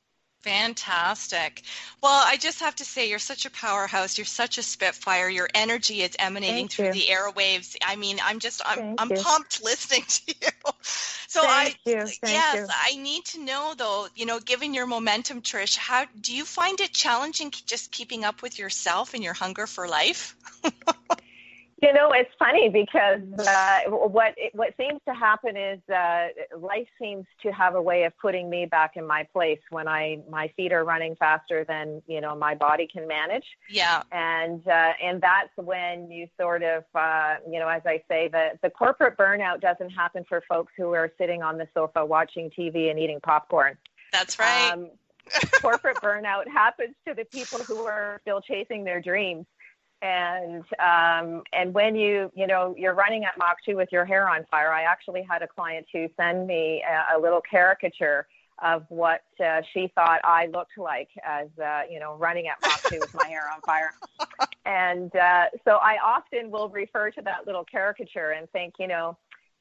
Fantastic. 0.45 1.63
Well, 2.03 2.21
I 2.23 2.37
just 2.37 2.59
have 2.59 2.75
to 2.75 2.85
say, 2.85 3.09
you're 3.09 3.17
such 3.17 3.47
a 3.47 3.49
powerhouse. 3.49 4.15
You're 4.15 4.25
such 4.25 4.59
a 4.59 4.63
spitfire. 4.63 5.27
Your 5.27 5.49
energy 5.55 6.03
is 6.03 6.15
emanating 6.19 6.67
Thank 6.67 6.71
through 6.73 6.85
you. 6.85 6.93
the 6.93 7.05
airwaves. 7.09 7.75
I 7.83 7.95
mean, 7.95 8.19
I'm 8.23 8.37
just, 8.37 8.61
I'm, 8.63 8.77
Thank 8.77 9.01
I'm 9.01 9.09
you. 9.09 9.23
pumped 9.23 9.63
listening 9.63 10.03
to 10.07 10.21
you. 10.27 10.71
So 11.27 11.41
Thank 11.41 11.79
I, 11.83 11.89
you. 11.89 12.05
Yes. 12.21 12.69
I 12.69 12.95
need 12.95 13.25
to 13.25 13.43
know 13.43 13.73
though. 13.75 14.07
You 14.15 14.27
know, 14.27 14.39
given 14.39 14.75
your 14.75 14.85
momentum, 14.85 15.41
Trish, 15.41 15.77
how 15.77 16.05
do 16.21 16.35
you 16.35 16.45
find 16.45 16.79
it 16.79 16.93
challenging 16.93 17.51
just 17.65 17.91
keeping 17.91 18.23
up 18.23 18.43
with 18.43 18.59
yourself 18.59 19.15
and 19.15 19.23
your 19.23 19.33
hunger 19.33 19.65
for 19.65 19.87
life? 19.87 20.35
You 21.85 21.93
know, 21.93 22.13
it's 22.13 22.31
funny 22.39 22.67
because 22.67 23.21
uh, 23.37 23.81
what 23.91 24.33
what 24.53 24.73
seems 24.75 24.99
to 25.07 25.13
happen 25.13 25.55
is 25.55 25.79
uh, 25.87 26.29
life 26.57 26.87
seems 26.99 27.25
to 27.43 27.51
have 27.51 27.75
a 27.75 27.81
way 27.81 28.05
of 28.05 28.17
putting 28.17 28.49
me 28.49 28.65
back 28.65 28.93
in 28.95 29.05
my 29.05 29.27
place 29.31 29.59
when 29.69 29.87
I 29.87 30.17
my 30.27 30.47
feet 30.57 30.73
are 30.73 30.83
running 30.83 31.15
faster 31.15 31.63
than 31.63 32.01
you 32.07 32.21
know 32.21 32.35
my 32.35 32.55
body 32.55 32.87
can 32.91 33.07
manage. 33.07 33.45
Yeah. 33.69 34.01
And 34.11 34.67
uh, 34.67 34.93
and 34.99 35.21
that's 35.21 35.51
when 35.57 36.09
you 36.09 36.27
sort 36.41 36.63
of 36.63 36.85
uh, 36.95 37.35
you 37.47 37.59
know, 37.59 37.67
as 37.67 37.83
I 37.85 38.01
say, 38.09 38.29
the 38.29 38.57
the 38.63 38.71
corporate 38.71 39.15
burnout 39.15 39.61
doesn't 39.61 39.91
happen 39.91 40.25
for 40.27 40.41
folks 40.49 40.73
who 40.75 40.91
are 40.93 41.11
sitting 41.19 41.43
on 41.43 41.59
the 41.59 41.67
sofa 41.75 42.03
watching 42.03 42.49
TV 42.49 42.89
and 42.89 42.97
eating 42.97 43.19
popcorn. 43.21 43.77
That's 44.11 44.39
right. 44.39 44.71
Um, 44.71 44.89
corporate 45.61 45.97
burnout 45.97 46.47
happens 46.51 46.95
to 47.07 47.13
the 47.13 47.25
people 47.25 47.59
who 47.59 47.85
are 47.85 48.19
still 48.23 48.41
chasing 48.41 48.83
their 48.83 49.01
dreams 49.01 49.45
and 50.05 50.63
um, 50.79 51.43
and 51.53 51.73
when 51.73 51.95
you 51.95 52.31
you 52.35 52.47
know 52.47 52.75
you're 52.77 52.93
running 52.93 53.25
at 53.25 53.37
Mach 53.37 53.57
2 53.65 53.75
with 53.75 53.89
your 53.91 54.05
hair 54.05 54.29
on 54.29 54.45
fire, 54.51 54.71
I 54.71 54.83
actually 54.83 55.25
had 55.29 55.41
a 55.41 55.47
client 55.47 55.87
who 55.91 56.07
send 56.17 56.47
me 56.47 56.83
a, 56.87 57.17
a 57.17 57.19
little 57.19 57.41
caricature 57.41 58.27
of 58.63 58.85
what 58.89 59.23
uh, 59.43 59.61
she 59.73 59.91
thought 59.95 60.21
I 60.23 60.45
looked 60.47 60.77
like 60.77 61.09
as 61.23 61.47
uh, 61.61 61.81
you 61.89 61.99
know 61.99 62.15
running 62.15 62.47
at 62.47 62.57
Mach 62.61 62.81
2 62.83 62.99
with 62.99 63.13
my 63.15 63.27
hair 63.27 63.49
on 63.53 63.61
fire. 63.61 63.93
And 64.65 65.15
uh, 65.15 65.45
so 65.63 65.77
I 65.81 65.97
often 66.03 66.49
will 66.49 66.69
refer 66.69 67.11
to 67.11 67.21
that 67.21 67.45
little 67.45 67.63
caricature 67.63 68.31
and 68.31 68.49
think, 68.49 68.73
you 68.79 68.87
know, 68.87 69.15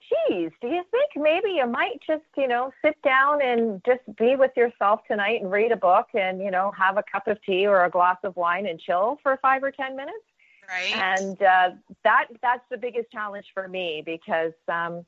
geez, 0.09 0.51
do 0.61 0.69
you 0.69 0.83
think 0.91 1.11
maybe 1.17 1.51
you 1.57 1.67
might 1.67 2.01
just, 2.07 2.25
you 2.37 2.49
know, 2.49 2.73
sit 2.83 3.01
down 3.03 3.43
and 3.43 3.83
just 3.85 4.01
be 4.17 4.37
with 4.37 4.53
yourself 4.57 5.01
tonight 5.07 5.43
and 5.43 5.51
read 5.51 5.73
a 5.73 5.77
book 5.77 6.07
and, 6.15 6.41
you 6.41 6.51
know, 6.51 6.73
have 6.77 6.97
a 6.97 7.05
cup 7.11 7.27
of 7.29 7.39
tea 7.43 7.67
or 7.67 7.85
a 7.85 7.91
glass 7.91 8.17
of 8.25 8.35
wine 8.37 8.67
and 8.67 8.81
chill 8.81 9.19
for 9.23 9.39
five 9.43 9.63
or 9.63 9.71
10 9.71 9.95
minutes? 9.97 10.25
Right. 10.69 10.97
And 10.97 11.41
uh, 11.43 11.71
that 12.05 12.27
that's 12.43 12.65
the 12.71 12.77
biggest 12.77 13.11
challenge 13.11 13.47
for 13.53 13.69
me 13.69 14.03
because, 14.05 14.53
um, 14.69 15.05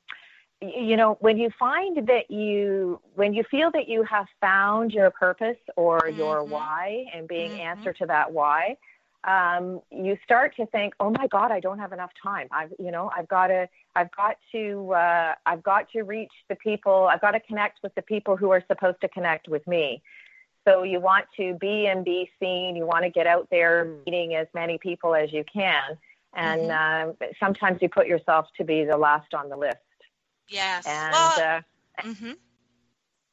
you 0.60 0.96
know, 0.96 1.16
when 1.20 1.36
you 1.36 1.50
find 1.58 2.08
that 2.08 2.30
you, 2.30 3.00
when 3.14 3.34
you 3.34 3.44
feel 3.50 3.70
that 3.72 3.88
you 3.88 4.02
have 4.04 4.26
found 4.40 4.92
your 4.92 5.10
purpose 5.10 5.58
or 5.76 6.00
mm-hmm. 6.00 6.18
your 6.18 6.44
why 6.44 7.04
and 7.14 7.28
being 7.28 7.52
mm-hmm. 7.52 7.60
answer 7.60 7.92
to 7.92 8.06
that 8.06 8.32
why, 8.32 8.76
um, 9.24 9.80
you 9.90 10.16
start 10.24 10.54
to 10.56 10.66
think, 10.66 10.94
oh 11.00 11.10
my 11.10 11.26
God, 11.26 11.50
I 11.50 11.60
don't 11.60 11.78
have 11.78 11.92
enough 11.92 12.12
time. 12.22 12.48
I've, 12.52 12.72
you 12.78 12.90
know, 12.90 13.10
I've 13.14 13.28
got 13.28 13.48
to, 13.48 13.68
I've 13.96 14.10
got 14.12 14.36
to, 14.52 14.92
uh, 14.94 15.34
I've 15.44 15.62
got 15.62 15.90
to 15.90 16.02
reach 16.02 16.32
the 16.48 16.54
people. 16.54 17.08
I've 17.10 17.20
got 17.20 17.32
to 17.32 17.40
connect 17.40 17.82
with 17.82 17.94
the 17.96 18.02
people 18.02 18.36
who 18.36 18.50
are 18.50 18.62
supposed 18.68 19.00
to 19.00 19.08
connect 19.08 19.48
with 19.48 19.66
me. 19.66 20.02
So 20.66 20.82
you 20.82 21.00
want 21.00 21.26
to 21.36 21.54
be 21.54 21.86
and 21.86 22.04
be 22.04 22.30
seen. 22.40 22.74
You 22.76 22.86
want 22.86 23.04
to 23.04 23.10
get 23.10 23.26
out 23.26 23.48
there 23.50 23.96
meeting 24.04 24.34
as 24.34 24.48
many 24.52 24.78
people 24.78 25.14
as 25.14 25.32
you 25.32 25.44
can. 25.50 25.96
And 26.34 26.62
mm-hmm. 26.62 27.10
uh, 27.22 27.26
sometimes 27.38 27.80
you 27.80 27.88
put 27.88 28.06
yourself 28.06 28.46
to 28.56 28.64
be 28.64 28.84
the 28.84 28.96
last 28.96 29.32
on 29.32 29.48
the 29.48 29.56
list. 29.56 29.76
Yes. 30.48 30.86
And 30.86 31.12
well, 31.12 31.40
uh, 31.40 32.06
mm-hmm. 32.06 32.32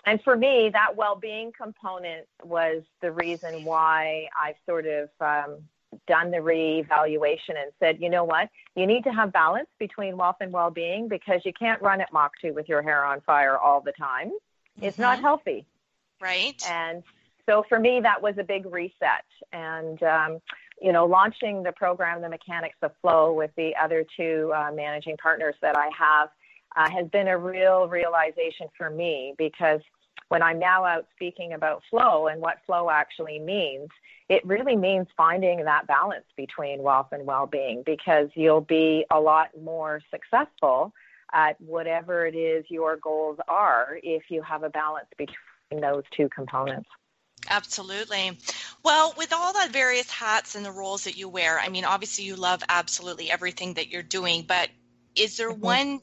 and 0.06 0.22
for 0.22 0.36
me, 0.36 0.70
that 0.74 0.96
well-being 0.96 1.52
component 1.52 2.28
was 2.44 2.84
the 3.02 3.12
reason 3.12 3.66
why 3.66 4.28
I 4.36 4.56
sort 4.66 4.86
of 4.86 5.10
um, 5.20 5.58
done 6.08 6.32
the 6.32 6.38
reevaluation 6.38 7.62
and 7.62 7.72
said, 7.80 8.00
you 8.00 8.10
know 8.10 8.24
what, 8.24 8.50
you 8.76 8.88
need 8.88 9.04
to 9.04 9.12
have 9.12 9.34
balance 9.34 9.70
between 9.80 10.18
wealth 10.18 10.38
and 10.40 10.52
well-being 10.52 11.08
because 11.08 11.42
you 11.46 11.54
can't 11.54 11.82
run 11.82 12.00
at 12.00 12.12
Mach 12.14 12.32
2 12.42 12.54
with 12.54 12.70
your 12.70 12.82
hair 12.82 13.04
on 13.04 13.22
fire 13.22 13.58
all 13.58 13.82
the 13.82 13.92
time. 13.92 14.30
Mm-hmm. 14.30 14.86
It's 14.86 14.98
not 14.98 15.18
mm-hmm. 15.18 15.26
healthy. 15.26 15.66
Right. 16.22 16.64
And 16.70 17.04
so 17.48 17.64
for 17.68 17.80
me, 17.80 18.00
that 18.02 18.22
was 18.22 18.36
a 18.38 18.44
big 18.44 18.66
reset. 18.66 19.26
And, 19.52 20.02
um, 20.04 20.40
you 20.82 20.92
know, 20.92 21.06
launching 21.06 21.64
the 21.64 21.72
program, 21.72 22.22
The 22.22 22.30
Mechanics 22.30 22.78
of 22.82 22.92
Flow, 23.02 23.34
with 23.34 23.52
the 23.58 23.76
other 23.82 24.06
two 24.18 24.52
uh, 24.56 24.72
managing 24.74 25.18
partners 25.18 25.56
that 25.62 25.78
I 25.78 25.90
have 25.98 26.30
uh, 26.76 26.90
has 26.90 27.08
been 27.10 27.28
a 27.28 27.38
real 27.38 27.88
realization 27.88 28.68
for 28.78 28.90
me 28.90 29.36
because 29.38 29.82
when 30.30 30.42
I'm 30.42 30.58
now 30.58 30.84
out 30.84 31.06
speaking 31.16 31.54
about 31.54 31.84
flow 31.90 32.28
and 32.28 32.42
what 32.42 32.58
flow 32.66 32.90
actually 32.90 33.40
means, 33.40 33.90
it 34.30 34.44
really 34.46 34.76
means 34.76 35.08
finding 35.16 35.64
that 35.64 35.86
balance 35.86 36.26
between 36.36 36.82
wealth 36.82 37.10
and 37.12 37.26
well 37.26 37.46
being 37.46 37.84
because 37.86 38.30
you'll 38.34 38.62
be 38.62 39.06
a 39.12 39.20
lot 39.20 39.50
more 39.62 40.02
successful 40.10 40.94
at 41.34 41.60
whatever 41.60 42.26
it 42.26 42.36
is 42.36 42.66
your 42.70 42.98
goals 42.98 43.38
are 43.48 44.00
if 44.02 44.24
you 44.30 44.42
have 44.42 44.64
a 44.64 44.70
balance 44.70 45.08
between 45.18 45.82
those 45.82 46.04
two 46.16 46.30
components. 46.30 46.90
Absolutely. 47.50 48.38
Well, 48.84 49.14
with 49.18 49.34
all 49.34 49.54
the 49.54 49.72
various 49.72 50.10
hats 50.10 50.56
and 50.56 50.66
the 50.66 50.72
roles 50.72 51.04
that 51.04 51.18
you 51.18 51.28
wear, 51.28 51.60
I 51.60 51.70
mean, 51.70 51.86
obviously 51.86 52.24
you 52.26 52.36
love 52.36 52.64
absolutely 52.70 53.30
everything 53.30 53.76
that 53.76 53.90
you're 53.90 54.04
doing, 54.04 54.44
but 54.48 54.70
is 55.16 55.38
there 55.38 55.52
mm-hmm. 55.52 55.62
one 55.62 56.02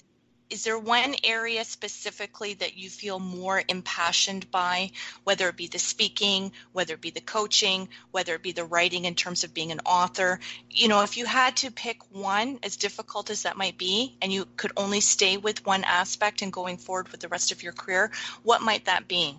is 0.51 0.65
there 0.65 0.79
one 0.79 1.15
area 1.23 1.65
specifically 1.65 2.55
that 2.55 2.77
you 2.77 2.91
feel 2.91 3.21
more 3.21 3.63
impassioned 3.69 4.51
by, 4.51 4.91
whether 5.23 5.49
it 5.49 5.57
be 5.57 5.69
the 5.69 5.79
speaking, 5.79 6.51
whether 6.73 6.95
it 6.95 7.01
be 7.01 7.11
the 7.11 7.21
coaching, 7.21 7.89
whether 8.11 8.35
it 8.35 8.43
be 8.43 8.51
the 8.51 8.65
writing 8.65 9.05
in 9.05 9.15
terms 9.15 9.45
of 9.45 9.55
being 9.55 9.71
an 9.71 9.81
author? 9.87 10.41
You 10.69 10.89
know, 10.89 11.03
if 11.03 11.17
you 11.17 11.25
had 11.25 11.57
to 11.59 11.71
pick 11.71 11.99
one, 12.11 12.59
as 12.65 12.77
difficult 12.77 13.31
as 13.31 13.45
that 13.45 13.57
might 13.57 13.79
be, 13.79 14.17
and 14.21 14.33
you 14.33 14.45
could 14.57 14.73
only 14.77 15.01
stay 15.01 15.37
with 15.37 15.65
one 15.65 15.85
aspect 15.85 16.43
and 16.43 16.53
going 16.53 16.79
forward 16.79 17.11
with 17.11 17.21
the 17.21 17.29
rest 17.29 17.53
of 17.53 17.63
your 17.63 17.73
career, 17.73 18.11
what 18.43 18.61
might 18.61 18.87
that 18.87 19.07
be? 19.07 19.39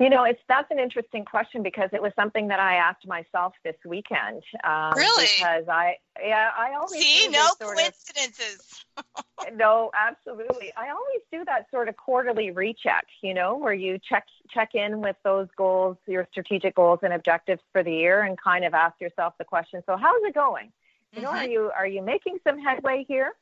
You 0.00 0.10
know, 0.10 0.24
it's 0.24 0.40
that's 0.48 0.68
an 0.72 0.80
interesting 0.80 1.24
question 1.24 1.62
because 1.62 1.88
it 1.92 2.02
was 2.02 2.10
something 2.16 2.48
that 2.48 2.58
I 2.58 2.74
asked 2.74 3.06
myself 3.06 3.54
this 3.62 3.76
weekend. 3.86 4.42
Um, 4.64 4.92
really? 4.96 5.28
Because 5.36 5.68
I, 5.68 5.98
yeah, 6.20 6.50
I 6.56 6.74
always 6.74 7.00
see 7.00 7.28
no 7.28 7.46
coincidences. 7.60 8.84
Of, 8.96 9.04
no, 9.54 9.92
absolutely. 9.96 10.72
I 10.76 10.88
always 10.88 11.20
do 11.30 11.44
that 11.44 11.70
sort 11.70 11.88
of 11.88 11.96
quarterly 11.96 12.50
recheck. 12.50 13.06
You 13.22 13.34
know, 13.34 13.56
where 13.56 13.72
you 13.72 14.00
check 14.08 14.26
check 14.50 14.74
in 14.74 15.00
with 15.00 15.16
those 15.22 15.46
goals, 15.56 15.96
your 16.08 16.26
strategic 16.32 16.74
goals 16.74 16.98
and 17.04 17.12
objectives 17.12 17.62
for 17.70 17.84
the 17.84 17.92
year, 17.92 18.22
and 18.22 18.36
kind 18.36 18.64
of 18.64 18.74
ask 18.74 19.00
yourself 19.00 19.34
the 19.38 19.44
question: 19.44 19.80
So, 19.86 19.96
how's 19.96 20.22
it 20.24 20.34
going? 20.34 20.72
You 21.12 21.22
know, 21.22 21.28
mm-hmm. 21.28 21.38
are 21.38 21.44
you 21.44 21.70
are 21.76 21.86
you 21.86 22.02
making 22.02 22.38
some 22.42 22.58
headway 22.58 23.04
here? 23.06 23.32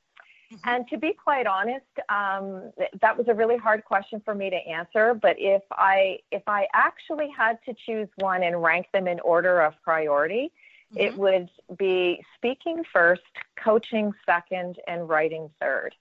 Mm-hmm. 0.53 0.68
And 0.68 0.88
to 0.88 0.98
be 0.98 1.12
quite 1.12 1.46
honest, 1.46 1.86
um, 2.09 2.72
that 3.00 3.16
was 3.16 3.28
a 3.28 3.34
really 3.34 3.57
hard 3.57 3.84
question 3.84 4.20
for 4.24 4.34
me 4.34 4.50
to 4.50 4.57
answer. 4.57 5.14
But 5.14 5.36
if 5.38 5.62
I 5.72 6.18
if 6.30 6.42
I 6.46 6.66
actually 6.74 7.30
had 7.36 7.59
to 7.66 7.74
choose 7.86 8.09
one 8.16 8.42
and 8.42 8.62
rank 8.62 8.86
them 8.92 9.07
in 9.07 9.20
order 9.20 9.61
of 9.62 9.74
priority, 9.82 10.53
mm-hmm. 10.92 11.00
it 11.00 11.16
would 11.16 11.48
be 11.78 12.22
speaking 12.36 12.82
first, 12.92 13.22
coaching 13.57 14.12
second, 14.26 14.78
and 14.86 15.09
writing 15.09 15.50
third. 15.61 15.94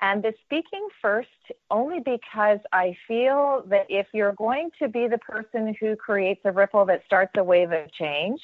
And 0.00 0.20
the 0.20 0.34
speaking 0.44 0.88
first 1.00 1.28
only 1.70 2.00
because 2.00 2.58
I 2.72 2.96
feel 3.06 3.62
that 3.68 3.86
if 3.88 4.08
you're 4.12 4.32
going 4.32 4.70
to 4.80 4.88
be 4.88 5.06
the 5.06 5.18
person 5.18 5.76
who 5.78 5.94
creates 5.94 6.40
a 6.44 6.50
ripple 6.50 6.84
that 6.86 7.04
starts 7.06 7.30
a 7.36 7.44
wave 7.44 7.70
of 7.70 7.92
change, 7.92 8.40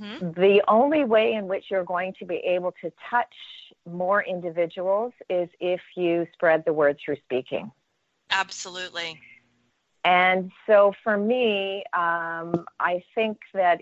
mm-hmm. 0.00 0.32
the 0.32 0.62
only 0.66 1.04
way 1.04 1.34
in 1.34 1.46
which 1.46 1.66
you're 1.70 1.84
going 1.84 2.12
to 2.18 2.24
be 2.24 2.38
able 2.38 2.72
to 2.82 2.92
touch 3.08 3.32
more 3.86 4.22
individuals 4.22 5.12
is 5.30 5.48
if 5.60 5.80
you 5.96 6.26
spread 6.32 6.64
the 6.64 6.72
word 6.72 6.98
through 7.04 7.16
speaking. 7.24 7.70
Absolutely. 8.30 9.20
And 10.06 10.52
so 10.68 10.92
for 11.02 11.16
me, 11.16 11.82
um, 11.92 12.64
I 12.78 13.02
think 13.12 13.38
that 13.54 13.80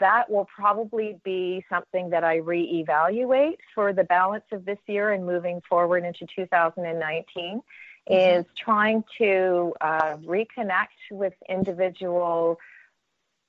that 0.00 0.30
will 0.30 0.46
probably 0.46 1.20
be 1.22 1.66
something 1.68 2.08
that 2.10 2.24
I 2.24 2.38
reevaluate 2.40 3.58
for 3.74 3.92
the 3.92 4.04
balance 4.04 4.46
of 4.52 4.64
this 4.64 4.78
year 4.86 5.12
and 5.12 5.26
moving 5.26 5.60
forward 5.68 6.04
into 6.04 6.26
2019 6.34 7.60
mm-hmm. 8.08 8.14
is 8.14 8.46
trying 8.56 9.04
to 9.18 9.74
uh, 9.82 10.16
reconnect 10.24 10.96
with 11.10 11.34
individual 11.46 12.58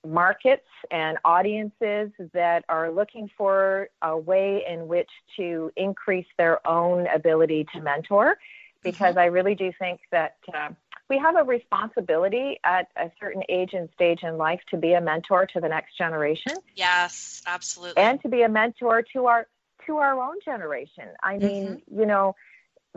markets 0.06 0.68
and 0.92 1.18
audiences 1.26 2.12
that 2.34 2.64
are 2.70 2.92
looking 2.92 3.30
for 3.38 3.90
a 4.02 4.18
way 4.18 4.64
in 4.68 4.88
which 4.88 5.10
to 5.36 5.72
increase 5.76 6.28
their 6.38 6.66
own 6.68 7.08
ability 7.08 7.66
to 7.74 7.82
mentor 7.82 8.38
because 8.84 9.12
mm-hmm. 9.12 9.20
I 9.20 9.26
really 9.26 9.56
do 9.56 9.72
think 9.78 10.02
that 10.12 10.38
uh, 10.54 10.70
we 11.10 11.18
have 11.18 11.36
a 11.36 11.44
responsibility 11.44 12.60
at 12.64 12.90
a 12.96 13.10
certain 13.20 13.44
age 13.50 13.74
and 13.74 13.90
stage 13.94 14.24
in 14.24 14.38
life 14.38 14.62
to 14.72 14.78
be 14.78 14.94
a 14.94 15.02
mentor 15.02 15.46
to 15.48 15.60
the 15.60 15.70
next 15.70 15.98
generation. 15.98 16.54
Yes, 16.76 17.42
absolutely. 17.48 18.02
And 18.02 18.22
to 18.22 18.30
be 18.30 18.42
a 18.44 18.50
mentor 18.50 19.04
to 19.14 19.26
our 19.26 19.48
to 19.86 19.98
our 19.98 20.22
own 20.22 20.36
generation. 20.44 21.06
I 21.24 21.38
mean, 21.38 21.68
mm-hmm. 21.68 22.00
you 22.00 22.06
know, 22.06 22.36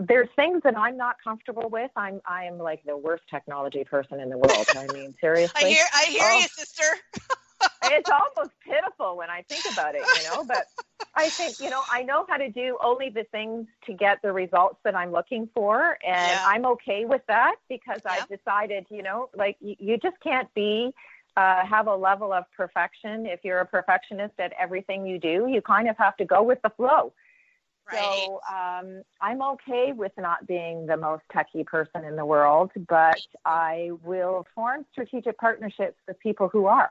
there's 0.09 0.29
things 0.37 0.63
that 0.65 0.77
I'm 0.77 0.97
not 0.97 1.17
comfortable 1.23 1.69
with. 1.69 1.91
I'm 1.97 2.21
I 2.27 2.45
am 2.45 2.59
like 2.59 2.85
the 2.85 2.97
worst 2.97 3.25
technology 3.31 3.85
person 3.85 4.21
in 4.21 4.31
the 4.31 4.39
world. 4.39 4.67
I 4.77 4.87
mean, 4.93 5.15
seriously. 5.21 5.63
I 5.65 5.69
hear 5.69 5.85
I 5.95 6.05
hear 6.05 6.23
oh, 6.25 6.39
you, 6.39 6.49
sister. 6.49 6.85
it's 7.85 8.11
almost 8.11 8.55
pitiful 8.65 9.17
when 9.17 9.31
I 9.31 9.43
think 9.43 9.65
about 9.73 9.95
it, 9.95 10.03
you 10.17 10.31
know, 10.31 10.45
but 10.45 10.67
I 11.15 11.29
think, 11.29 11.61
you 11.61 11.71
know, 11.71 11.83
I 11.91 12.03
know 12.03 12.25
how 12.29 12.37
to 12.37 12.49
do 12.51 12.79
only 12.83 13.11
the 13.11 13.25
things 13.25 13.67
to 13.87 13.93
get 13.93 14.23
the 14.23 14.33
results 14.33 14.79
that 14.85 14.95
I'm 14.95 15.13
looking 15.13 15.49
for 15.55 15.99
and 16.07 16.31
yeah. 16.31 16.45
I'm 16.47 16.65
okay 16.67 17.05
with 17.05 17.23
that 17.29 17.57
because 17.69 18.01
yeah. 18.05 18.13
I've 18.13 18.29
decided, 18.29 18.87
you 18.91 19.03
know, 19.03 19.29
like 19.35 19.57
you, 19.61 19.77
you 19.79 19.99
just 19.99 20.19
can't 20.21 20.53
be 20.55 20.93
uh, 21.37 21.65
have 21.67 21.87
a 21.87 21.95
level 21.95 22.33
of 22.33 22.45
perfection 22.57 23.27
if 23.27 23.41
you're 23.45 23.61
a 23.61 23.67
perfectionist 23.67 24.35
at 24.39 24.53
everything 24.59 25.07
you 25.07 25.19
do. 25.19 25.47
You 25.49 25.61
kind 25.63 25.89
of 25.89 25.97
have 25.97 26.17
to 26.19 26.25
go 26.25 26.43
with 26.43 26.61
the 26.63 26.71
flow. 26.71 27.13
Right. 27.93 28.27
So 28.27 28.41
um, 28.49 29.03
I'm 29.21 29.43
okay 29.43 29.93
with 29.93 30.13
not 30.17 30.47
being 30.47 30.87
the 30.87 30.97
most 30.97 31.23
techy 31.33 31.65
person 31.65 32.05
in 32.05 32.17
the 32.17 32.25
world, 32.25 32.71
but 32.89 33.21
I 33.45 33.91
will 34.05 34.47
form 34.55 34.85
strategic 34.93 35.39
partnerships 35.39 35.97
with 36.07 36.19
people 36.21 36.49
who 36.49 36.67
are. 36.67 36.91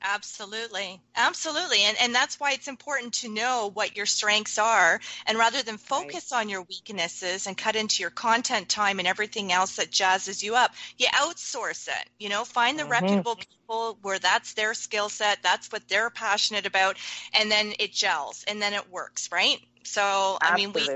Absolutely. 0.00 1.00
Absolutely. 1.16 1.82
And 1.82 1.96
and 2.00 2.14
that's 2.14 2.38
why 2.38 2.52
it's 2.52 2.68
important 2.68 3.14
to 3.14 3.28
know 3.28 3.70
what 3.74 3.96
your 3.96 4.06
strengths 4.06 4.58
are 4.58 5.00
and 5.26 5.36
rather 5.36 5.62
than 5.62 5.76
focus 5.76 6.30
right. 6.30 6.40
on 6.40 6.48
your 6.48 6.62
weaknesses 6.62 7.46
and 7.46 7.56
cut 7.58 7.74
into 7.74 8.02
your 8.02 8.10
content 8.10 8.68
time 8.68 9.00
and 9.00 9.08
everything 9.08 9.52
else 9.52 9.76
that 9.76 9.90
jazzes 9.90 10.42
you 10.42 10.54
up, 10.54 10.72
you 10.98 11.06
outsource 11.08 11.88
it. 11.88 12.08
You 12.18 12.28
know, 12.28 12.44
find 12.44 12.78
the 12.78 12.84
mm-hmm. 12.84 12.92
reputable 12.92 13.34
people 13.34 13.57
where 13.68 14.18
that's 14.18 14.54
their 14.54 14.72
skill 14.74 15.08
set, 15.08 15.42
that's 15.42 15.70
what 15.70 15.86
they're 15.88 16.10
passionate 16.10 16.66
about, 16.66 16.96
and 17.34 17.50
then 17.50 17.74
it 17.78 17.92
gels 17.92 18.44
and 18.48 18.62
then 18.62 18.72
it 18.72 18.90
works, 18.90 19.30
right? 19.30 19.60
So, 19.88 20.36
I 20.42 20.54
mean, 20.54 20.72
we 20.74 20.86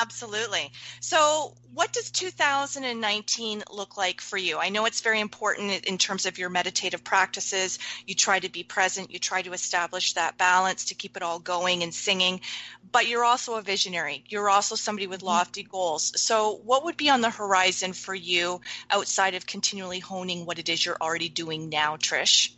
absolutely. 0.00 0.70
So, 1.00 1.54
what 1.74 1.92
does 1.92 2.10
2019 2.10 3.62
look 3.70 3.96
like 3.96 4.20
for 4.20 4.36
you? 4.36 4.58
I 4.58 4.68
know 4.68 4.86
it's 4.86 5.00
very 5.00 5.20
important 5.20 5.84
in 5.84 5.98
terms 5.98 6.26
of 6.26 6.38
your 6.38 6.48
meditative 6.48 7.02
practices. 7.02 7.78
You 8.06 8.14
try 8.14 8.38
to 8.38 8.48
be 8.48 8.62
present, 8.62 9.10
you 9.10 9.18
try 9.18 9.42
to 9.42 9.52
establish 9.52 10.12
that 10.12 10.38
balance 10.38 10.86
to 10.86 10.94
keep 10.94 11.16
it 11.16 11.22
all 11.22 11.38
going 11.40 11.82
and 11.82 11.92
singing, 11.92 12.40
but 12.92 13.08
you're 13.08 13.24
also 13.24 13.54
a 13.54 13.62
visionary. 13.62 14.24
You're 14.28 14.48
also 14.48 14.76
somebody 14.76 15.06
with 15.08 15.20
mm-hmm. 15.20 15.28
lofty 15.28 15.62
goals. 15.64 16.12
So, 16.20 16.60
what 16.64 16.84
would 16.84 16.96
be 16.96 17.10
on 17.10 17.20
the 17.22 17.30
horizon 17.30 17.92
for 17.92 18.14
you 18.14 18.60
outside 18.90 19.34
of 19.34 19.46
continually 19.46 19.98
honing 19.98 20.46
what 20.46 20.60
it 20.60 20.68
is 20.68 20.84
you're 20.84 20.98
already 21.00 21.28
doing 21.28 21.68
now, 21.68 21.96
Trish? 22.00 22.52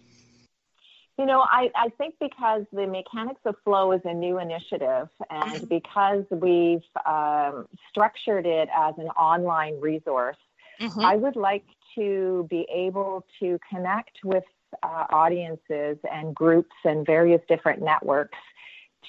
You 1.18 1.26
know, 1.26 1.40
I, 1.40 1.70
I 1.76 1.90
think 1.98 2.14
because 2.20 2.64
the 2.72 2.86
Mechanics 2.86 3.42
of 3.44 3.54
Flow 3.64 3.92
is 3.92 4.00
a 4.04 4.14
new 4.14 4.38
initiative 4.38 5.08
and 5.30 5.54
mm-hmm. 5.54 5.64
because 5.66 6.24
we've 6.30 6.82
um, 7.06 7.68
structured 7.90 8.46
it 8.46 8.68
as 8.74 8.94
an 8.96 9.08
online 9.08 9.78
resource, 9.80 10.38
mm-hmm. 10.80 11.00
I 11.00 11.16
would 11.16 11.36
like 11.36 11.64
to 11.96 12.46
be 12.48 12.66
able 12.72 13.26
to 13.40 13.58
connect 13.70 14.18
with 14.24 14.44
uh, 14.82 15.04
audiences 15.10 15.98
and 16.10 16.34
groups 16.34 16.74
and 16.84 17.04
various 17.04 17.42
different 17.46 17.82
networks 17.82 18.38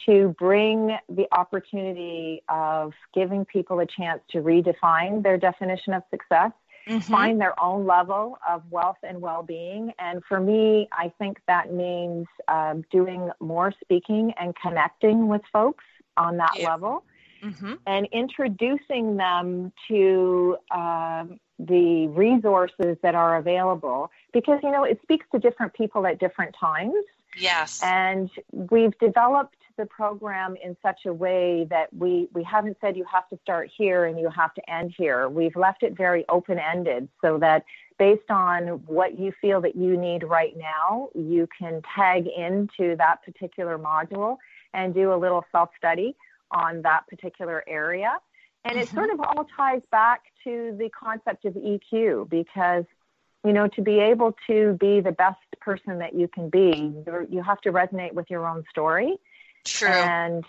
to 0.06 0.36
bring 0.38 0.98
the 1.08 1.28
opportunity 1.32 2.42
of 2.50 2.94
giving 3.14 3.46
people 3.46 3.80
a 3.80 3.86
chance 3.86 4.22
to 4.32 4.40
redefine 4.40 5.24
their 5.24 5.38
definition 5.38 5.94
of 5.94 6.04
success, 6.10 6.52
mm-hmm. 6.88 7.00
find 7.00 7.40
their 7.40 7.60
own 7.62 7.86
level 7.86 8.38
of 8.48 8.64
wealth 8.70 8.98
and 9.04 9.22
well 9.22 9.44
being. 9.44 9.94
And 10.00 10.24
for 10.28 10.40
me, 10.40 10.88
I 10.92 11.12
think 11.18 11.40
that 11.48 11.74
means 11.74 12.28
um, 12.48 12.84
doing 12.92 13.30
more 13.40 13.74
speaking 13.82 14.34
and 14.40 14.54
connecting 14.56 15.28
with 15.28 15.42
folks 15.52 15.86
on 16.18 16.38
that 16.38 16.54
yeah. 16.56 16.70
level. 16.70 17.04
Mm-hmm. 17.44 17.74
And 17.88 18.08
introducing 18.14 19.18
them 19.18 19.74
to 19.90 20.56
um, 20.72 21.40
the 21.60 22.08
resources 22.08 22.98
that 23.04 23.16
are 23.16 23.36
available 23.36 24.12
because, 24.32 24.60
you 24.64 24.72
know, 24.72 24.86
it 24.86 25.00
speaks 25.02 25.26
to 25.34 25.40
different 25.40 25.74
people 25.74 26.08
at 26.08 26.20
different 26.20 26.56
times. 26.58 27.04
Yes. 27.38 27.82
And 27.84 28.30
we've 28.52 28.98
developed 29.00 29.58
the 29.78 29.86
program 29.86 30.56
in 30.64 30.76
such 30.82 31.02
a 31.06 31.14
way 31.14 31.66
that 31.70 31.94
we, 31.94 32.28
we 32.34 32.44
haven't 32.44 32.78
said 32.80 32.96
you 32.96 33.06
have 33.12 33.28
to 33.30 33.38
start 33.42 33.70
here 33.76 34.06
and 34.06 34.20
you 34.20 34.30
have 34.30 34.54
to 34.54 34.70
end 34.70 34.94
here. 34.98 35.30
We've 35.30 35.56
left 35.56 35.84
it 35.84 35.98
very 35.98 36.26
open 36.30 36.60
ended 36.60 37.10
so 37.22 37.38
that 37.40 37.64
based 37.98 38.30
on 38.30 38.82
what 38.86 39.18
you 39.20 39.32
feel 39.42 39.62
that 39.62 39.76
you 39.76 39.98
need 39.98 40.24
right 40.24 40.56
now, 40.58 41.10
you 41.16 41.48
can 41.58 41.82
tag 41.96 42.28
into 42.28 42.96
that 42.98 43.24
particular 43.24 43.78
module 43.78 44.38
and 44.74 44.94
do 44.94 45.14
a 45.14 45.18
little 45.18 45.44
self 45.52 45.70
study 45.78 46.16
on 46.52 46.82
that 46.84 47.08
particular 47.08 47.64
area. 47.68 48.18
And 48.66 48.76
mm-hmm. 48.76 48.84
it 48.84 48.90
sort 48.90 49.10
of 49.10 49.20
all 49.20 49.46
ties 49.56 49.82
back 49.92 50.22
to 50.44 50.76
the 50.78 50.90
concept 50.90 51.46
of 51.46 51.54
EQ 51.54 52.30
because 52.30 52.86
you 53.46 53.52
know, 53.52 53.68
to 53.68 53.82
be 53.82 54.00
able 54.00 54.36
to 54.48 54.78
be 54.80 55.02
the 55.02 55.12
best 55.12 55.40
person 55.60 56.00
that 56.00 56.16
you 56.16 56.28
can 56.28 56.50
be, 56.50 56.94
you 57.30 57.44
have 57.44 57.60
to 57.62 57.72
resonate 57.72 58.14
with 58.14 58.30
your 58.30 58.48
own 58.48 58.64
story. 58.70 59.18
True. 59.64 59.90
And 59.90 60.44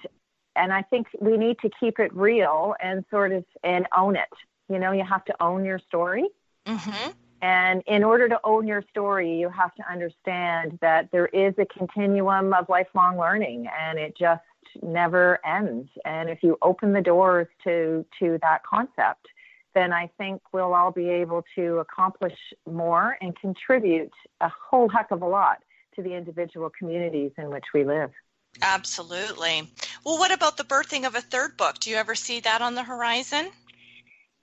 and 0.57 0.73
I 0.73 0.83
think 0.83 1.09
we 1.21 1.37
need 1.37 1.59
to 1.61 1.71
keep 1.81 1.99
it 1.99 2.15
real 2.15 2.75
and 2.81 3.05
sort 3.11 3.33
of 3.33 3.45
and 3.63 3.87
own 3.97 4.17
it. 4.17 4.29
You 4.69 4.79
know, 4.79 4.93
you 4.93 5.05
have 5.05 5.25
to 5.27 5.35
own 5.43 5.65
your 5.65 5.79
story. 5.79 6.27
Mm-hmm. 6.67 7.11
And 7.43 7.83
in 7.87 8.03
order 8.05 8.29
to 8.29 8.41
own 8.43 8.67
your 8.67 8.83
story, 8.89 9.39
you 9.39 9.51
have 9.51 9.75
to 9.75 9.83
understand 9.91 10.79
that 10.81 11.11
there 11.13 11.27
is 11.27 11.53
a 11.59 11.67
continuum 11.67 12.55
of 12.55 12.69
lifelong 12.71 13.19
learning, 13.19 13.69
and 13.79 13.99
it 13.99 14.17
just 14.17 14.41
never 14.83 15.41
ends. 15.45 15.91
And 16.07 16.31
if 16.31 16.43
you 16.43 16.57
open 16.63 16.93
the 16.93 17.03
doors 17.03 17.47
to 17.65 18.07
to 18.21 18.39
that 18.43 18.63
concept, 18.65 19.27
then 19.75 19.93
I 19.93 20.11
think 20.17 20.41
we'll 20.53 20.73
all 20.73 20.91
be 20.91 21.09
able 21.11 21.45
to 21.57 21.79
accomplish 21.79 22.39
more 22.71 23.19
and 23.21 23.39
contribute 23.39 24.13
a 24.41 24.49
whole 24.49 24.89
heck 24.89 25.11
of 25.11 25.21
a 25.21 25.27
lot 25.27 25.59
to 25.97 26.03
the 26.03 26.15
individual 26.15 26.71
communities 26.77 27.33
in 27.37 27.51
which 27.51 27.65
we 27.75 27.85
live. 27.85 28.11
Absolutely. 28.63 29.69
Well, 30.05 30.19
what 30.19 30.33
about 30.33 30.57
the 30.57 30.65
birthing 30.65 31.07
of 31.07 31.15
a 31.15 31.21
third 31.21 31.57
book? 31.57 31.79
Do 31.81 31.91
you 31.91 31.97
ever 31.97 32.15
see 32.15 32.41
that 32.41 32.63
on 32.63 32.75
the 32.75 32.83
horizon? 32.83 33.51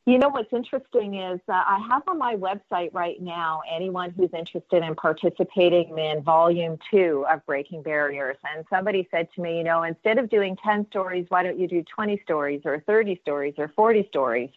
You 0.07 0.17
know 0.17 0.29
what's 0.29 0.51
interesting 0.51 1.15
is 1.15 1.39
uh, 1.47 1.53
I 1.53 1.85
have 1.87 2.01
on 2.07 2.17
my 2.17 2.35
website 2.35 2.89
right 2.91 3.21
now 3.21 3.61
anyone 3.71 4.09
who's 4.09 4.31
interested 4.33 4.83
in 4.83 4.95
participating 4.95 5.95
in 5.95 6.23
volume 6.23 6.79
two 6.89 7.23
of 7.31 7.45
Breaking 7.45 7.83
Barriers. 7.83 8.37
And 8.51 8.65
somebody 8.67 9.07
said 9.11 9.27
to 9.35 9.41
me, 9.41 9.59
you 9.59 9.63
know, 9.63 9.83
instead 9.83 10.17
of 10.17 10.27
doing 10.27 10.57
10 10.65 10.87
stories, 10.89 11.27
why 11.29 11.43
don't 11.43 11.59
you 11.59 11.67
do 11.67 11.83
20 11.83 12.19
stories 12.23 12.61
or 12.65 12.79
30 12.87 13.19
stories 13.21 13.53
or 13.59 13.67
40 13.75 14.07
stories? 14.07 14.49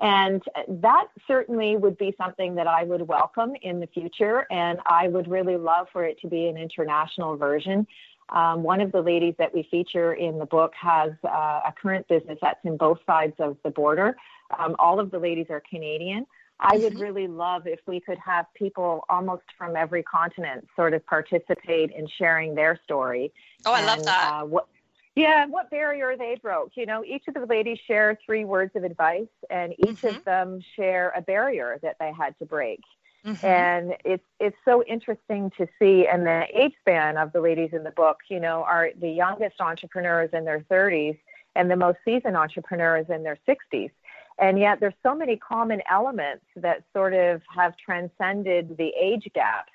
And 0.00 0.42
that 0.66 1.06
certainly 1.28 1.76
would 1.76 1.96
be 1.96 2.12
something 2.18 2.56
that 2.56 2.66
I 2.66 2.82
would 2.82 3.02
welcome 3.02 3.54
in 3.62 3.78
the 3.78 3.86
future. 3.86 4.46
And 4.50 4.80
I 4.84 5.06
would 5.06 5.28
really 5.28 5.56
love 5.56 5.86
for 5.92 6.04
it 6.04 6.20
to 6.22 6.26
be 6.26 6.48
an 6.48 6.56
international 6.56 7.36
version. 7.36 7.86
Um, 8.30 8.62
one 8.62 8.80
of 8.80 8.92
the 8.92 9.00
ladies 9.00 9.34
that 9.38 9.54
we 9.54 9.66
feature 9.70 10.14
in 10.14 10.38
the 10.38 10.46
book 10.46 10.72
has 10.80 11.12
uh, 11.24 11.60
a 11.66 11.72
current 11.80 12.06
business 12.08 12.38
that's 12.42 12.62
in 12.64 12.76
both 12.76 12.98
sides 13.06 13.34
of 13.38 13.56
the 13.64 13.70
border. 13.70 14.16
Um, 14.58 14.76
all 14.78 15.00
of 15.00 15.10
the 15.10 15.18
ladies 15.18 15.46
are 15.50 15.62
Canadian. 15.68 16.26
I 16.60 16.76
would 16.78 16.94
mm-hmm. 16.94 17.02
really 17.02 17.28
love 17.28 17.66
if 17.66 17.78
we 17.86 18.00
could 18.00 18.18
have 18.18 18.46
people 18.54 19.04
almost 19.08 19.44
from 19.56 19.76
every 19.76 20.02
continent 20.02 20.66
sort 20.74 20.92
of 20.92 21.06
participate 21.06 21.92
in 21.92 22.08
sharing 22.18 22.54
their 22.54 22.78
story. 22.84 23.32
Oh, 23.64 23.72
I 23.72 23.78
and, 23.78 23.86
love 23.86 24.04
that. 24.04 24.32
Uh, 24.32 24.44
what, 24.44 24.66
yeah, 25.14 25.46
what 25.46 25.70
barrier 25.70 26.16
they 26.16 26.36
broke. 26.42 26.72
You 26.74 26.86
know, 26.86 27.04
each 27.04 27.28
of 27.28 27.34
the 27.34 27.46
ladies 27.46 27.78
share 27.86 28.18
three 28.26 28.44
words 28.44 28.72
of 28.74 28.84
advice, 28.84 29.28
and 29.50 29.72
each 29.78 30.02
mm-hmm. 30.02 30.16
of 30.16 30.24
them 30.24 30.60
share 30.74 31.12
a 31.16 31.22
barrier 31.22 31.78
that 31.82 31.96
they 32.00 32.12
had 32.12 32.36
to 32.40 32.44
break. 32.44 32.80
Mm-hmm. 33.24 33.46
And 33.46 33.94
it's 34.04 34.24
it's 34.38 34.56
so 34.64 34.82
interesting 34.84 35.50
to 35.58 35.66
see. 35.78 36.06
And 36.06 36.26
the 36.26 36.44
age 36.54 36.72
span 36.80 37.16
of 37.16 37.32
the 37.32 37.40
ladies 37.40 37.70
in 37.72 37.82
the 37.82 37.90
book, 37.90 38.18
you 38.28 38.40
know, 38.40 38.62
are 38.62 38.90
the 38.98 39.10
youngest 39.10 39.60
entrepreneurs 39.60 40.30
in 40.32 40.44
their 40.44 40.60
30s 40.70 41.18
and 41.56 41.70
the 41.70 41.76
most 41.76 41.98
seasoned 42.04 42.36
entrepreneurs 42.36 43.06
in 43.08 43.24
their 43.24 43.38
60s. 43.46 43.90
And 44.38 44.58
yet 44.58 44.78
there's 44.78 44.94
so 45.02 45.14
many 45.14 45.36
common 45.36 45.82
elements 45.90 46.44
that 46.56 46.84
sort 46.92 47.12
of 47.12 47.42
have 47.54 47.76
transcended 47.76 48.76
the 48.76 48.92
age 48.98 49.28
gap. 49.34 49.66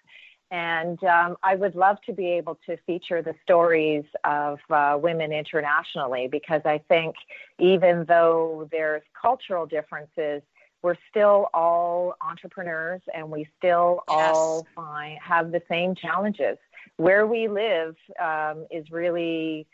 And 0.50 1.04
um, 1.04 1.36
I 1.42 1.56
would 1.56 1.76
love 1.76 1.98
to 2.06 2.14
be 2.14 2.28
able 2.28 2.60
to 2.68 2.78
feature 2.86 3.22
the 3.22 3.34
stories 3.42 4.06
of 4.24 4.60
uh, 4.70 4.98
women 5.02 5.34
internationally 5.34 6.28
because 6.28 6.62
I 6.64 6.78
think 6.78 7.16
even 7.60 8.06
though 8.06 8.70
there's 8.72 9.02
cultural 9.20 9.66
differences, 9.66 10.44
we're 10.84 10.98
still 11.10 11.50
all 11.54 12.14
entrepreneurs 12.22 13.02
and 13.14 13.32
we 13.32 13.48
still 13.58 14.04
yes. 14.10 14.36
all 14.36 14.68
find, 14.76 15.18
have 15.20 15.52
the 15.52 15.62
same 15.70 15.96
challenges. 15.96 16.58
Where 16.98 17.26
we 17.26 17.48
live 17.48 17.96
um, 18.22 18.68
is 18.70 18.92
really 18.92 19.66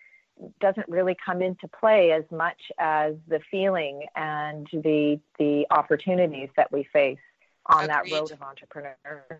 doesn't 0.61 0.87
really 0.87 1.17
come 1.25 1.41
into 1.41 1.67
play 1.67 2.11
as 2.13 2.23
much 2.31 2.61
as 2.77 3.15
the 3.27 3.41
feeling 3.51 4.05
and 4.15 4.65
the 4.71 5.19
the 5.37 5.65
opportunities 5.69 6.47
that 6.55 6.71
we 6.71 6.87
face 6.93 7.17
on 7.65 7.89
Agreed. 7.89 8.11
that 8.11 8.19
road 8.19 8.31
of 8.31 8.39
entrepreneurship. 8.39 9.39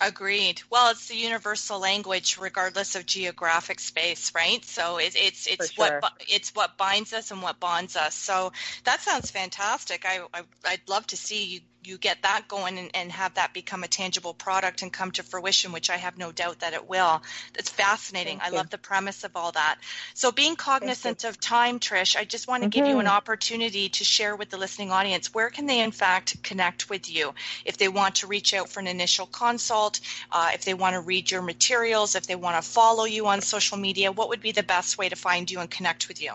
Agreed. 0.00 0.60
Well, 0.68 0.90
it's 0.90 1.08
the 1.08 1.16
universal 1.16 1.78
language, 1.78 2.36
regardless 2.38 2.96
of 2.96 3.06
geographic 3.06 3.80
space, 3.80 4.32
right? 4.34 4.62
So 4.64 4.98
it, 4.98 5.16
it's 5.16 5.46
it's 5.46 5.72
sure. 5.72 6.00
what 6.00 6.12
it's 6.28 6.54
what 6.54 6.76
binds 6.76 7.14
us 7.14 7.30
and 7.30 7.40
what 7.40 7.60
bonds 7.60 7.96
us. 7.96 8.14
So 8.14 8.52
that 8.84 9.00
sounds 9.00 9.30
fantastic. 9.30 10.04
I, 10.06 10.20
I 10.34 10.42
I'd 10.66 10.86
love 10.86 11.06
to 11.08 11.16
see 11.16 11.44
you 11.44 11.60
you 11.86 11.98
get 11.98 12.22
that 12.22 12.48
going 12.48 12.78
and, 12.78 12.90
and 12.94 13.12
have 13.12 13.34
that 13.34 13.54
become 13.54 13.84
a 13.84 13.88
tangible 13.88 14.34
product 14.34 14.82
and 14.82 14.92
come 14.92 15.10
to 15.12 15.22
fruition, 15.22 15.72
which 15.72 15.90
I 15.90 15.96
have 15.96 16.18
no 16.18 16.32
doubt 16.32 16.60
that 16.60 16.74
it 16.74 16.88
will. 16.88 17.22
It's 17.58 17.70
fascinating. 17.70 18.40
I 18.42 18.50
love 18.50 18.70
the 18.70 18.78
premise 18.78 19.24
of 19.24 19.36
all 19.36 19.52
that. 19.52 19.78
So, 20.14 20.32
being 20.32 20.56
cognizant 20.56 21.24
of 21.24 21.38
time, 21.38 21.78
Trish, 21.78 22.16
I 22.16 22.24
just 22.24 22.48
want 22.48 22.62
to 22.62 22.68
mm-hmm. 22.68 22.78
give 22.78 22.88
you 22.88 22.98
an 22.98 23.06
mm-hmm. 23.06 23.16
opportunity 23.16 23.88
to 23.90 24.04
share 24.04 24.34
with 24.34 24.50
the 24.50 24.56
listening 24.56 24.90
audience 24.90 25.32
where 25.32 25.50
can 25.50 25.66
they, 25.66 25.80
in 25.80 25.92
fact, 25.92 26.42
connect 26.42 26.90
with 26.90 27.10
you 27.10 27.34
if 27.64 27.76
they 27.76 27.88
want 27.88 28.16
to 28.16 28.26
reach 28.26 28.54
out 28.54 28.68
for 28.68 28.80
an 28.80 28.86
initial 28.86 29.26
consult, 29.26 30.00
uh, 30.32 30.50
if 30.54 30.64
they 30.64 30.74
want 30.74 30.94
to 30.94 31.00
read 31.00 31.30
your 31.30 31.42
materials, 31.42 32.14
if 32.14 32.26
they 32.26 32.36
want 32.36 32.62
to 32.62 32.68
follow 32.68 33.04
you 33.04 33.26
on 33.26 33.40
social 33.40 33.76
media. 33.76 34.12
What 34.12 34.28
would 34.30 34.40
be 34.40 34.52
the 34.52 34.62
best 34.62 34.98
way 34.98 35.08
to 35.08 35.16
find 35.16 35.50
you 35.50 35.60
and 35.60 35.70
connect 35.70 36.08
with 36.08 36.20
you? 36.22 36.32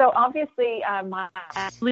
So 0.00 0.10
obviously, 0.16 0.82
uh, 0.82 1.04
my 1.04 1.28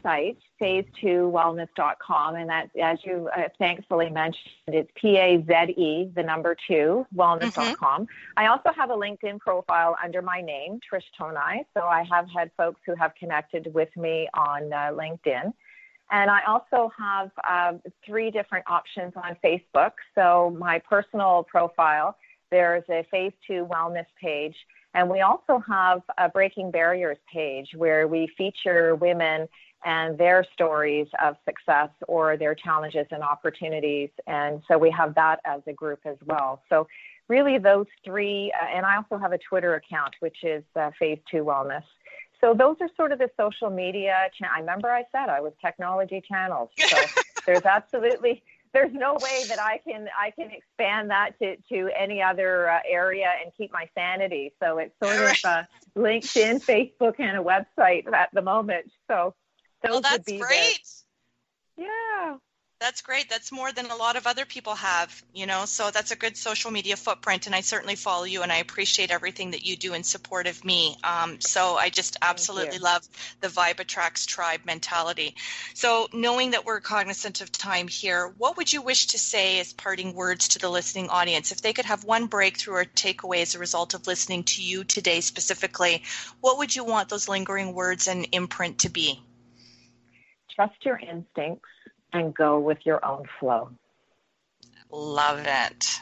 site, 0.03 0.37
phaze2wellness.com, 0.61 2.35
and 2.35 2.51
that, 2.51 2.71
as 2.81 2.99
you 3.05 3.29
uh, 3.37 3.43
thankfully 3.59 4.11
mentioned, 4.11 4.51
it's 4.67 4.91
P-A-Z-E, 4.97 6.11
the 6.15 6.23
number 6.23 6.57
two, 6.67 7.07
wellness.com. 7.15 8.03
Mm-hmm. 8.03 8.05
I 8.37 8.49
also 8.49 8.71
have 8.77 8.91
a 8.91 8.95
LinkedIn 8.95 9.39
profile 9.39 9.97
under 10.03 10.21
my 10.21 10.41
name, 10.41 10.81
Trish 10.81 11.05
Tonai. 11.19 11.65
So 11.75 11.83
I 11.83 12.05
have 12.11 12.27
had 12.29 12.51
folks 12.57 12.81
who 12.85 12.97
have 12.97 13.15
connected 13.15 13.73
with 13.73 13.97
me 13.97 14.29
on 14.35 14.73
uh, 14.73 14.91
LinkedIn. 14.93 15.53
And 16.11 16.31
I 16.31 16.41
also 16.47 16.91
have 16.99 17.31
uh, 17.49 17.79
three 18.05 18.31
different 18.33 18.65
options 18.69 19.13
on 19.17 19.37
Facebook. 19.45 19.93
So 20.15 20.55
my 20.59 20.81
personal 20.81 21.45
profile, 21.45 22.17
there's 22.51 22.85
a 22.91 23.07
Phaze 23.15 23.33
2 23.47 23.67
Wellness 23.71 24.07
page 24.21 24.57
and 24.95 25.09
we 25.09 25.20
also 25.20 25.62
have 25.66 26.03
a 26.18 26.28
Breaking 26.28 26.70
Barriers 26.70 27.18
page 27.32 27.70
where 27.74 28.07
we 28.07 28.28
feature 28.36 28.95
women 28.95 29.49
and 29.84 30.16
their 30.16 30.45
stories 30.53 31.09
of 31.22 31.36
success 31.45 31.88
or 32.07 32.36
their 32.36 32.55
challenges 32.55 33.07
and 33.11 33.22
opportunities. 33.22 34.11
And 34.26 34.62
so 34.68 34.78
we 34.78 34.90
have 34.90 35.14
that 35.16 35.40
as 35.45 35.61
a 35.66 35.72
group 35.72 36.01
as 36.05 36.16
well. 36.24 36.62
So 36.68 36.86
really 37.28 37.59
those 37.59 37.86
three, 38.05 38.53
uh, 38.61 38.66
and 38.76 38.86
I 38.86 38.97
also 38.97 39.18
have 39.18 39.32
a 39.32 39.38
Twitter 39.38 39.74
account, 39.74 40.14
which 40.20 40.45
is 40.45 40.62
uh, 40.76 40.90
Phaze 41.01 41.20
2 41.30 41.38
Wellness. 41.38 41.84
So 42.40 42.55
those 42.55 42.76
are 42.80 42.88
sort 42.97 43.12
of 43.12 43.18
the 43.18 43.30
social 43.36 43.70
media. 43.70 44.14
Cha- 44.38 44.51
I 44.55 44.61
remember 44.61 44.90
I 44.90 45.05
said 45.12 45.28
I 45.28 45.40
was 45.40 45.53
technology 45.61 46.22
channels. 46.28 46.70
So 46.76 46.97
there's 47.47 47.64
absolutely 47.64 48.43
there's 48.73 48.93
no 48.93 49.14
way 49.14 49.45
that 49.49 49.61
I 49.61 49.79
can 49.87 50.09
I 50.18 50.31
can 50.31 50.51
expand 50.51 51.11
that 51.11 51.39
to 51.41 51.57
to 51.70 51.91
any 51.97 52.23
other 52.23 52.70
uh, 52.70 52.81
area 52.89 53.29
and 53.43 53.53
keep 53.57 53.73
my 53.73 53.89
sanity. 53.95 54.53
So 54.62 54.79
it's 54.79 54.95
sort 55.03 55.16
of 55.16 55.37
uh, 55.45 55.62
LinkedIn, 55.97 56.64
Facebook, 56.64 57.14
and 57.18 57.37
a 57.37 57.43
website 57.43 58.11
at 58.12 58.31
the 58.33 58.43
moment. 58.43 58.91
So 59.09 59.35
those 59.83 59.91
well, 59.93 60.01
that's 60.01 60.18
would 60.18 60.25
be 60.27 60.39
great. 60.39 60.81
The, 61.77 61.83
yeah. 61.85 62.37
That's 62.83 63.01
great. 63.01 63.30
That's 63.30 63.53
more 63.53 63.70
than 63.70 63.87
a 63.87 63.95
lot 63.95 64.16
of 64.16 64.26
other 64.26 64.45
people 64.45 64.74
have, 64.74 65.22
you 65.33 65.47
know. 65.47 65.66
So 65.66 65.93
that's 65.93 66.11
a 66.11 66.16
good 66.16 66.37
social 66.37 66.72
media 66.72 66.97
footprint, 66.97 67.47
and 67.47 67.55
I 67.55 67.61
certainly 67.61 67.95
follow 67.95 68.24
you, 68.24 68.43
and 68.43 68.51
I 68.51 68.57
appreciate 68.57 69.12
everything 69.12 69.53
that 69.53 69.64
you 69.64 69.76
do 69.76 69.95
in 69.95 70.03
support 70.03 70.49
of 70.49 70.64
me. 70.64 70.97
Um, 71.05 71.41
so 71.41 71.76
I 71.76 71.91
just 71.91 72.16
absolutely 72.20 72.80
love 72.80 73.07
the 73.41 73.47
Vibe 73.47 73.78
Attracts 73.78 74.26
Tribe 74.26 74.62
mentality. 74.64 75.37
So 75.74 76.09
knowing 76.12 76.51
that 76.51 76.64
we're 76.64 76.80
cognizant 76.80 77.41
of 77.41 77.53
time 77.53 77.87
here, 77.87 78.35
what 78.37 78.57
would 78.57 78.72
you 78.72 78.83
wish 78.83 79.07
to 79.07 79.18
say 79.18 79.61
as 79.61 79.72
parting 79.72 80.12
words 80.12 80.49
to 80.49 80.59
the 80.59 80.68
listening 80.68 81.09
audience? 81.09 81.53
If 81.53 81.62
they 81.62 81.72
could 81.72 81.85
have 81.85 82.03
one 82.03 82.26
breakthrough 82.26 82.74
or 82.74 82.85
takeaway 82.85 83.43
as 83.43 83.55
a 83.55 83.61
result 83.61 83.95
of 83.95 84.09
listening 84.09 84.43
to 84.43 84.61
you 84.61 84.83
today 84.83 85.20
specifically, 85.20 86.03
what 86.41 86.59
would 86.59 86.74
you 86.74 86.83
want 86.83 87.11
those 87.11 87.28
lingering 87.28 87.74
words 87.74 88.09
and 88.09 88.26
imprint 88.33 88.80
to 88.80 88.89
be? 88.89 89.22
Trust 90.53 90.85
your 90.85 90.99
instincts 90.99 91.68
and 92.13 92.35
go 92.35 92.59
with 92.59 92.79
your 92.85 93.05
own 93.05 93.25
flow. 93.39 93.71
Love 94.91 95.41
it. 95.47 96.01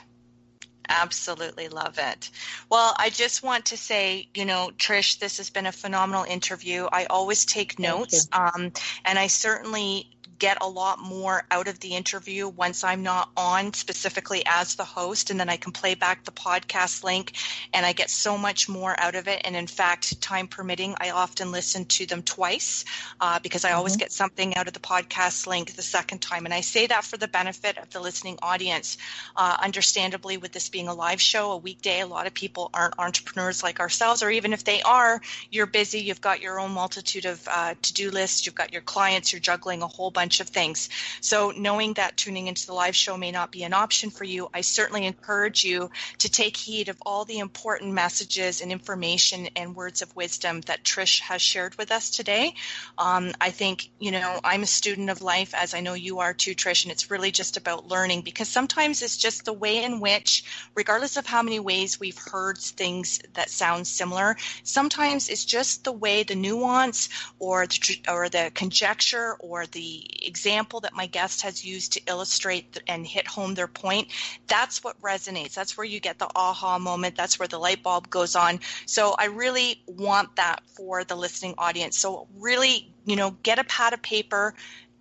Absolutely 0.88 1.68
love 1.68 1.98
it. 1.98 2.30
Well, 2.68 2.94
I 2.98 3.10
just 3.10 3.44
want 3.44 3.66
to 3.66 3.76
say, 3.76 4.28
you 4.34 4.44
know, 4.44 4.70
Trish, 4.76 5.20
this 5.20 5.36
has 5.36 5.48
been 5.48 5.66
a 5.66 5.72
phenomenal 5.72 6.24
interview. 6.24 6.88
I 6.90 7.04
always 7.04 7.44
take 7.44 7.78
notes, 7.78 8.28
um, 8.32 8.72
and 9.04 9.16
I 9.16 9.28
certainly 9.28 10.10
get 10.40 10.58
a 10.62 10.68
lot 10.68 10.98
more 10.98 11.44
out 11.50 11.68
of 11.68 11.78
the 11.80 11.94
interview 11.94 12.48
once 12.48 12.82
I'm 12.82 13.02
not 13.02 13.30
on 13.36 13.72
specifically 13.74 14.42
as 14.46 14.74
the 14.74 14.84
host, 14.84 15.30
and 15.30 15.38
then 15.38 15.48
I 15.48 15.56
can 15.56 15.70
play 15.70 15.94
back 15.94 16.24
the 16.24 16.32
podcast 16.32 17.04
link, 17.04 17.34
and 17.72 17.86
I 17.86 17.92
get 17.92 18.10
so 18.10 18.36
much 18.36 18.68
more 18.68 18.98
out 18.98 19.14
of 19.14 19.28
it. 19.28 19.42
And 19.44 19.54
in 19.54 19.66
fact, 19.68 20.20
time 20.20 20.48
permitting, 20.48 20.96
I 20.98 21.10
often 21.10 21.52
listen 21.52 21.84
to 21.84 22.06
them 22.06 22.22
twice 22.22 22.84
uh, 23.20 23.38
because 23.38 23.64
I 23.64 23.68
mm-hmm. 23.68 23.78
always 23.78 23.96
get 23.96 24.10
something 24.10 24.56
out 24.56 24.66
of 24.66 24.72
the 24.72 24.80
podcast 24.80 25.46
link 25.46 25.76
the 25.76 25.82
second 25.82 26.20
time. 26.20 26.46
And 26.46 26.54
I 26.54 26.62
say 26.62 26.86
that 26.86 27.04
for 27.04 27.18
the 27.18 27.28
benefit 27.28 27.76
of 27.76 27.90
the 27.90 28.00
listening 28.00 28.38
audience. 28.42 28.96
Uh, 29.36 29.56
understandably, 29.62 30.38
with 30.38 30.52
this 30.52 30.70
being 30.70 30.88
a 30.88 30.94
live 30.94 31.20
show, 31.20 31.52
a 31.52 31.58
weekday, 31.58 32.00
a 32.00 32.06
lot 32.06 32.26
of 32.26 32.32
people 32.32 32.70
aren't 32.72 32.98
entrepreneurs 32.98 33.62
like 33.62 33.78
ourselves, 33.78 34.22
or 34.22 34.30
even 34.30 34.54
if 34.54 34.64
they 34.64 34.80
are, 34.80 35.20
you're 35.50 35.66
busy, 35.66 36.00
you've 36.00 36.22
got 36.22 36.40
your 36.40 36.58
own 36.58 36.70
multitude 36.70 37.26
of 37.26 37.46
uh, 37.46 37.74
to 37.82 37.92
do 37.92 38.10
lists, 38.10 38.46
you've 38.46 38.54
got 38.54 38.72
your 38.72 38.82
clients, 38.82 39.32
you're 39.32 39.40
juggling 39.40 39.82
a 39.82 39.86
whole 39.86 40.10
bunch 40.10 40.29
bunch 40.30 40.38
of 40.38 40.48
things. 40.48 40.88
So, 41.20 41.50
knowing 41.56 41.94
that 41.94 42.16
tuning 42.16 42.46
into 42.46 42.64
the 42.64 42.72
live 42.72 42.94
show 42.94 43.16
may 43.16 43.32
not 43.32 43.50
be 43.50 43.64
an 43.64 43.72
option 43.72 44.10
for 44.10 44.22
you, 44.22 44.48
I 44.54 44.60
certainly 44.60 45.06
encourage 45.06 45.64
you 45.64 45.90
to 46.18 46.28
take 46.28 46.56
heed 46.56 46.88
of 46.88 46.96
all 47.04 47.24
the 47.24 47.40
important 47.40 47.94
messages 47.94 48.60
and 48.60 48.70
information 48.70 49.48
and 49.56 49.74
words 49.74 50.02
of 50.02 50.14
wisdom 50.14 50.60
that 50.68 50.84
Trish 50.84 51.18
has 51.22 51.42
shared 51.42 51.74
with 51.78 51.90
us 51.90 52.10
today. 52.10 52.54
Um, 52.96 53.32
I 53.40 53.50
think, 53.50 53.90
you 53.98 54.12
know, 54.12 54.38
I'm 54.44 54.62
a 54.62 54.66
student 54.66 55.10
of 55.10 55.20
life, 55.20 55.52
as 55.52 55.74
I 55.74 55.80
know 55.80 55.94
you 55.94 56.20
are 56.20 56.32
too, 56.32 56.54
Trish, 56.54 56.84
and 56.84 56.92
it's 56.92 57.10
really 57.10 57.32
just 57.32 57.56
about 57.56 57.88
learning 57.88 58.22
because 58.22 58.48
sometimes 58.48 59.02
it's 59.02 59.16
just 59.16 59.44
the 59.44 59.52
way 59.52 59.82
in 59.82 59.98
which, 59.98 60.44
regardless 60.76 61.16
of 61.16 61.26
how 61.26 61.42
many 61.42 61.58
ways 61.58 61.98
we've 61.98 62.22
heard 62.30 62.56
things 62.56 63.18
that 63.32 63.50
sound 63.50 63.84
similar, 63.84 64.36
sometimes 64.62 65.28
it's 65.28 65.44
just 65.44 65.82
the 65.82 65.90
way 65.90 66.22
the 66.22 66.36
nuance 66.36 67.08
or 67.40 67.66
the, 67.66 68.00
or 68.06 68.28
the 68.28 68.52
conjecture 68.54 69.34
or 69.40 69.66
the 69.66 70.19
example 70.26 70.80
that 70.80 70.94
my 70.94 71.06
guest 71.06 71.42
has 71.42 71.64
used 71.64 71.92
to 71.94 72.00
illustrate 72.06 72.80
and 72.86 73.06
hit 73.06 73.26
home 73.26 73.54
their 73.54 73.66
point, 73.66 74.08
that's 74.46 74.82
what 74.84 75.00
resonates. 75.00 75.54
That's 75.54 75.76
where 75.76 75.86
you 75.86 76.00
get 76.00 76.18
the 76.18 76.28
aha 76.34 76.78
moment. 76.78 77.16
That's 77.16 77.38
where 77.38 77.48
the 77.48 77.58
light 77.58 77.82
bulb 77.82 78.10
goes 78.10 78.36
on. 78.36 78.60
So 78.86 79.14
I 79.18 79.26
really 79.26 79.82
want 79.86 80.36
that 80.36 80.62
for 80.74 81.04
the 81.04 81.16
listening 81.16 81.54
audience. 81.58 81.98
So 81.98 82.28
really, 82.38 82.92
you 83.04 83.16
know, 83.16 83.32
get 83.42 83.58
a 83.58 83.64
pad 83.64 83.92
of 83.92 84.02
paper, 84.02 84.54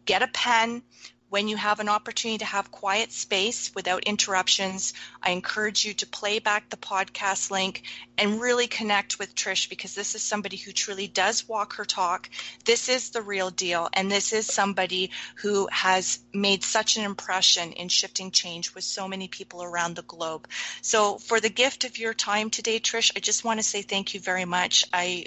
get 0.05 0.21
a 0.21 0.27
pen, 0.27 0.81
when 1.29 1.47
you 1.47 1.57
have 1.57 1.79
an 1.79 1.89
opportunity 1.89 2.39
to 2.39 2.45
have 2.45 2.71
quiet 2.71 3.11
space 3.11 3.71
without 3.75 4.03
interruptions, 4.03 4.93
I 5.21 5.31
encourage 5.31 5.85
you 5.85 5.93
to 5.95 6.07
play 6.07 6.39
back 6.39 6.69
the 6.69 6.77
podcast 6.77 7.51
link 7.51 7.83
and 8.17 8.41
really 8.41 8.67
connect 8.67 9.19
with 9.19 9.35
Trish 9.35 9.69
because 9.69 9.93
this 9.95 10.15
is 10.15 10.23
somebody 10.23 10.57
who 10.57 10.71
truly 10.71 11.07
does 11.07 11.47
walk 11.47 11.73
her 11.73 11.85
talk. 11.85 12.29
This 12.65 12.89
is 12.89 13.11
the 13.11 13.21
real 13.21 13.49
deal. 13.51 13.89
And 13.93 14.11
this 14.11 14.33
is 14.33 14.47
somebody 14.47 15.11
who 15.35 15.67
has 15.71 16.19
made 16.33 16.63
such 16.63 16.97
an 16.97 17.03
impression 17.03 17.73
in 17.73 17.89
shifting 17.89 18.31
change 18.31 18.73
with 18.73 18.83
so 18.83 19.07
many 19.07 19.27
people 19.27 19.63
around 19.63 19.95
the 19.95 20.01
globe. 20.03 20.47
So, 20.81 21.17
for 21.19 21.39
the 21.39 21.49
gift 21.49 21.83
of 21.83 21.97
your 21.97 22.13
time 22.13 22.49
today, 22.49 22.79
Trish, 22.79 23.11
I 23.15 23.19
just 23.19 23.43
want 23.43 23.59
to 23.59 23.63
say 23.63 23.81
thank 23.83 24.13
you 24.13 24.19
very 24.19 24.45
much. 24.45 24.85
I 24.91 25.25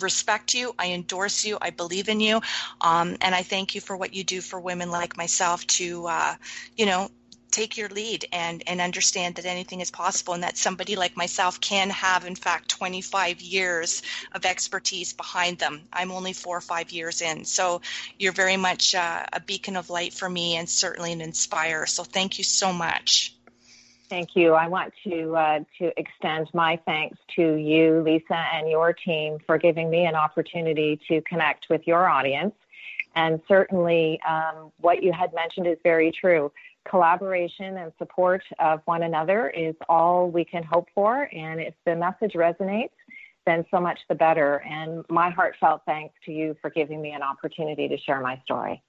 respect 0.00 0.54
you. 0.54 0.74
I 0.78 0.88
endorse 0.92 1.44
you. 1.44 1.58
I 1.60 1.70
believe 1.70 2.08
in 2.08 2.20
you. 2.20 2.40
Um, 2.80 3.16
and 3.20 3.34
I 3.34 3.42
thank 3.42 3.74
you 3.74 3.80
for 3.80 3.96
what 3.96 4.14
you 4.14 4.24
do 4.24 4.40
for 4.40 4.60
women 4.60 4.90
like 4.90 5.16
myself 5.16 5.66
to, 5.68 6.06
uh, 6.06 6.34
you 6.76 6.86
know, 6.86 7.10
take 7.52 7.76
your 7.76 7.90
lead 7.90 8.24
and 8.32 8.62
and 8.66 8.80
understand 8.80 9.34
that 9.34 9.44
anything 9.44 9.80
is 9.80 9.90
possible 9.90 10.32
and 10.34 10.42
that 10.42 10.56
somebody 10.56 10.96
like 10.96 11.16
myself 11.16 11.60
can 11.60 11.90
have 11.90 12.24
in 12.24 12.34
fact 12.34 12.68
25 12.70 13.42
years 13.42 14.02
of 14.32 14.46
expertise 14.46 15.12
behind 15.12 15.58
them 15.58 15.82
i'm 15.92 16.10
only 16.10 16.32
four 16.32 16.56
or 16.56 16.62
five 16.62 16.90
years 16.90 17.20
in 17.20 17.44
so 17.44 17.82
you're 18.18 18.32
very 18.32 18.56
much 18.56 18.94
uh, 18.94 19.22
a 19.34 19.40
beacon 19.40 19.76
of 19.76 19.90
light 19.90 20.14
for 20.14 20.30
me 20.30 20.56
and 20.56 20.68
certainly 20.68 21.12
an 21.12 21.20
inspire 21.20 21.84
so 21.84 22.02
thank 22.02 22.38
you 22.38 22.44
so 22.44 22.72
much 22.72 23.34
Thank 24.12 24.36
you. 24.36 24.52
I 24.52 24.68
want 24.68 24.92
to 25.04 25.34
uh, 25.34 25.60
to 25.78 25.98
extend 25.98 26.50
my 26.52 26.78
thanks 26.84 27.16
to 27.34 27.54
you, 27.54 28.02
Lisa, 28.02 28.44
and 28.52 28.68
your 28.68 28.92
team 28.92 29.38
for 29.46 29.56
giving 29.56 29.88
me 29.88 30.04
an 30.04 30.14
opportunity 30.14 31.00
to 31.08 31.22
connect 31.22 31.70
with 31.70 31.86
your 31.86 32.06
audience. 32.06 32.52
And 33.14 33.40
certainly, 33.48 34.20
um, 34.28 34.70
what 34.82 35.02
you 35.02 35.14
had 35.14 35.32
mentioned 35.32 35.66
is 35.66 35.78
very 35.82 36.12
true. 36.12 36.52
Collaboration 36.86 37.78
and 37.78 37.90
support 37.96 38.42
of 38.58 38.82
one 38.84 39.02
another 39.02 39.48
is 39.48 39.74
all 39.88 40.30
we 40.30 40.44
can 40.44 40.62
hope 40.62 40.88
for. 40.94 41.30
And 41.32 41.58
if 41.58 41.72
the 41.86 41.96
message 41.96 42.34
resonates, 42.34 42.90
then 43.46 43.64
so 43.70 43.80
much 43.80 43.98
the 44.10 44.14
better. 44.14 44.56
And 44.68 45.06
my 45.08 45.30
heartfelt 45.30 45.84
thanks 45.86 46.14
to 46.26 46.32
you 46.32 46.54
for 46.60 46.68
giving 46.68 47.00
me 47.00 47.12
an 47.12 47.22
opportunity 47.22 47.88
to 47.88 47.96
share 47.96 48.20
my 48.20 48.38
story. 48.44 48.82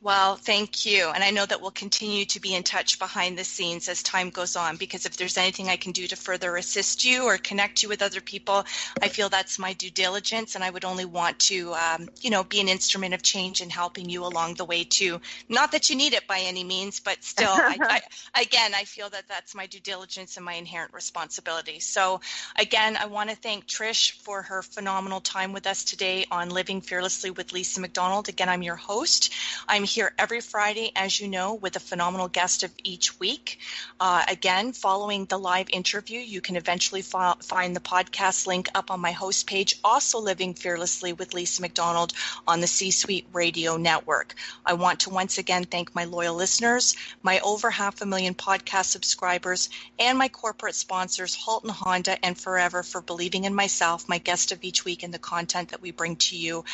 Well, 0.00 0.36
thank 0.36 0.86
you. 0.86 1.08
And 1.08 1.24
I 1.24 1.30
know 1.30 1.44
that 1.44 1.60
we'll 1.60 1.72
continue 1.72 2.24
to 2.26 2.40
be 2.40 2.54
in 2.54 2.62
touch 2.62 2.98
behind 2.98 3.36
the 3.36 3.44
scenes 3.44 3.88
as 3.88 4.02
time 4.02 4.30
goes 4.30 4.54
on 4.54 4.76
because 4.76 5.06
if 5.06 5.16
there's 5.16 5.36
anything 5.36 5.68
I 5.68 5.76
can 5.76 5.92
do 5.92 6.06
to 6.06 6.16
further 6.16 6.56
assist 6.56 7.04
you 7.04 7.24
or 7.24 7.36
connect 7.36 7.82
you 7.82 7.88
with 7.88 8.00
other 8.00 8.20
people, 8.20 8.64
I 9.02 9.08
feel 9.08 9.28
that's 9.28 9.58
my 9.58 9.72
due 9.72 9.90
diligence. 9.90 10.54
And 10.54 10.62
I 10.62 10.70
would 10.70 10.84
only 10.84 11.04
want 11.04 11.38
to, 11.40 11.74
um, 11.74 12.08
you 12.20 12.30
know, 12.30 12.44
be 12.44 12.60
an 12.60 12.68
instrument 12.68 13.14
of 13.14 13.22
change 13.22 13.60
and 13.60 13.72
helping 13.72 14.08
you 14.08 14.24
along 14.24 14.54
the 14.54 14.64
way 14.64 14.84
too. 14.84 15.20
Not 15.48 15.72
that 15.72 15.90
you 15.90 15.96
need 15.96 16.12
it 16.12 16.26
by 16.28 16.40
any 16.40 16.62
means, 16.62 17.00
but 17.00 17.24
still, 17.24 17.50
I, 17.50 17.78
I, 18.34 18.40
again, 18.42 18.72
I 18.74 18.84
feel 18.84 19.10
that 19.10 19.26
that's 19.28 19.54
my 19.54 19.66
due 19.66 19.80
diligence 19.80 20.36
and 20.36 20.44
my 20.44 20.54
inherent 20.54 20.94
responsibility. 20.94 21.80
So, 21.80 22.20
again, 22.56 22.96
I 22.96 23.06
want 23.06 23.30
to 23.30 23.36
thank 23.36 23.66
Trish 23.66 24.12
for 24.12 24.42
her 24.42 24.62
phenomenal 24.62 25.20
time 25.20 25.52
with 25.52 25.66
us 25.66 25.82
today 25.82 26.24
on 26.30 26.50
Living 26.50 26.80
Fearlessly 26.80 27.30
with 27.30 27.52
Lisa 27.52 27.80
McDonald. 27.80 28.28
Again, 28.28 28.48
I'm 28.48 28.62
your 28.62 28.76
host. 28.76 29.32
I'm 29.78 29.84
here 29.84 30.12
every 30.18 30.40
Friday, 30.40 30.90
as 30.96 31.20
you 31.20 31.28
know, 31.28 31.54
with 31.54 31.76
a 31.76 31.78
phenomenal 31.78 32.26
guest 32.26 32.64
of 32.64 32.72
each 32.82 33.20
week. 33.20 33.60
Uh, 34.00 34.24
again, 34.26 34.72
following 34.72 35.24
the 35.26 35.38
live 35.38 35.68
interview, 35.70 36.18
you 36.18 36.40
can 36.40 36.56
eventually 36.56 37.00
fi- 37.00 37.36
find 37.40 37.76
the 37.76 37.80
podcast 37.80 38.48
link 38.48 38.68
up 38.74 38.90
on 38.90 38.98
my 38.98 39.12
host 39.12 39.46
page, 39.46 39.78
also 39.84 40.18
Living 40.18 40.54
Fearlessly 40.54 41.12
with 41.12 41.32
Lisa 41.32 41.62
McDonald 41.62 42.12
on 42.44 42.58
the 42.58 42.66
C 42.66 42.90
Suite 42.90 43.28
Radio 43.32 43.76
Network. 43.76 44.34
I 44.66 44.72
want 44.72 44.98
to 45.00 45.10
once 45.10 45.38
again 45.38 45.62
thank 45.62 45.94
my 45.94 46.06
loyal 46.06 46.34
listeners, 46.34 46.96
my 47.22 47.38
over 47.38 47.70
half 47.70 48.00
a 48.00 48.06
million 48.06 48.34
podcast 48.34 48.86
subscribers, 48.86 49.68
and 50.00 50.18
my 50.18 50.28
corporate 50.28 50.74
sponsors, 50.74 51.36
Halton 51.36 51.70
Honda 51.70 52.18
and 52.26 52.36
Forever, 52.36 52.82
for 52.82 53.00
believing 53.00 53.44
in 53.44 53.54
myself, 53.54 54.08
my 54.08 54.18
guest 54.18 54.50
of 54.50 54.64
each 54.64 54.84
week, 54.84 55.04
and 55.04 55.14
the 55.14 55.20
content 55.20 55.68
that 55.68 55.80
we 55.80 55.92
bring 55.92 56.16
to 56.16 56.36
you 56.36 56.64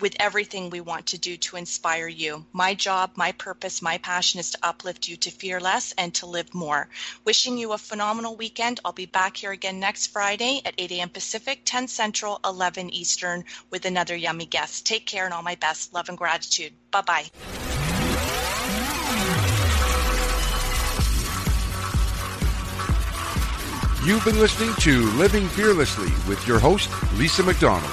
with 0.00 0.16
everything 0.18 0.70
we 0.70 0.80
want 0.80 1.06
to 1.06 1.18
do 1.18 1.36
to 1.36 1.56
inspire 1.56 2.08
you. 2.08 2.44
My 2.52 2.74
job, 2.74 3.12
my 3.16 3.32
purpose, 3.32 3.82
my 3.82 3.98
passion 3.98 4.40
is 4.40 4.50
to 4.50 4.58
uplift 4.62 5.08
you 5.08 5.16
to 5.16 5.30
fear 5.30 5.60
less 5.60 5.92
and 5.98 6.14
to 6.14 6.26
live 6.26 6.54
more. 6.54 6.88
Wishing 7.24 7.58
you 7.58 7.72
a 7.72 7.78
phenomenal 7.78 8.36
weekend. 8.36 8.80
I'll 8.84 8.92
be 8.92 9.06
back 9.06 9.36
here 9.36 9.52
again 9.52 9.80
next 9.80 10.08
Friday 10.08 10.62
at 10.64 10.74
8 10.78 10.92
a.m. 10.92 11.08
Pacific, 11.10 11.62
10 11.64 11.88
Central, 11.88 12.40
11 12.44 12.90
Eastern 12.90 13.44
with 13.70 13.84
another 13.84 14.16
yummy 14.16 14.46
guest. 14.46 14.86
Take 14.86 15.06
care 15.06 15.24
and 15.24 15.34
all 15.34 15.42
my 15.42 15.54
best. 15.54 15.92
Love 15.92 16.08
and 16.08 16.18
gratitude. 16.18 16.72
Bye 16.90 17.00
bye. 17.02 17.30
You've 24.02 24.24
been 24.24 24.38
listening 24.38 24.72
to 24.76 25.02
Living 25.10 25.46
Fearlessly 25.48 26.08
with 26.26 26.46
your 26.48 26.58
host, 26.58 26.88
Lisa 27.18 27.42
McDonald. 27.42 27.92